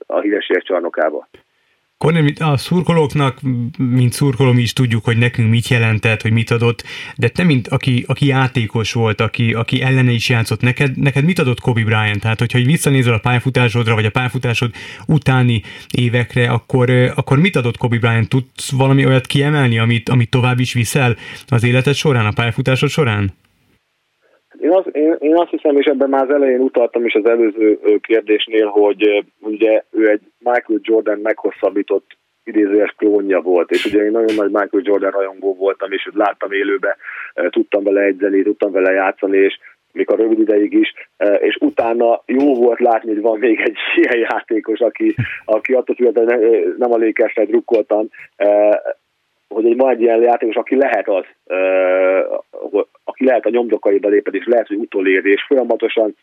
a 0.06 0.20
hírességek 0.20 0.64
csarnokába. 0.64 1.28
Kornél, 1.98 2.34
a 2.40 2.58
szurkolóknak, 2.58 3.38
mint 3.78 4.14
szurkoló, 4.14 4.52
mi 4.52 4.62
is 4.62 4.74
tudjuk, 4.74 5.04
hogy 5.04 5.18
nekünk 5.18 5.50
mit 5.50 5.68
jelentett, 5.68 6.22
hogy 6.22 6.32
mit 6.32 6.52
adott, 6.52 6.84
de 7.18 7.30
te, 7.30 7.44
mint 7.44 7.68
aki, 7.68 8.04
aki 8.08 8.26
játékos 8.26 8.94
volt, 8.94 9.22
aki, 9.22 9.54
aki 9.54 9.82
ellene 9.82 10.12
is 10.12 10.30
játszott, 10.30 10.62
neked, 10.62 10.98
neked 10.98 11.26
mit 11.26 11.40
adott 11.40 11.60
Kobe 11.60 11.84
Bryant? 11.84 12.22
Tehát, 12.22 12.40
hogyha 12.40 12.60
visszanézel 12.60 13.14
a 13.14 13.20
pályafutásodra, 13.20 13.94
vagy 13.94 14.06
a 14.06 14.10
pályafutásod 14.10 14.72
utáni 15.08 15.62
évekre, 15.92 16.50
akkor, 16.50 16.90
akkor 17.16 17.40
mit 17.40 17.56
adott 17.56 17.78
Kobe 17.78 17.98
Bryant? 17.98 18.30
Tudsz 18.30 18.72
valami 18.72 19.06
olyat 19.06 19.26
kiemelni, 19.26 19.80
amit, 19.80 20.10
amit 20.10 20.30
tovább 20.30 20.60
is 20.60 20.74
viszel 20.74 21.16
az 21.48 21.64
életed 21.64 21.94
során, 21.94 22.26
a 22.26 22.32
pályafutásod 22.32 22.90
során? 22.90 23.34
Én, 24.66 24.72
azt, 24.72 24.88
én, 24.88 25.16
én 25.20 25.36
azt 25.38 25.50
hiszem, 25.50 25.78
és 25.78 25.86
ebben 25.86 26.10
már 26.10 26.24
az 26.24 26.34
elején 26.34 26.60
utaltam 26.60 27.06
is 27.06 27.14
az 27.14 27.26
előző 27.26 27.80
kérdésnél, 28.02 28.68
hogy 28.68 29.26
ugye 29.40 29.84
ő 29.92 30.10
egy 30.10 30.22
Michael 30.40 30.80
Jordan 30.82 31.20
meghosszabbított 31.20 32.18
idézőjes 32.44 32.94
klónja 32.98 33.42
volt, 33.42 33.72
és 33.72 33.86
ugye 33.86 34.04
én 34.04 34.12
nagyon 34.12 34.36
nagy 34.36 34.52
Michael 34.52 34.84
Jordan 34.84 35.12
rajongó 35.12 35.56
voltam, 35.56 35.92
és 35.92 36.06
őt 36.06 36.16
láttam 36.16 36.52
élőbe, 36.52 36.98
tudtam 37.50 37.84
vele 37.84 38.02
egyzeni, 38.02 38.42
tudtam 38.42 38.72
vele 38.72 38.92
játszani, 38.92 39.38
és 39.38 39.60
még 39.92 40.12
a 40.12 40.16
rövid 40.16 40.40
ideig 40.40 40.74
is, 40.74 40.94
és 41.40 41.58
utána 41.60 42.22
jó 42.26 42.54
volt 42.54 42.80
látni, 42.80 43.10
hogy 43.10 43.22
van 43.22 43.40
még 43.40 43.60
egy 43.60 43.78
ilyen 43.96 44.28
játékos, 44.32 44.80
aki, 44.80 45.16
aki 45.46 45.74
attól 45.74 45.96
függetlenül 45.96 46.76
nem 46.78 46.92
a 46.92 46.98
lékesre 46.98 47.46
drukkoltam, 47.46 48.10
hogy 49.48 49.66
egy 49.66 49.76
ma 49.76 49.90
egy 49.90 50.02
ilyen 50.02 50.22
játékos, 50.22 50.56
aki 50.56 50.76
lehet 50.76 51.10
az, 51.10 51.24
aki 53.04 53.26
lehet 53.26 53.46
a 53.46 53.50
nyomdokaiba 53.50 54.10
léped, 54.10 54.34
és 54.34 54.46
lehet, 54.46 54.68
hogy 54.68 54.78
utolér, 54.78 55.26
és 55.26 55.44
folyamatosan 55.48 56.16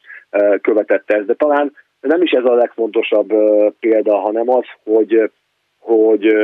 követette 0.61 1.17
ezt, 1.17 1.27
de 1.27 1.35
talán 1.35 1.73
nem 2.01 2.23
is 2.23 2.31
ez 2.31 2.45
a 2.45 2.55
legfontosabb 2.55 3.33
példa, 3.81 4.19
hanem 4.19 4.49
az, 4.49 4.65
hogy, 4.85 5.31
hogy 5.79 6.35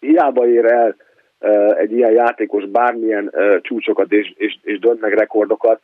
hiába 0.00 0.48
ér 0.48 0.64
el 0.64 0.96
egy 1.76 1.92
ilyen 1.92 2.12
játékos 2.12 2.66
bármilyen 2.66 3.34
csúcsokat 3.60 4.12
és, 4.12 4.32
és, 4.36 4.58
és 4.62 4.78
dönt 4.78 5.00
meg 5.00 5.12
rekordokat, 5.12 5.80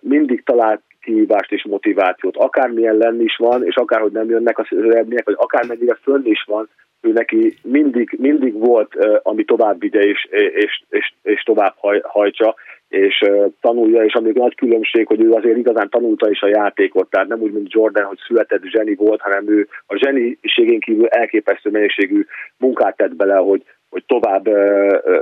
mindig 0.00 0.42
talált 0.44 0.80
kihívást 1.00 1.52
és 1.52 1.64
motivációt. 1.64 2.36
Akármilyen 2.36 2.96
lenni 2.96 3.22
is 3.22 3.36
van, 3.36 3.64
és 3.64 3.74
akárhogy 3.74 4.12
nem 4.12 4.28
jönnek 4.28 4.58
az 4.58 4.66
eredmények, 4.70 5.24
vagy 5.24 5.36
akármennyire 5.38 5.94
fönn 6.02 6.24
is 6.24 6.44
van, 6.46 6.68
ő 7.06 7.12
neki 7.12 7.56
mindig, 7.62 8.16
mindig 8.18 8.58
volt, 8.58 8.94
ami 9.22 9.44
tovább 9.44 9.80
vigye 9.80 10.00
és, 10.00 10.28
és, 10.54 10.82
és, 10.90 11.12
és 11.22 11.42
tovább 11.42 11.74
haj, 11.76 12.00
hajtsa, 12.04 12.54
és 12.88 13.24
tanulja, 13.60 14.04
és 14.04 14.14
ami 14.14 14.30
nagy 14.34 14.54
különbség, 14.54 15.06
hogy 15.06 15.20
ő 15.20 15.32
azért 15.32 15.56
igazán 15.56 15.88
tanulta 15.88 16.30
is 16.30 16.40
a 16.40 16.48
játékot, 16.48 17.10
tehát 17.10 17.28
nem 17.28 17.40
úgy, 17.40 17.52
mint 17.52 17.72
Jordan, 17.72 18.04
hogy 18.04 18.18
született 18.26 18.62
zseni 18.64 18.94
volt, 18.94 19.20
hanem 19.20 19.48
ő 19.48 19.68
a 19.86 19.96
zseniségén 19.96 20.80
kívül 20.80 21.06
elképesztő 21.06 21.70
mennyiségű 21.70 22.26
munkát 22.58 22.96
tett 22.96 23.14
bele, 23.14 23.34
hogy, 23.34 23.62
hogy 23.90 24.04
tovább 24.06 24.44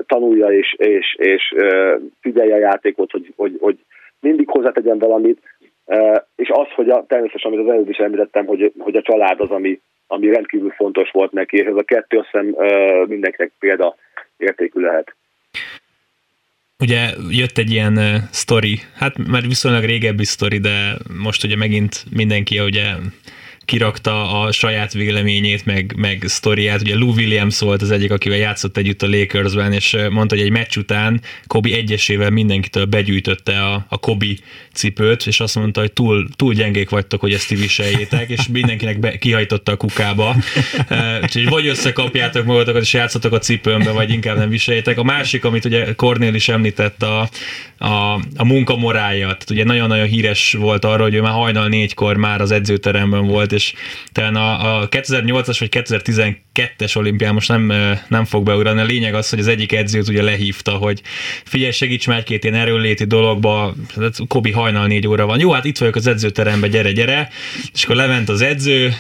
tanulja 0.07 0.53
és, 0.53 0.75
és, 0.79 1.17
és 1.19 1.55
figyelje 2.21 2.55
a 2.55 2.59
játékot, 2.59 3.11
hogy, 3.11 3.33
hogy, 3.37 3.57
hogy 3.61 3.79
mindig 4.21 4.49
hozzátegyen 4.49 4.99
valamit, 4.99 5.39
és 6.37 6.49
az, 6.53 6.67
hogy 6.75 6.91
a, 6.91 7.05
természetesen, 7.07 7.53
amit 7.53 7.67
az 7.67 7.73
előbb 7.73 7.89
is 7.89 7.97
említettem, 7.97 8.47
hogy, 8.47 8.73
hogy 8.79 8.97
a 8.97 9.03
család 9.03 9.41
az, 9.41 9.51
ami, 9.51 9.81
ami 10.07 10.33
rendkívül 10.33 10.71
fontos 10.71 11.11
volt 11.11 11.33
neki, 11.33 11.57
és 11.57 11.67
ez 11.67 11.77
a 11.77 11.83
kettő 11.83 12.19
azt 12.19 12.29
hiszem 12.31 12.47
mindenkinek 13.09 13.53
példa 13.59 13.97
értékű 14.37 14.81
lehet. 14.81 15.15
Ugye 16.79 17.11
jött 17.31 17.59
egy 17.59 17.71
ilyen 17.71 17.97
uh, 17.97 18.15
sztori, 18.31 18.79
hát 18.95 19.29
már 19.29 19.43
viszonylag 19.43 19.85
régebbi 19.85 20.25
sztori, 20.25 20.59
de 20.59 20.97
most 21.23 21.45
ugye 21.45 21.57
megint 21.57 22.05
mindenki 22.17 22.59
ugye 22.59 22.87
kirakta 23.65 24.41
a 24.41 24.53
saját 24.53 24.93
véleményét, 24.93 25.65
meg, 25.65 25.95
meg 25.97 26.23
sztoriát. 26.27 26.81
Ugye 26.81 26.95
Lou 26.95 27.13
Williams 27.13 27.59
volt 27.59 27.83
az 27.83 27.91
egyik, 27.91 28.11
akivel 28.11 28.39
játszott 28.39 28.77
együtt 28.77 29.03
a 29.03 29.09
Lakersben, 29.09 29.73
és 29.73 29.97
mondta, 30.11 30.35
hogy 30.35 30.45
egy 30.45 30.51
meccs 30.51 30.77
után 30.77 31.21
Kobi 31.47 31.73
egyesével 31.73 32.31
mindenkitől 32.31 32.85
begyűjtötte 32.85 33.61
a, 33.61 33.87
a 33.89 33.99
Kobi 33.99 34.39
cipőt, 34.73 35.27
és 35.27 35.41
azt 35.41 35.55
mondta, 35.55 35.81
hogy 35.81 35.93
túl, 35.93 36.29
túl 36.37 36.55
gyengék 36.55 36.91
vagytok, 36.91 37.21
hogy 37.21 37.33
ezt 37.33 37.49
ti 37.49 37.55
viseljétek, 37.55 38.31
és 38.31 38.49
mindenkinek 38.53 38.99
be, 38.99 39.19
kihajtotta 39.19 39.73
a 39.73 39.77
kukába. 39.77 40.37
Úgyhogy 41.23 41.49
vagy 41.49 41.67
összekapjátok 41.67 42.45
magatokat, 42.45 42.83
és 42.83 42.93
játszotok 42.93 43.33
a 43.33 43.39
cipőmbe, 43.39 43.91
vagy 43.91 44.11
inkább 44.11 44.37
nem 44.37 44.49
viseljétek. 44.49 44.99
A 44.99 45.03
másik, 45.03 45.45
amit 45.45 45.65
ugye 45.65 45.95
Cornél 45.95 46.35
is 46.35 46.49
említett, 46.49 47.03
a, 47.03 47.29
a, 47.79 48.15
a 48.37 48.45
munkamorálja. 48.45 49.27
Tehát 49.27 49.51
ugye 49.51 49.65
nagyon-nagyon 49.65 50.07
híres 50.07 50.53
volt 50.53 50.85
arra, 50.85 51.03
hogy 51.03 51.15
ő 51.15 51.21
már 51.21 51.33
hajnal 51.33 51.69
négykor 51.69 52.17
már 52.17 52.41
az 52.41 52.51
edzőteremben 52.51 53.27
volt, 53.27 53.53
és 53.55 53.75
talán 54.13 54.37
a, 54.37 54.81
a 54.81 54.89
2008-as 54.89 55.57
vagy 55.59 55.69
2012-es 56.55 56.97
olimpián 56.97 57.35
most 57.35 57.49
nem, 57.49 57.73
nem 58.09 58.25
fog 58.25 58.45
beugrani. 58.45 58.81
A 58.81 58.85
lényeg 58.85 59.15
az, 59.15 59.31
hogy 59.31 59.39
az 59.39 59.49
egyik 59.49 59.73
edzőt 59.73 60.09
ugye 60.09 60.23
lehívta, 60.23 60.71
hogy 60.71 61.03
figyelj, 61.45 61.73
segíts 61.73 62.07
már 62.07 62.19
egy-két 62.19 62.45
ilyen 62.45 62.57
erőnléti 62.57 63.05
dologba, 63.05 63.75
hát 64.01 64.17
Kobi 64.29 64.51
hajnal 64.51 64.87
négy 64.87 65.07
óra 65.07 65.27
van. 65.27 65.41
Jó, 65.41 65.53
hát 65.53 65.65
itt 65.65 65.79
vagyok 65.79 65.97
az 65.97 66.07
edzőteremben, 66.07 66.71
gyere, 66.71 66.93
gyere. 66.93 67.29
És 67.75 67.85
akkor 67.85 67.97
lement 67.97 68.29
az 68.29 68.41
edző, 68.41 68.95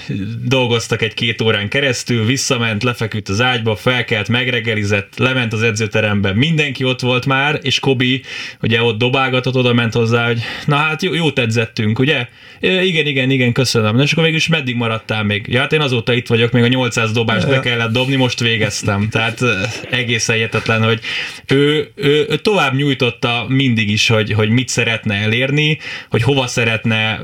dolgoztak 0.44 1.02
egy-két 1.02 1.40
órán 1.40 1.68
keresztül, 1.68 2.26
visszament, 2.26 2.82
lefeküdt 2.82 3.28
az 3.28 3.40
ágyba, 3.40 3.76
felkelt, 3.76 4.28
megreggelizett, 4.28 5.12
lement 5.16 5.52
az 5.52 5.62
edzőterembe, 5.62 6.32
mindenki 6.32 6.84
ott 6.84 7.00
volt 7.00 7.26
már, 7.26 7.58
és 7.62 7.80
Kobi 7.80 8.22
ugye 8.62 8.82
ott 8.82 8.98
dobálgatott, 8.98 9.56
oda 9.56 9.72
ment 9.72 9.92
hozzá, 9.92 10.26
hogy 10.26 10.40
na 10.66 10.76
hát 10.76 11.02
jó, 11.02 11.14
jót 11.14 11.38
edzettünk, 11.38 11.98
ugye? 11.98 12.26
Igen, 12.60 13.06
igen, 13.06 13.30
igen, 13.30 13.52
köszönöm. 13.52 14.00
És 14.00 14.12
akkor 14.12 14.24
végülis 14.24 14.48
meddig 14.48 14.74
maradtál 14.74 15.24
még? 15.24 15.46
Ja, 15.48 15.60
hát 15.60 15.72
én 15.72 15.80
azóta 15.80 16.12
itt 16.12 16.26
vagyok, 16.26 16.52
még 16.52 16.62
a 16.62 16.68
800 16.68 17.12
dobást 17.44 17.62
be 17.62 17.70
kellett 17.70 17.92
dobni, 17.92 18.16
most 18.16 18.40
végeztem. 18.40 19.08
Tehát 19.08 19.40
egész 19.90 20.28
egyetetlen, 20.28 20.82
hogy 20.82 21.00
ő, 21.46 21.92
ő, 21.94 22.26
ő 22.28 22.36
tovább 22.36 22.74
nyújtotta 22.74 23.44
mindig 23.48 23.90
is, 23.90 24.08
hogy, 24.08 24.32
hogy 24.32 24.48
mit 24.48 24.68
szeretne 24.68 25.14
elérni, 25.14 25.78
hogy 26.10 26.22
hova 26.22 26.46
szeretne, 26.46 27.20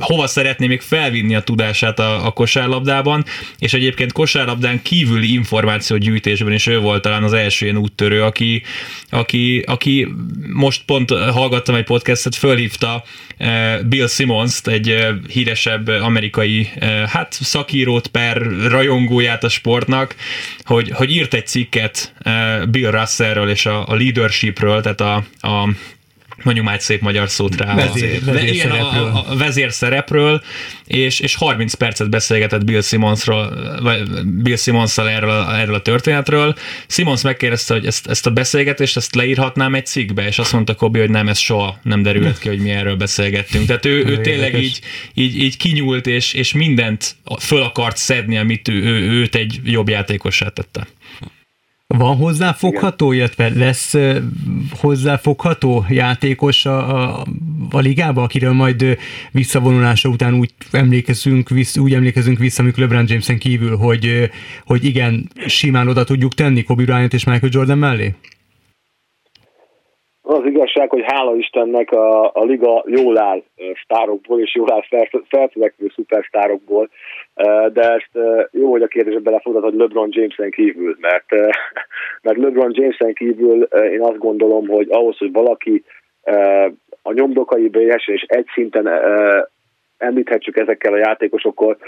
hova 0.00 0.26
szeretné 0.26 0.66
még 0.66 0.80
felvinni 0.80 1.34
a 1.34 1.40
tudását 1.40 1.98
a, 1.98 2.26
a 2.26 2.30
kosárlabdában, 2.30 3.24
és 3.58 3.74
egyébként 3.74 4.12
kosárlabdán 4.12 4.82
kívüli 4.82 5.32
információgyűjtésben 5.32 6.52
is 6.52 6.66
ő 6.66 6.78
volt 6.78 7.02
talán 7.02 7.22
az 7.22 7.32
első 7.32 7.64
ilyen 7.64 7.76
úttörő, 7.76 8.22
aki, 8.22 8.62
aki, 9.10 9.62
aki 9.66 10.08
most 10.52 10.82
pont 10.86 11.10
hallgattam 11.10 11.74
egy 11.74 11.84
podcastet, 11.84 12.34
fölhívta 12.34 13.04
Bill 13.84 14.06
Simmons-t, 14.06 14.68
egy 14.68 15.06
híresebb 15.28 15.88
amerikai 15.88 16.70
hát 17.06 17.32
szakírót 17.32 18.06
per 18.06 18.36
rajongóját 18.68 19.44
a 19.44 19.48
sportnak, 19.48 20.14
hogy, 20.62 20.90
hogy 20.90 21.10
írt 21.10 21.34
egy 21.34 21.46
cikket 21.46 22.14
Bill 22.68 22.90
Russellről 22.90 23.48
és 23.48 23.66
a, 23.66 23.86
a 23.86 23.94
leadershipről, 23.94 24.80
tehát 24.80 25.00
a, 25.00 25.14
a 25.48 25.68
mondjuk 26.42 26.66
már 26.66 26.74
egy 26.74 26.80
szép 26.80 27.00
magyar 27.00 27.30
szót 27.30 27.56
rá. 27.56 27.74
Vezér, 27.74 28.24
vezér 28.24 28.54
igen, 28.54 28.70
a, 28.70 29.16
a, 29.16 29.24
a 29.28 29.36
vezér 29.36 29.72
szerepről, 29.72 30.42
és, 30.86 31.20
és 31.20 31.34
30 31.34 31.74
percet 31.74 32.10
beszélgetett 32.10 32.64
Bill 32.64 32.80
Simmonsról, 32.80 33.76
vagy 33.82 34.24
Bill 34.24 34.56
simmons 34.56 34.98
erről, 34.98 35.46
erről 35.50 35.74
a 35.74 35.80
történetről. 35.80 36.54
Simmons 36.86 37.22
megkérdezte, 37.22 37.74
hogy 37.74 37.86
ezt, 37.86 38.06
ezt 38.06 38.26
a 38.26 38.30
beszélgetést 38.30 38.96
ezt 38.96 39.14
leírhatnám 39.14 39.74
egy 39.74 39.86
cikkbe, 39.86 40.26
és 40.26 40.38
azt 40.38 40.52
mondta 40.52 40.74
Kobi, 40.74 40.98
hogy 40.98 41.10
nem, 41.10 41.28
ez 41.28 41.38
soha 41.38 41.78
nem 41.82 42.02
derült 42.02 42.38
ki, 42.38 42.48
hogy 42.48 42.60
mi 42.60 42.70
erről 42.70 42.96
beszélgettünk. 42.96 43.66
Tehát 43.66 43.86
ő, 43.86 44.04
ő 44.04 44.20
tényleg 44.20 44.62
így, 44.62 44.80
így, 45.14 45.42
így 45.42 45.56
kinyúlt, 45.56 46.06
és, 46.06 46.32
és 46.32 46.52
mindent 46.52 47.16
föl 47.40 47.62
akart 47.62 47.96
szedni, 47.96 48.38
amit 48.38 48.68
ő, 48.68 48.82
ő, 48.82 49.10
őt 49.10 49.34
egy 49.34 49.60
jobb 49.64 49.88
játékosát 49.88 50.52
tette. 50.52 50.86
Van 51.96 52.16
hozzáfogható, 52.16 53.12
illetve 53.12 53.48
lesz 53.56 53.94
hozzáfogható 54.82 55.82
játékos 55.90 56.66
a, 56.66 56.78
a, 56.78 57.24
a 57.72 57.78
ligába, 57.78 58.22
akiről 58.22 58.52
majd 58.52 58.80
visszavonulása 59.32 60.08
után 60.08 60.34
úgy 60.34 60.50
emlékezünk, 60.72 61.48
visz, 61.48 61.78
úgy 61.78 61.92
emlékezünk 61.92 62.38
vissza, 62.38 62.62
amikor 62.62 62.82
LeBron 62.82 63.04
Jameson 63.08 63.38
kívül, 63.38 63.76
hogy, 63.76 64.04
hogy 64.66 64.84
igen, 64.84 65.12
simán 65.46 65.88
oda 65.88 66.04
tudjuk 66.04 66.32
tenni 66.32 66.62
Kobe 66.62 66.84
Bryant 66.84 67.12
és 67.12 67.24
Michael 67.26 67.52
Jordan 67.54 67.78
mellé? 67.78 68.08
Az 70.22 70.44
igazság, 70.44 70.88
hogy 70.90 71.04
hála 71.06 71.36
Istennek 71.36 71.90
a, 71.90 72.24
a 72.34 72.44
liga 72.44 72.84
jól 72.86 73.18
áll 73.18 73.42
sztárokból, 73.82 74.40
és 74.40 74.54
jól 74.54 74.72
áll 74.72 74.82
feltörekvő 75.28 75.92
szupersztárokból, 75.94 76.88
de 77.72 77.92
ezt 77.92 78.10
jó, 78.50 78.70
hogy 78.70 78.82
a 78.82 78.86
kérdésbe 78.86 79.20
belefogad, 79.20 79.62
hogy 79.62 79.74
LeBron 79.74 80.08
James-en 80.10 80.50
kívül, 80.50 80.96
mert, 81.00 81.30
mert 82.22 82.38
LeBron 82.38 82.70
James-en 82.74 83.14
kívül 83.14 83.62
én 83.62 84.00
azt 84.00 84.18
gondolom, 84.18 84.66
hogy 84.66 84.86
ahhoz, 84.90 85.18
hogy 85.18 85.32
valaki 85.32 85.84
a 87.02 87.12
nyomdokai 87.12 87.68
bejessen, 87.68 88.14
és 88.14 88.22
egy 88.22 88.46
szinten 88.54 88.88
említhetjük 89.98 90.56
ezekkel 90.56 90.92
a 90.92 90.98
játékosokkal, 90.98 91.78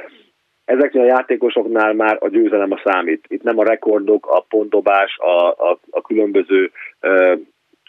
ezeknél 0.64 1.02
a 1.02 1.06
játékosoknál 1.06 1.92
már 1.92 2.16
a 2.20 2.28
győzelem 2.28 2.72
a 2.72 2.80
számít. 2.84 3.24
Itt 3.28 3.42
nem 3.42 3.58
a 3.58 3.64
rekordok, 3.64 4.26
a 4.26 4.40
pontdobás, 4.48 5.16
a, 5.18 5.48
a, 5.48 5.78
a 5.90 6.00
különböző 6.00 6.70
ö, 7.00 7.34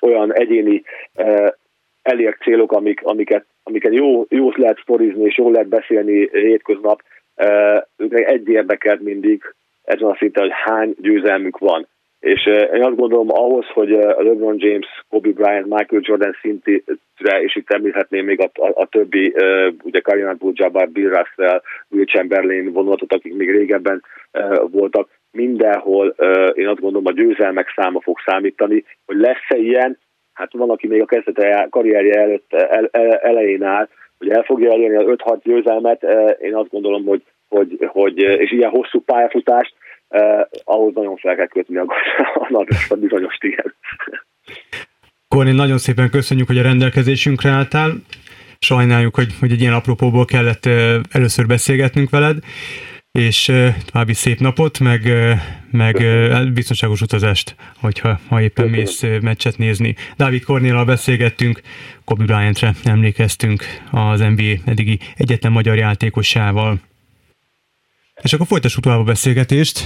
olyan 0.01 0.33
egyéni 0.33 0.83
ö, 1.15 1.47
elért 2.01 2.41
célok, 2.41 2.71
amik, 2.71 3.01
amiket, 3.03 3.45
amiket 3.63 3.93
jó, 3.93 4.25
jó 4.29 4.51
lehet 4.55 4.79
sztorizni 4.81 5.23
és 5.23 5.37
jó 5.37 5.51
lehet 5.51 5.67
beszélni 5.67 6.29
hétköznap, 6.31 7.01
őknek 7.97 8.29
egy 8.29 8.47
érdekelt 8.47 9.01
mindig 9.01 9.43
ezen 9.83 10.07
a 10.07 10.15
szinten, 10.15 10.43
hogy 10.43 10.53
hány 10.53 10.95
győzelmük 10.97 11.57
van. 11.57 11.87
És 12.19 12.45
én 12.45 12.83
azt 12.83 12.95
gondolom 12.95 13.27
ahhoz, 13.29 13.65
hogy 13.73 13.89
LeBron 14.17 14.55
James, 14.57 14.87
Kobe 15.09 15.29
Bryant, 15.29 15.65
Michael 15.65 16.01
Jordan 16.03 16.35
szintire, 16.41 17.41
és 17.41 17.55
itt 17.55 17.71
említhetném 17.71 18.25
még 18.25 18.41
a, 18.41 18.61
a, 18.61 18.71
a 18.73 18.85
többi, 18.85 19.33
ugye 19.83 19.99
Karim 19.99 20.27
Abdul-Jabbar, 20.27 20.89
Bill 20.89 21.09
Russell, 21.09 21.61
Will 21.89 22.05
Chamberlain 22.05 22.71
vonulatot, 22.71 23.13
akik 23.13 23.33
még 23.33 23.51
régebben 23.51 24.03
voltak, 24.71 25.09
mindenhol 25.31 26.07
én 26.53 26.67
azt 26.67 26.79
gondolom 26.79 27.05
a 27.05 27.11
győzelmek 27.11 27.73
száma 27.75 28.01
fog 28.01 28.17
számítani, 28.25 28.83
hogy 29.05 29.17
lesz-e 29.17 29.57
ilyen, 29.57 29.97
hát 30.33 30.53
van, 30.53 30.69
aki 30.69 30.87
még 30.87 31.01
a 31.01 31.05
kezdete 31.05 31.67
karrierje 31.69 32.21
előtt, 32.21 32.53
el, 32.53 32.89
el, 32.91 33.15
elején 33.15 33.63
áll, 33.63 33.87
hogy 34.17 34.29
el 34.29 34.43
fogja 34.43 34.71
elérni 34.71 34.95
az 34.95 35.05
5-6 35.07 35.39
győzelmet, 35.43 36.03
én 36.39 36.55
azt 36.55 36.69
gondolom, 36.69 37.05
hogy, 37.05 37.23
hogy, 37.51 37.77
hogy 37.87 38.17
és 38.17 38.51
ilyen 38.51 38.69
hosszú 38.69 39.01
pályafutást, 39.01 39.73
eh, 40.07 40.41
ahhoz 40.63 40.93
nagyon 40.93 41.17
fel 41.17 41.35
kell 41.35 41.47
kötni 41.47 41.77
a, 41.77 41.85
a, 42.49 42.65
a 42.89 42.95
bizonyos 42.95 43.37
igen. 43.39 43.75
Kornél, 45.27 45.53
nagyon 45.53 45.77
szépen 45.77 46.09
köszönjük, 46.09 46.47
hogy 46.47 46.57
a 46.57 46.61
rendelkezésünkre 46.61 47.49
álltál. 47.49 47.91
Sajnáljuk, 48.59 49.15
hogy, 49.15 49.33
hogy 49.39 49.51
egy 49.51 49.61
ilyen 49.61 49.73
apropóból 49.73 50.25
kellett 50.25 50.65
először 51.11 51.45
beszélgetnünk 51.47 52.09
veled, 52.09 52.37
és 53.11 53.51
további 53.85 54.13
szép 54.13 54.39
napot, 54.39 54.79
meg, 54.79 55.01
meg 55.71 56.05
biztonságos 56.53 57.01
utazást, 57.01 57.55
hogyha 57.79 58.19
ha 58.29 58.41
éppen 58.41 58.69
mész 58.69 59.03
meccset 59.21 59.57
nézni. 59.57 59.95
Dávid 60.17 60.43
Kornéllal 60.43 60.85
beszélgettünk, 60.85 61.61
Kobe 62.05 62.25
Bryantre 62.25 62.71
emlékeztünk 62.83 63.63
az 63.91 64.19
NBA 64.19 64.53
eddigi 64.65 64.99
egyetlen 65.15 65.51
magyar 65.51 65.77
játékosával. 65.77 66.79
És 68.21 68.33
akkor 68.33 68.47
folytassuk 68.47 68.83
tovább 68.83 68.99
a 68.99 69.03
beszélgetést. 69.03 69.83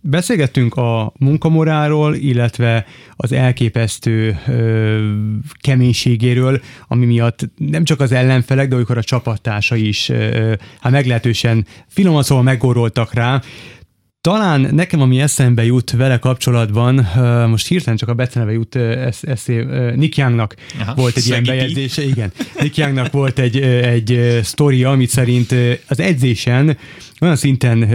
Beszélgettünk 0.00 0.74
a 0.74 1.12
munkamoráról, 1.18 2.14
illetve 2.14 2.86
az 3.16 3.32
elképesztő 3.32 4.38
ö, 4.46 5.12
keménységéről, 5.60 6.60
ami 6.88 7.06
miatt 7.06 7.48
nem 7.56 7.84
csak 7.84 8.00
az 8.00 8.12
ellenfelek, 8.12 8.68
de 8.68 8.76
olykor 8.76 8.98
a 8.98 9.02
csapattása 9.02 9.76
is 9.76 10.08
ö, 10.08 10.54
hát 10.80 10.92
meglehetősen 10.92 11.66
finoman 11.88 12.22
szóval 12.22 12.44
meggoroltak 12.44 13.14
rá. 13.14 13.40
Talán 14.24 14.60
nekem, 14.60 15.00
ami 15.00 15.20
eszembe 15.20 15.64
jut 15.64 15.90
vele 15.90 16.18
kapcsolatban, 16.18 16.94
most 17.48 17.66
hirtelen 17.66 17.98
csak 17.98 18.08
a 18.08 18.14
beceneve 18.14 18.52
jut 18.52 18.76
eszé, 19.20 19.66
Nick 19.94 20.16
Youngnak 20.16 20.54
Aha, 20.80 20.94
volt 20.94 21.16
egy 21.16 21.26
ilyen 21.26 21.44
bejegyzése, 21.44 22.04
igen. 22.04 22.32
Nick 22.60 22.76
Youngnak 22.76 23.12
volt 23.12 23.38
egy, 23.38 23.60
egy 23.60 24.40
sztoria, 24.42 24.90
amit 24.90 25.08
szerint 25.08 25.54
az 25.88 26.00
edzésen 26.00 26.76
olyan 27.20 27.36
szinten 27.36 27.88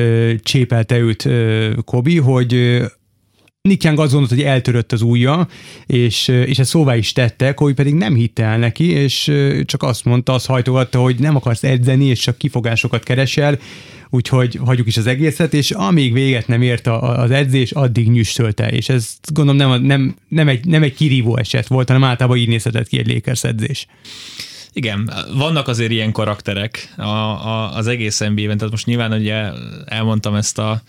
csépelte 0.44 0.98
őt 0.98 1.30
Kobi, 1.86 2.18
hogy 2.18 2.82
Nick 3.62 3.84
Young 3.84 4.00
azt 4.00 4.12
gondolt, 4.12 4.34
hogy 4.34 4.44
eltörött 4.44 4.92
az 4.92 5.02
ujja, 5.02 5.48
és, 5.86 6.28
és 6.28 6.60
ezt 6.60 6.70
szóvá 6.70 6.96
is 6.96 7.12
tette, 7.12 7.54
hogy 7.56 7.74
pedig 7.74 7.94
nem 7.94 8.16
hitte 8.16 8.44
el 8.44 8.58
neki, 8.58 8.90
és 8.90 9.32
csak 9.66 9.84
azt 9.84 10.06
mondta, 10.06 10.34
azt 10.34 10.46
hajtogatta, 10.46 11.00
hogy 11.00 11.16
nem 11.20 11.36
akarsz 11.36 11.64
edzeni, 11.64 12.06
és 12.06 12.20
csak 12.20 12.38
kifogásokat 12.38 13.04
keresel, 13.04 13.60
úgyhogy 14.10 14.60
hagyjuk 14.66 14.88
is 14.88 14.98
az 14.98 15.08
egészet, 15.08 15.54
és 15.54 15.72
amíg 15.72 16.14
véget 16.14 16.48
nem 16.48 16.62
ért 16.62 16.88
a, 16.88 17.20
az 17.20 17.32
edzés, 17.32 17.72
addig 17.72 18.10
nyüstölte, 18.10 18.72
és 18.72 18.90
ez 18.90 19.18
gondolom 19.34 19.70
nem, 19.70 19.82
nem, 19.82 20.16
nem, 20.28 20.48
egy, 20.48 20.66
nem 20.66 20.84
egy 20.84 20.94
kirívó 20.94 21.38
eset 21.38 21.68
volt, 21.68 21.88
hanem 21.88 22.04
általában 22.04 22.38
így 22.38 22.48
nézhetett 22.48 22.88
ki 22.88 22.98
egy 22.98 23.08
Lakers 23.08 23.44
edzés. 23.44 23.88
Igen, 24.74 25.14
vannak 25.34 25.68
azért 25.68 25.92
ilyen 25.92 26.12
karakterek 26.12 26.94
a, 26.98 27.02
a, 27.02 27.76
az 27.76 27.88
egész 27.88 28.20
NBA-ben, 28.20 28.58
tehát 28.58 28.72
most 28.72 28.86
nyilván 28.86 29.12
ugye 29.12 29.52
elmondtam 29.86 30.36
ezt 30.36 30.60
a 30.60 30.82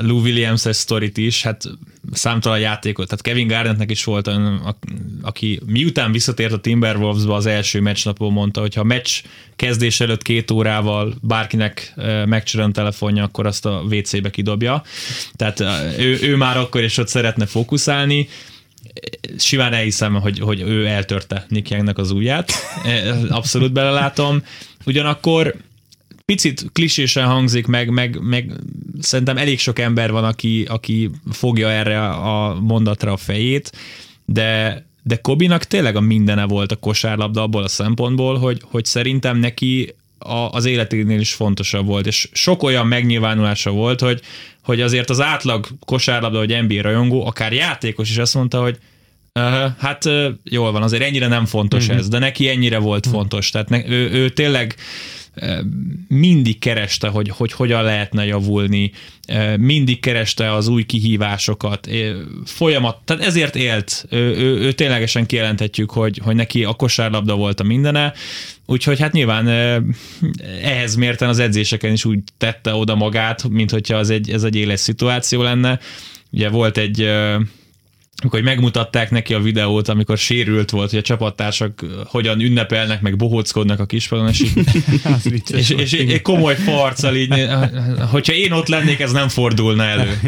Lou 0.00 0.20
Williams-es 0.20 0.76
sztorit 0.76 1.16
is, 1.16 1.42
hát 1.42 1.64
számtalan 2.12 2.58
játékot, 2.58 3.08
tehát 3.08 3.24
Kevin 3.24 3.46
Garnettnek 3.46 3.90
is 3.90 4.04
volt 4.04 4.30
aki 5.22 5.60
miután 5.66 6.12
visszatért 6.12 6.52
a 6.52 6.60
Timberwolvesba 6.60 7.34
az 7.34 7.46
első 7.46 7.80
meccsnapon 7.80 8.32
mondta, 8.32 8.60
hogy 8.60 8.74
ha 8.74 8.80
a 8.80 8.84
meccs 8.84 9.22
kezdés 9.56 10.00
előtt 10.00 10.22
két 10.22 10.50
órával 10.50 11.14
bárkinek 11.20 11.94
megcsörön 12.24 12.72
telefonja, 12.72 13.24
akkor 13.24 13.46
azt 13.46 13.66
a 13.66 13.82
WC-be 13.90 14.30
kidobja. 14.30 14.82
Tehát 15.36 15.60
ő, 15.98 16.18
ő 16.22 16.36
már 16.36 16.56
akkor 16.56 16.82
is 16.82 16.98
ott 16.98 17.08
szeretne 17.08 17.46
fókuszálni, 17.46 18.28
simán 19.38 19.72
elhiszem, 19.72 20.14
hogy, 20.14 20.38
hogy 20.38 20.60
ő 20.60 20.86
eltörte 20.86 21.46
Nick 21.48 21.98
az 21.98 22.10
ujját, 22.10 22.52
abszolút 23.28 23.72
belelátom. 23.72 24.42
Ugyanakkor 24.86 25.54
picit 26.24 26.64
klisésen 26.72 27.26
hangzik, 27.26 27.66
meg, 27.66 27.90
meg, 27.90 28.18
meg 28.20 28.52
szerintem 29.00 29.36
elég 29.36 29.58
sok 29.58 29.78
ember 29.78 30.10
van, 30.10 30.24
aki, 30.24 30.64
aki 30.68 31.10
fogja 31.30 31.70
erre 31.70 32.08
a 32.08 32.60
mondatra 32.60 33.12
a 33.12 33.16
fejét, 33.16 33.72
de, 34.24 34.84
de 35.02 35.16
Kobinak 35.16 35.64
tényleg 35.64 35.96
a 35.96 36.00
mindene 36.00 36.44
volt 36.44 36.72
a 36.72 36.76
kosárlabda 36.76 37.42
abból 37.42 37.62
a 37.62 37.68
szempontból, 37.68 38.38
hogy, 38.38 38.60
hogy 38.64 38.84
szerintem 38.84 39.36
neki 39.36 39.94
a, 40.22 40.50
az 40.50 40.64
életénél 40.64 41.20
is 41.20 41.32
fontosabb 41.32 41.86
volt, 41.86 42.06
és 42.06 42.28
sok 42.32 42.62
olyan 42.62 42.86
megnyilvánulása 42.86 43.70
volt, 43.70 44.00
hogy, 44.00 44.20
hogy 44.62 44.80
azért 44.80 45.10
az 45.10 45.20
átlag 45.20 45.66
kosárlabda, 45.84 46.38
vagy 46.38 46.62
NBA 46.62 46.82
rajongó, 46.82 47.26
akár 47.26 47.52
játékos 47.52 48.10
is 48.10 48.18
azt 48.18 48.34
mondta, 48.34 48.62
hogy 48.62 48.78
uh, 49.34 49.44
hát 49.78 50.04
uh, 50.04 50.26
jól 50.44 50.72
van, 50.72 50.82
azért 50.82 51.02
ennyire 51.02 51.26
nem 51.26 51.46
fontos 51.46 51.84
uh-huh. 51.84 51.98
ez, 51.98 52.08
de 52.08 52.18
neki 52.18 52.48
ennyire 52.48 52.78
volt 52.78 53.06
uh-huh. 53.06 53.20
fontos, 53.20 53.50
tehát 53.50 53.68
ne, 53.68 53.88
ő, 53.88 54.10
ő 54.10 54.28
tényleg 54.28 54.74
mindig 56.08 56.58
kereste, 56.58 57.08
hogy, 57.08 57.28
hogy 57.28 57.52
hogyan 57.52 57.82
lehetne 57.82 58.24
javulni, 58.24 58.92
mindig 59.56 60.00
kereste 60.00 60.52
az 60.52 60.68
új 60.68 60.82
kihívásokat, 60.82 61.88
folyamat, 62.44 62.98
tehát 63.04 63.24
ezért 63.24 63.56
élt, 63.56 64.06
ő, 64.10 64.36
ő, 64.36 64.58
ő 64.58 64.72
ténylegesen 64.72 65.26
kijelenthetjük, 65.26 65.90
hogy, 65.90 66.20
hogy 66.24 66.34
neki 66.34 66.64
a 66.64 66.72
kosárlabda 66.72 67.34
volt 67.34 67.60
a 67.60 67.64
mindene, 67.64 68.12
úgyhogy 68.66 69.00
hát 69.00 69.12
nyilván 69.12 69.48
ehhez 70.62 70.94
mérten 70.94 71.28
az 71.28 71.38
edzéseken 71.38 71.92
is 71.92 72.04
úgy 72.04 72.18
tette 72.38 72.74
oda 72.74 72.94
magát, 72.94 73.48
mint 73.48 73.70
hogyha 73.70 73.96
az 73.96 74.10
egy, 74.10 74.30
ez 74.30 74.42
egy 74.42 74.56
éles 74.56 74.80
szituáció 74.80 75.42
lenne. 75.42 75.78
Ugye 76.30 76.48
volt 76.48 76.78
egy 76.78 77.10
amikor 78.20 78.40
megmutatták 78.40 79.10
neki 79.10 79.34
a 79.34 79.40
videót, 79.40 79.88
amikor 79.88 80.18
sérült 80.18 80.70
volt, 80.70 80.90
hogy 80.90 80.98
a 80.98 81.02
csapattársak 81.02 81.84
hogyan 82.04 82.40
ünnepelnek, 82.40 83.00
meg 83.00 83.16
bohóckodnak 83.16 83.80
a 83.80 83.86
kispadon, 83.86 84.28
és, 84.28 84.40
így, 84.40 84.52
és, 85.56 85.70
és, 85.70 85.92
és 85.92 86.22
komoly 86.22 86.54
farccal 86.54 87.16
így, 87.16 87.34
hogyha 88.10 88.32
én 88.32 88.52
ott 88.52 88.68
lennék, 88.68 89.00
ez 89.00 89.12
nem 89.12 89.28
fordulna 89.28 89.84
elő. 89.84 90.18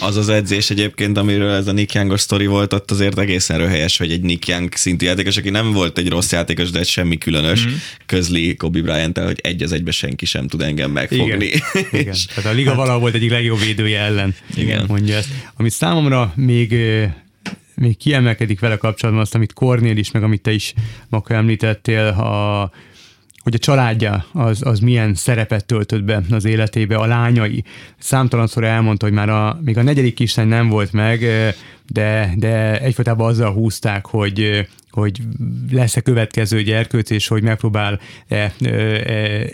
Az 0.00 0.16
az 0.16 0.28
edzés 0.28 0.70
egyébként, 0.70 1.18
amiről 1.18 1.50
ez 1.50 1.66
a 1.66 1.72
Nick 1.72 1.94
Young 1.94 2.18
sztori 2.18 2.46
volt, 2.46 2.72
ott 2.72 2.90
azért 2.90 3.18
egészen 3.18 3.58
röhelyes, 3.58 3.96
hogy 3.96 4.10
egy 4.10 4.20
Nick 4.20 4.48
Young 4.48 4.74
szintű 4.74 5.06
játékos, 5.06 5.36
aki 5.36 5.50
nem 5.50 5.72
volt 5.72 5.98
egy 5.98 6.08
rossz 6.08 6.32
játékos, 6.32 6.70
de 6.70 6.78
egy 6.78 6.88
semmi 6.88 7.18
különös, 7.18 7.66
mm-hmm. 7.66 7.74
közli 8.06 8.56
Kobe 8.56 8.80
bryant 8.80 9.18
hogy 9.18 9.40
egy 9.42 9.62
az 9.62 9.72
egybe 9.72 9.90
senki 9.90 10.26
sem 10.26 10.48
tud 10.48 10.62
engem 10.62 10.90
megfogni. 10.90 11.44
Igen, 11.44 11.86
Igen. 11.90 12.14
tehát 12.34 12.50
a 12.52 12.54
liga 12.54 12.68
hát, 12.68 12.78
valahol 12.78 13.00
volt 13.00 13.14
egyik 13.14 13.30
legjobb 13.30 13.60
védője 13.60 14.00
ellen, 14.00 14.34
Igen. 14.54 14.84
mondja 14.88 15.16
ezt. 15.16 15.28
Amit 15.56 15.72
számomra 15.72 16.32
még 16.36 16.74
még 17.74 17.96
kiemelkedik 17.96 18.60
vele 18.60 18.76
kapcsolatban 18.76 19.22
azt, 19.22 19.34
amit 19.34 19.52
Kornél 19.52 19.96
is, 19.96 20.10
meg 20.10 20.22
amit 20.22 20.42
te 20.42 20.52
is 20.52 20.74
Maka 21.08 21.34
említettél, 21.34 22.06
a, 22.06 22.70
hogy 23.42 23.54
a 23.54 23.58
családja 23.58 24.24
az, 24.32 24.66
az 24.66 24.80
milyen 24.80 25.14
szerepet 25.14 25.64
töltött 25.64 26.02
be 26.02 26.22
az 26.30 26.44
életébe, 26.44 26.96
a 26.96 27.06
lányai. 27.06 27.64
Számtalanszor 27.98 28.64
elmondta, 28.64 29.04
hogy 29.04 29.14
már 29.14 29.28
a, 29.28 29.58
még 29.64 29.78
a 29.78 29.82
negyedik 29.82 30.14
kislány 30.14 30.48
nem 30.48 30.68
volt 30.68 30.92
meg, 30.92 31.24
de, 31.88 32.34
de 32.36 32.80
egyfolytában 32.80 33.28
azzal 33.28 33.52
húzták, 33.52 34.06
hogy, 34.06 34.66
hogy 34.90 35.20
lesz-e 35.70 36.00
következő 36.00 36.62
gyerkőc, 36.62 37.10
és 37.10 37.28
hogy 37.28 37.42
megpróbál 37.42 38.00
e, 38.28 38.52
e, 38.60 38.72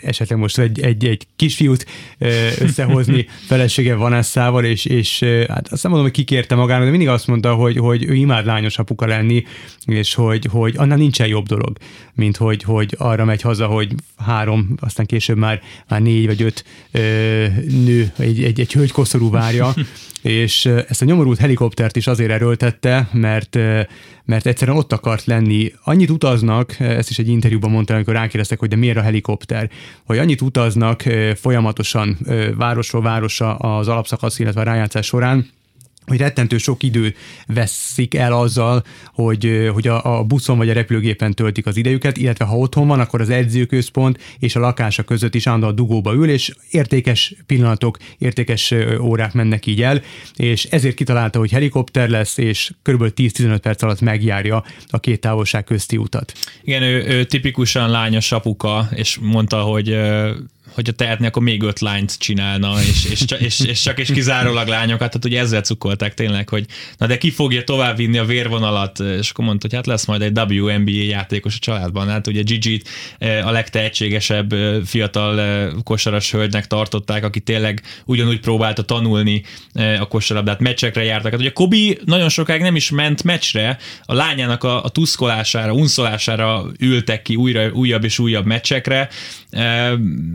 esetleg 0.01 0.39
most 0.39 0.57
egy, 0.57 0.79
egy, 0.79 1.05
egy 1.05 1.27
kisfiút 1.35 1.85
e, 2.17 2.27
összehozni 2.59 3.27
felesége 3.47 3.95
Vanessával, 3.95 4.65
és, 4.65 4.85
és 4.85 5.23
hát 5.47 5.67
azt 5.67 5.83
nem 5.83 5.91
mondom, 5.91 6.09
hogy 6.09 6.17
kikérte 6.17 6.55
magának, 6.55 6.83
de 6.83 6.89
mindig 6.89 7.07
azt 7.07 7.27
mondta, 7.27 7.53
hogy, 7.53 7.77
hogy 7.77 8.03
ő 8.03 8.13
imád 8.13 8.45
lányos 8.45 8.77
apuka 8.77 9.05
lenni, 9.05 9.43
és 9.85 10.13
hogy, 10.13 10.47
hogy 10.51 10.73
annál 10.77 10.97
nincsen 10.97 11.27
jobb 11.27 11.47
dolog, 11.47 11.77
mint 12.13 12.37
hogy, 12.37 12.63
hogy 12.63 12.95
arra 12.97 13.25
megy 13.25 13.41
haza, 13.41 13.67
hogy 13.67 13.93
három, 14.17 14.75
aztán 14.79 15.05
később 15.05 15.37
már, 15.37 15.61
már 15.87 16.01
négy 16.01 16.25
vagy 16.25 16.41
öt 16.41 16.63
ö, 16.91 16.99
nő, 17.85 18.11
egy, 18.17 18.43
egy, 18.43 18.59
egy 18.59 18.73
hölgykoszorú 18.73 19.29
várja, 19.29 19.73
és 20.21 20.65
ezt 20.65 21.01
a 21.01 21.05
nyomorult 21.05 21.39
helikoptert 21.39 21.95
is 21.95 22.07
azért 22.07 22.24
erőltette, 22.31 23.09
mert, 23.11 23.57
mert 24.25 24.45
egyszerűen 24.45 24.77
ott 24.77 24.93
akart 24.93 25.25
lenni. 25.25 25.71
Annyit 25.83 26.09
utaznak, 26.09 26.79
ezt 26.79 27.09
is 27.09 27.19
egy 27.19 27.27
interjúban 27.27 27.71
mondtam, 27.71 27.95
amikor 27.95 28.13
rákérdeztek, 28.13 28.59
hogy 28.59 28.69
de 28.69 28.75
miért 28.75 28.97
a 28.97 29.01
helikopter, 29.01 29.69
hogy 30.05 30.17
annyit 30.17 30.41
utaznak 30.41 31.03
folyamatosan 31.35 32.17
városról 32.57 33.01
városra 33.01 33.55
az 33.55 33.87
alapszakasz, 33.87 34.39
illetve 34.39 34.61
a 34.61 34.63
rájátszás 34.63 35.05
során, 35.05 35.49
hogy 36.05 36.17
rettentő 36.17 36.57
sok 36.57 36.83
idő 36.83 37.15
veszik 37.47 38.15
el 38.15 38.33
azzal, 38.33 38.83
hogy, 39.13 39.69
hogy 39.73 39.87
a, 39.87 40.17
a 40.17 40.23
buszon 40.23 40.57
vagy 40.57 40.69
a 40.69 40.73
repülőgépen 40.73 41.33
töltik 41.33 41.65
az 41.65 41.77
idejüket, 41.77 42.17
illetve 42.17 42.45
ha 42.45 42.57
otthon 42.57 42.87
van, 42.87 42.99
akkor 42.99 43.21
az 43.21 43.29
edzőközpont 43.29 44.19
és 44.39 44.55
a 44.55 44.59
lakása 44.59 45.03
között 45.03 45.35
is 45.35 45.47
állandóan 45.47 45.75
dugóba 45.75 46.13
ül, 46.13 46.29
és 46.29 46.53
értékes 46.69 47.35
pillanatok, 47.45 47.97
értékes 48.17 48.73
órák 48.99 49.33
mennek 49.33 49.65
így 49.65 49.81
el, 49.81 50.01
és 50.35 50.63
ezért 50.63 50.95
kitalálta, 50.95 51.39
hogy 51.39 51.51
helikopter 51.51 52.09
lesz, 52.09 52.37
és 52.37 52.71
kb. 52.81 53.03
10-15 53.15 53.57
perc 53.61 53.81
alatt 53.81 54.01
megjárja 54.01 54.63
a 54.89 54.99
két 54.99 55.19
távolság 55.19 55.63
közti 55.63 55.97
utat. 55.97 56.33
Igen, 56.63 56.81
ő, 56.81 57.05
ő 57.07 57.23
tipikusan 57.23 57.89
lányos 57.89 58.31
apuka, 58.31 58.89
és 58.95 59.17
mondta, 59.21 59.61
hogy 59.61 59.97
hogyha 60.73 60.91
tehetni, 60.91 61.25
akkor 61.25 61.43
még 61.43 61.61
öt 61.61 61.79
lányt 61.79 62.17
csinálna, 62.17 62.73
és, 62.81 63.05
és, 63.05 63.25
és, 63.39 63.59
és 63.59 63.81
csak 63.81 63.99
és 63.99 64.11
kizárólag 64.11 64.67
lányokat, 64.67 65.07
tehát 65.07 65.25
ugye 65.25 65.39
ezzel 65.39 65.61
cukolták 65.61 66.13
tényleg, 66.13 66.49
hogy 66.49 66.65
na 66.97 67.07
de 67.07 67.17
ki 67.17 67.31
fogja 67.31 67.63
tovább 67.63 67.97
vinni 67.97 68.17
a 68.17 68.25
vérvonalat, 68.25 68.99
és 68.99 69.29
akkor 69.29 69.45
mondta, 69.45 69.67
hogy 69.67 69.75
hát 69.75 69.87
lesz 69.87 70.05
majd 70.05 70.21
egy 70.21 70.37
WNBA 70.37 70.91
játékos 70.91 71.55
a 71.55 71.59
családban, 71.59 72.07
hát 72.07 72.27
ugye 72.27 72.41
Gigi 72.41 72.81
a 73.19 73.51
legtehetségesebb 73.51 74.53
fiatal 74.85 75.71
kosaras 75.83 76.31
hölgynek 76.31 76.67
tartották, 76.67 77.23
aki 77.23 77.39
tényleg 77.39 77.81
ugyanúgy 78.05 78.39
próbálta 78.39 78.81
tanulni 78.81 79.43
a 79.73 80.07
kosarabdát, 80.07 80.59
meccsekre 80.59 81.03
jártak. 81.03 81.31
Hát 81.31 81.39
ugye 81.39 81.51
Kobi 81.51 81.99
nagyon 82.05 82.29
sokáig 82.29 82.61
nem 82.61 82.75
is 82.75 82.89
ment 82.89 83.23
meccsre, 83.23 83.77
a 84.05 84.13
lányának 84.13 84.63
a, 84.63 84.83
a 84.83 84.89
tuszkolására, 84.89 85.73
unszolására 85.73 86.65
ültek 86.79 87.21
ki 87.21 87.35
újra, 87.35 87.69
újabb 87.71 88.03
és 88.03 88.19
újabb 88.19 88.45
meccsekre, 88.45 89.09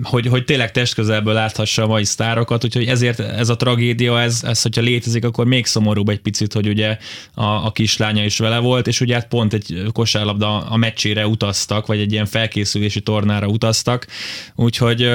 hogy, 0.02 0.19
hogy 0.26 0.44
tényleg 0.44 0.70
testközelből 0.70 1.34
láthassa 1.34 1.82
a 1.82 1.86
mai 1.86 2.04
sztárokat, 2.04 2.64
úgyhogy 2.64 2.86
ezért 2.86 3.20
ez 3.20 3.48
a 3.48 3.56
tragédia, 3.56 4.20
ez, 4.20 4.40
ez 4.44 4.62
hogyha 4.62 4.80
létezik, 4.80 5.24
akkor 5.24 5.46
még 5.46 5.66
szomorúbb 5.66 6.08
egy 6.08 6.20
picit, 6.20 6.52
hogy 6.52 6.68
ugye 6.68 6.98
a, 7.34 7.44
a 7.44 7.70
kislánya 7.72 8.24
is 8.24 8.38
vele 8.38 8.58
volt, 8.58 8.86
és 8.86 9.00
ugye 9.00 9.14
hát 9.14 9.28
pont 9.28 9.52
egy 9.52 9.82
kosárlabda 9.92 10.58
a 10.60 10.76
meccsére 10.76 11.26
utaztak, 11.26 11.86
vagy 11.86 12.00
egy 12.00 12.12
ilyen 12.12 12.26
felkészülési 12.26 13.00
tornára 13.00 13.46
utaztak, 13.46 14.06
úgyhogy 14.54 15.10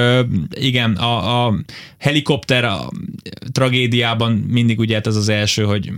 igen, 0.50 0.92
a, 0.92 1.46
a 1.46 1.54
helikopter 1.98 2.64
a 2.64 2.90
tragédiában 3.52 4.32
mindig 4.32 4.78
ugye 4.78 4.94
hát 4.94 5.06
ez 5.06 5.16
az 5.16 5.28
első, 5.28 5.62
hogy 5.62 5.92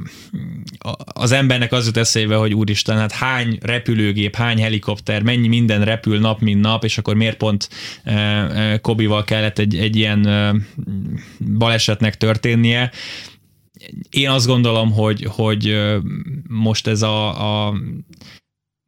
az 1.07 1.33
embernek 1.33 1.73
az 1.73 1.87
jut 1.87 1.97
eszébe, 1.97 2.37
hogy 2.37 2.55
úristen, 2.55 2.97
hát 2.97 3.13
hány 3.13 3.59
repülőgép, 3.63 4.37
hány 4.37 4.61
helikopter, 4.63 5.23
mennyi 5.23 5.49
minden 5.49 5.85
repül 5.85 6.19
nap, 6.19 6.41
mint 6.41 6.61
nap, 6.61 6.85
és 6.85 6.99
akkor 6.99 7.15
miért 7.15 7.37
pont 7.37 7.69
Kobival 8.99 9.25
kellett 9.25 9.59
egy, 9.59 9.77
egy 9.77 9.97
ilyen 9.97 10.29
balesetnek 11.59 12.17
történnie. 12.17 12.91
Én 14.11 14.29
azt 14.29 14.47
gondolom, 14.47 14.93
hogy, 14.93 15.25
hogy 15.25 15.77
most 16.49 16.87
ez 16.87 17.03
a, 17.03 17.67
a 17.67 17.75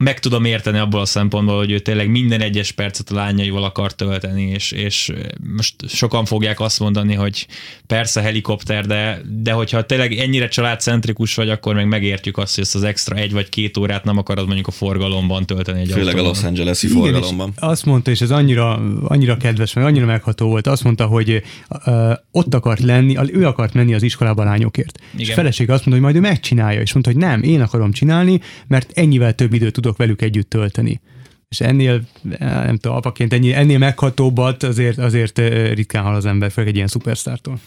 meg 0.05 0.19
tudom 0.19 0.45
érteni 0.45 0.79
abból 0.79 1.01
a 1.01 1.05
szempontból, 1.05 1.57
hogy 1.57 1.71
ő 1.71 1.79
tényleg 1.79 2.11
minden 2.11 2.41
egyes 2.41 2.73
percet 2.73 3.11
a 3.11 3.15
lányaival 3.15 3.65
akar 3.65 3.93
tölteni, 3.95 4.43
és, 4.43 4.73
és 4.73 5.13
most 5.55 5.75
sokan 5.89 6.25
fogják 6.25 6.61
azt 6.61 6.81
mondani, 6.81 7.15
hogy 7.15 7.47
persze 7.87 8.21
helikopter, 8.21 8.87
de, 8.87 9.21
de 9.43 9.53
hogyha 9.53 9.87
tényleg 9.87 10.13
ennyire 10.13 10.49
családcentrikus 10.49 11.35
vagy, 11.35 11.49
akkor 11.49 11.75
meg 11.75 11.89
megértjük 11.89 12.39
azt, 12.39 12.55
hogy 12.55 12.65
ezt 12.65 12.75
az 12.75 12.83
extra 12.83 13.17
egy 13.17 13.33
vagy 13.33 13.49
két 13.49 13.77
órát 13.77 14.05
nem 14.05 14.19
akarod 14.19 14.47
mondjuk 14.47 14.67
a 14.67 14.71
forgalomban 14.71 15.47
tölteni 15.47 15.81
egy 15.81 15.91
Főleg 15.91 16.07
autóban. 16.07 16.25
a 16.25 16.29
Los 16.29 16.45
Angeles-i 16.45 16.87
forgalomban. 16.87 17.53
azt 17.57 17.85
mondta, 17.85 18.11
és 18.11 18.21
ez 18.21 18.31
annyira, 18.31 18.83
annyira 19.05 19.37
kedves, 19.37 19.73
meg 19.73 19.85
annyira 19.85 20.07
megható 20.07 20.47
volt, 20.49 20.67
azt 20.67 20.85
mondta, 20.85 21.07
hogy 21.07 21.43
uh, 21.87 22.13
ott 22.31 22.55
akart 22.55 22.81
lenni, 22.81 23.17
ő 23.33 23.47
akart 23.47 23.75
menni 23.75 23.95
az 23.95 24.03
iskolában 24.03 24.47
lányokért. 24.47 24.99
Igen. 24.99 25.21
És 25.21 25.31
a 25.31 25.35
feleség 25.35 25.71
azt 25.71 25.87
mondta, 25.87 26.05
hogy 26.05 26.13
majd 26.13 26.25
ő 26.25 26.29
megcsinálja, 26.29 26.81
és 26.81 26.93
mondta, 26.93 27.13
hogy 27.13 27.21
nem, 27.21 27.43
én 27.43 27.61
akarom 27.61 27.93
csinálni, 27.93 28.41
mert 28.67 28.91
ennyivel 28.95 29.35
több 29.35 29.53
időt 29.53 29.73
tudok 29.73 29.90
velük 29.97 30.23
együtt 30.23 30.51
tölteni. 30.51 31.01
És 31.49 31.61
ennél, 31.61 32.03
nem 32.39 32.77
tudom, 32.77 32.97
apaként 32.97 33.33
ennyi, 33.33 33.53
ennél 33.53 33.79
meghatóbbat 33.79 34.63
azért, 34.63 34.99
azért 34.99 35.39
ritkán 35.75 36.03
hal 36.03 36.15
az 36.15 36.27
ember, 36.27 36.51
főleg 36.51 36.71
egy 36.71 36.77
ilyen 36.77 36.89
szupersztártól. 36.89 37.61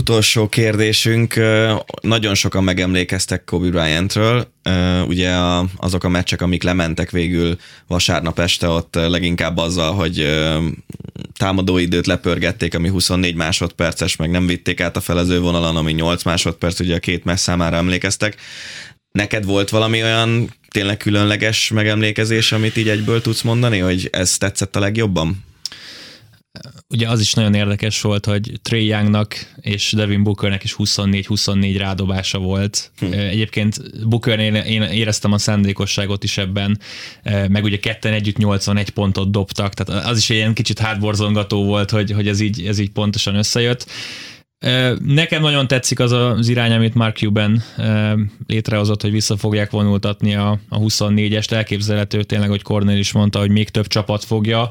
Utolsó 0.00 0.48
kérdésünk, 0.48 1.34
nagyon 2.00 2.34
sokan 2.34 2.64
megemlékeztek 2.64 3.44
Kobe 3.44 3.68
Bryantről, 3.68 4.48
ugye 5.06 5.30
azok 5.76 6.04
a 6.04 6.08
meccsek, 6.08 6.42
amik 6.42 6.62
lementek 6.62 7.10
végül 7.10 7.56
vasárnap 7.86 8.38
este, 8.38 8.68
ott 8.68 8.94
leginkább 8.94 9.56
azzal, 9.56 9.94
hogy 9.94 10.26
támadóidőt 11.38 12.06
lepörgették, 12.06 12.74
ami 12.74 12.88
24 12.88 13.34
másodperces, 13.34 14.16
meg 14.16 14.30
nem 14.30 14.46
vitték 14.46 14.80
át 14.80 14.96
a 14.96 15.00
felező 15.00 15.40
vonalon, 15.40 15.76
ami 15.76 15.92
8 15.92 16.22
másodperc, 16.22 16.80
ugye 16.80 16.94
a 16.94 16.98
két 16.98 17.24
meccs 17.24 17.38
számára 17.38 17.76
emlékeztek. 17.76 18.36
Neked 19.10 19.44
volt 19.44 19.68
valami 19.68 20.02
olyan 20.02 20.50
tényleg 20.68 20.96
különleges 20.96 21.70
megemlékezés, 21.70 22.52
amit 22.52 22.76
így 22.76 22.88
egyből 22.88 23.20
tudsz 23.20 23.42
mondani, 23.42 23.78
hogy 23.78 24.08
ez 24.12 24.36
tetszett 24.36 24.76
a 24.76 24.80
legjobban? 24.80 25.46
Ugye 26.88 27.08
az 27.08 27.20
is 27.20 27.34
nagyon 27.34 27.54
érdekes 27.54 28.00
volt, 28.00 28.24
hogy 28.24 28.52
Trey 28.62 28.86
Youngnak 28.86 29.34
és 29.60 29.92
Devin 29.92 30.22
Bookernek 30.22 30.64
is 30.64 30.74
24-24 30.78 31.74
rádobása 31.78 32.38
volt. 32.38 32.90
Hm. 32.98 33.12
Egyébként 33.12 34.06
Booker 34.08 34.38
én 34.38 34.82
éreztem 34.82 35.32
a 35.32 35.38
szándékosságot 35.38 36.24
is 36.24 36.38
ebben, 36.38 36.80
meg 37.48 37.64
ugye 37.64 37.78
ketten 37.78 38.12
együtt 38.12 38.36
81 38.36 38.90
pontot 38.90 39.30
dobtak, 39.30 39.74
tehát 39.74 40.04
az 40.06 40.18
is 40.18 40.28
ilyen 40.28 40.54
kicsit 40.54 40.78
hátborzongató 40.78 41.64
volt, 41.64 41.90
hogy, 41.90 42.10
hogy 42.10 42.28
ez, 42.28 42.40
így, 42.40 42.66
ez 42.66 42.78
így 42.78 42.90
pontosan 42.90 43.34
összejött. 43.34 43.86
Nekem 45.04 45.42
nagyon 45.42 45.66
tetszik 45.66 46.00
az 46.00 46.12
az 46.12 46.48
irány, 46.48 46.72
amit 46.72 46.94
Mark 46.94 47.16
Cuban 47.16 47.62
létrehozott, 48.46 49.02
hogy 49.02 49.10
vissza 49.10 49.36
fogják 49.36 49.70
vonultatni 49.70 50.34
a, 50.34 50.58
a 50.68 50.78
24-est. 50.78 51.50
Elképzelhető 51.50 52.22
tényleg, 52.22 52.48
hogy 52.48 52.62
Cornél 52.62 52.98
is 52.98 53.12
mondta, 53.12 53.38
hogy 53.38 53.50
még 53.50 53.68
több 53.68 53.86
csapat 53.86 54.24
fogja, 54.24 54.68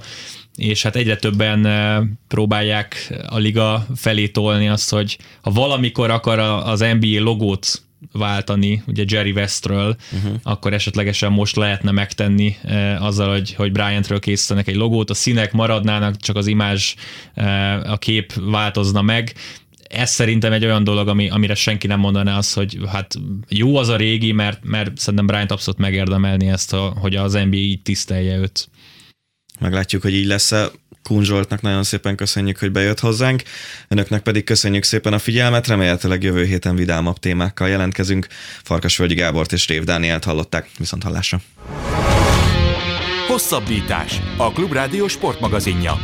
és 0.55 0.83
hát 0.83 0.95
egyre 0.95 1.15
többen 1.15 2.17
próbálják 2.27 3.13
a 3.27 3.37
liga 3.37 3.87
felé 3.95 4.27
tolni 4.27 4.67
azt, 4.67 4.89
hogy 4.89 5.17
ha 5.41 5.51
valamikor 5.51 6.09
akar 6.09 6.39
az 6.39 6.79
NBA 6.79 7.21
logót 7.21 7.81
váltani, 8.11 8.83
ugye 8.87 9.03
Jerry 9.07 9.31
Westről, 9.31 9.95
uh-huh. 10.11 10.39
akkor 10.43 10.73
esetlegesen 10.73 11.31
most 11.31 11.55
lehetne 11.55 11.91
megtenni 11.91 12.55
eh, 12.63 13.03
azzal, 13.03 13.29
hogy, 13.29 13.53
hogy 13.53 13.71
Bryantről 13.71 14.19
készítenek 14.19 14.67
egy 14.67 14.75
logót, 14.75 15.09
a 15.09 15.13
színek 15.13 15.51
maradnának, 15.51 16.17
csak 16.17 16.35
az 16.35 16.47
imázs, 16.47 16.93
eh, 17.33 17.91
a 17.91 17.97
kép 17.97 18.33
változna 18.33 19.01
meg, 19.01 19.33
ez 19.89 20.09
szerintem 20.09 20.51
egy 20.51 20.65
olyan 20.65 20.83
dolog, 20.83 21.07
ami, 21.07 21.29
amire 21.29 21.55
senki 21.55 21.87
nem 21.87 21.99
mondaná 21.99 22.37
azt, 22.37 22.53
hogy 22.53 22.77
hát 22.91 23.15
jó 23.49 23.75
az 23.75 23.87
a 23.87 23.95
régi, 23.95 24.31
mert, 24.31 24.59
mert 24.63 24.97
szerintem 24.97 25.27
Bryant 25.27 25.51
abszolút 25.51 25.79
megérdemelni 25.79 26.47
ezt, 26.47 26.73
a, 26.73 26.93
hogy 26.99 27.15
az 27.15 27.33
NBA 27.33 27.55
így 27.55 27.81
tisztelje 27.81 28.37
őt. 28.37 28.69
Meglátjuk, 29.59 30.01
hogy 30.01 30.13
így 30.13 30.25
lesz-e. 30.25 30.69
Kun 31.03 31.23
Zsoltnak 31.23 31.61
nagyon 31.61 31.83
szépen 31.83 32.15
köszönjük, 32.15 32.57
hogy 32.57 32.71
bejött 32.71 32.99
hozzánk. 32.99 33.43
Önöknek 33.87 34.21
pedig 34.21 34.43
köszönjük 34.43 34.83
szépen 34.83 35.13
a 35.13 35.19
figyelmet, 35.19 35.67
remélhetőleg 35.67 36.23
jövő 36.23 36.45
héten 36.45 36.75
vidámabb 36.75 37.17
témákkal 37.17 37.67
jelentkezünk. 37.67 38.27
Farkasvölgyi 38.63 39.13
Gábort 39.13 39.51
és 39.53 39.67
Rév 39.67 39.83
Dánielt 39.83 40.23
hallották, 40.23 40.69
viszont 40.77 41.03
hallásra. 41.03 41.41
Hosszabbítás. 43.27 44.21
A 44.37 44.51
Klubrádió 44.51 45.07
sportmagazinja. 45.07 45.97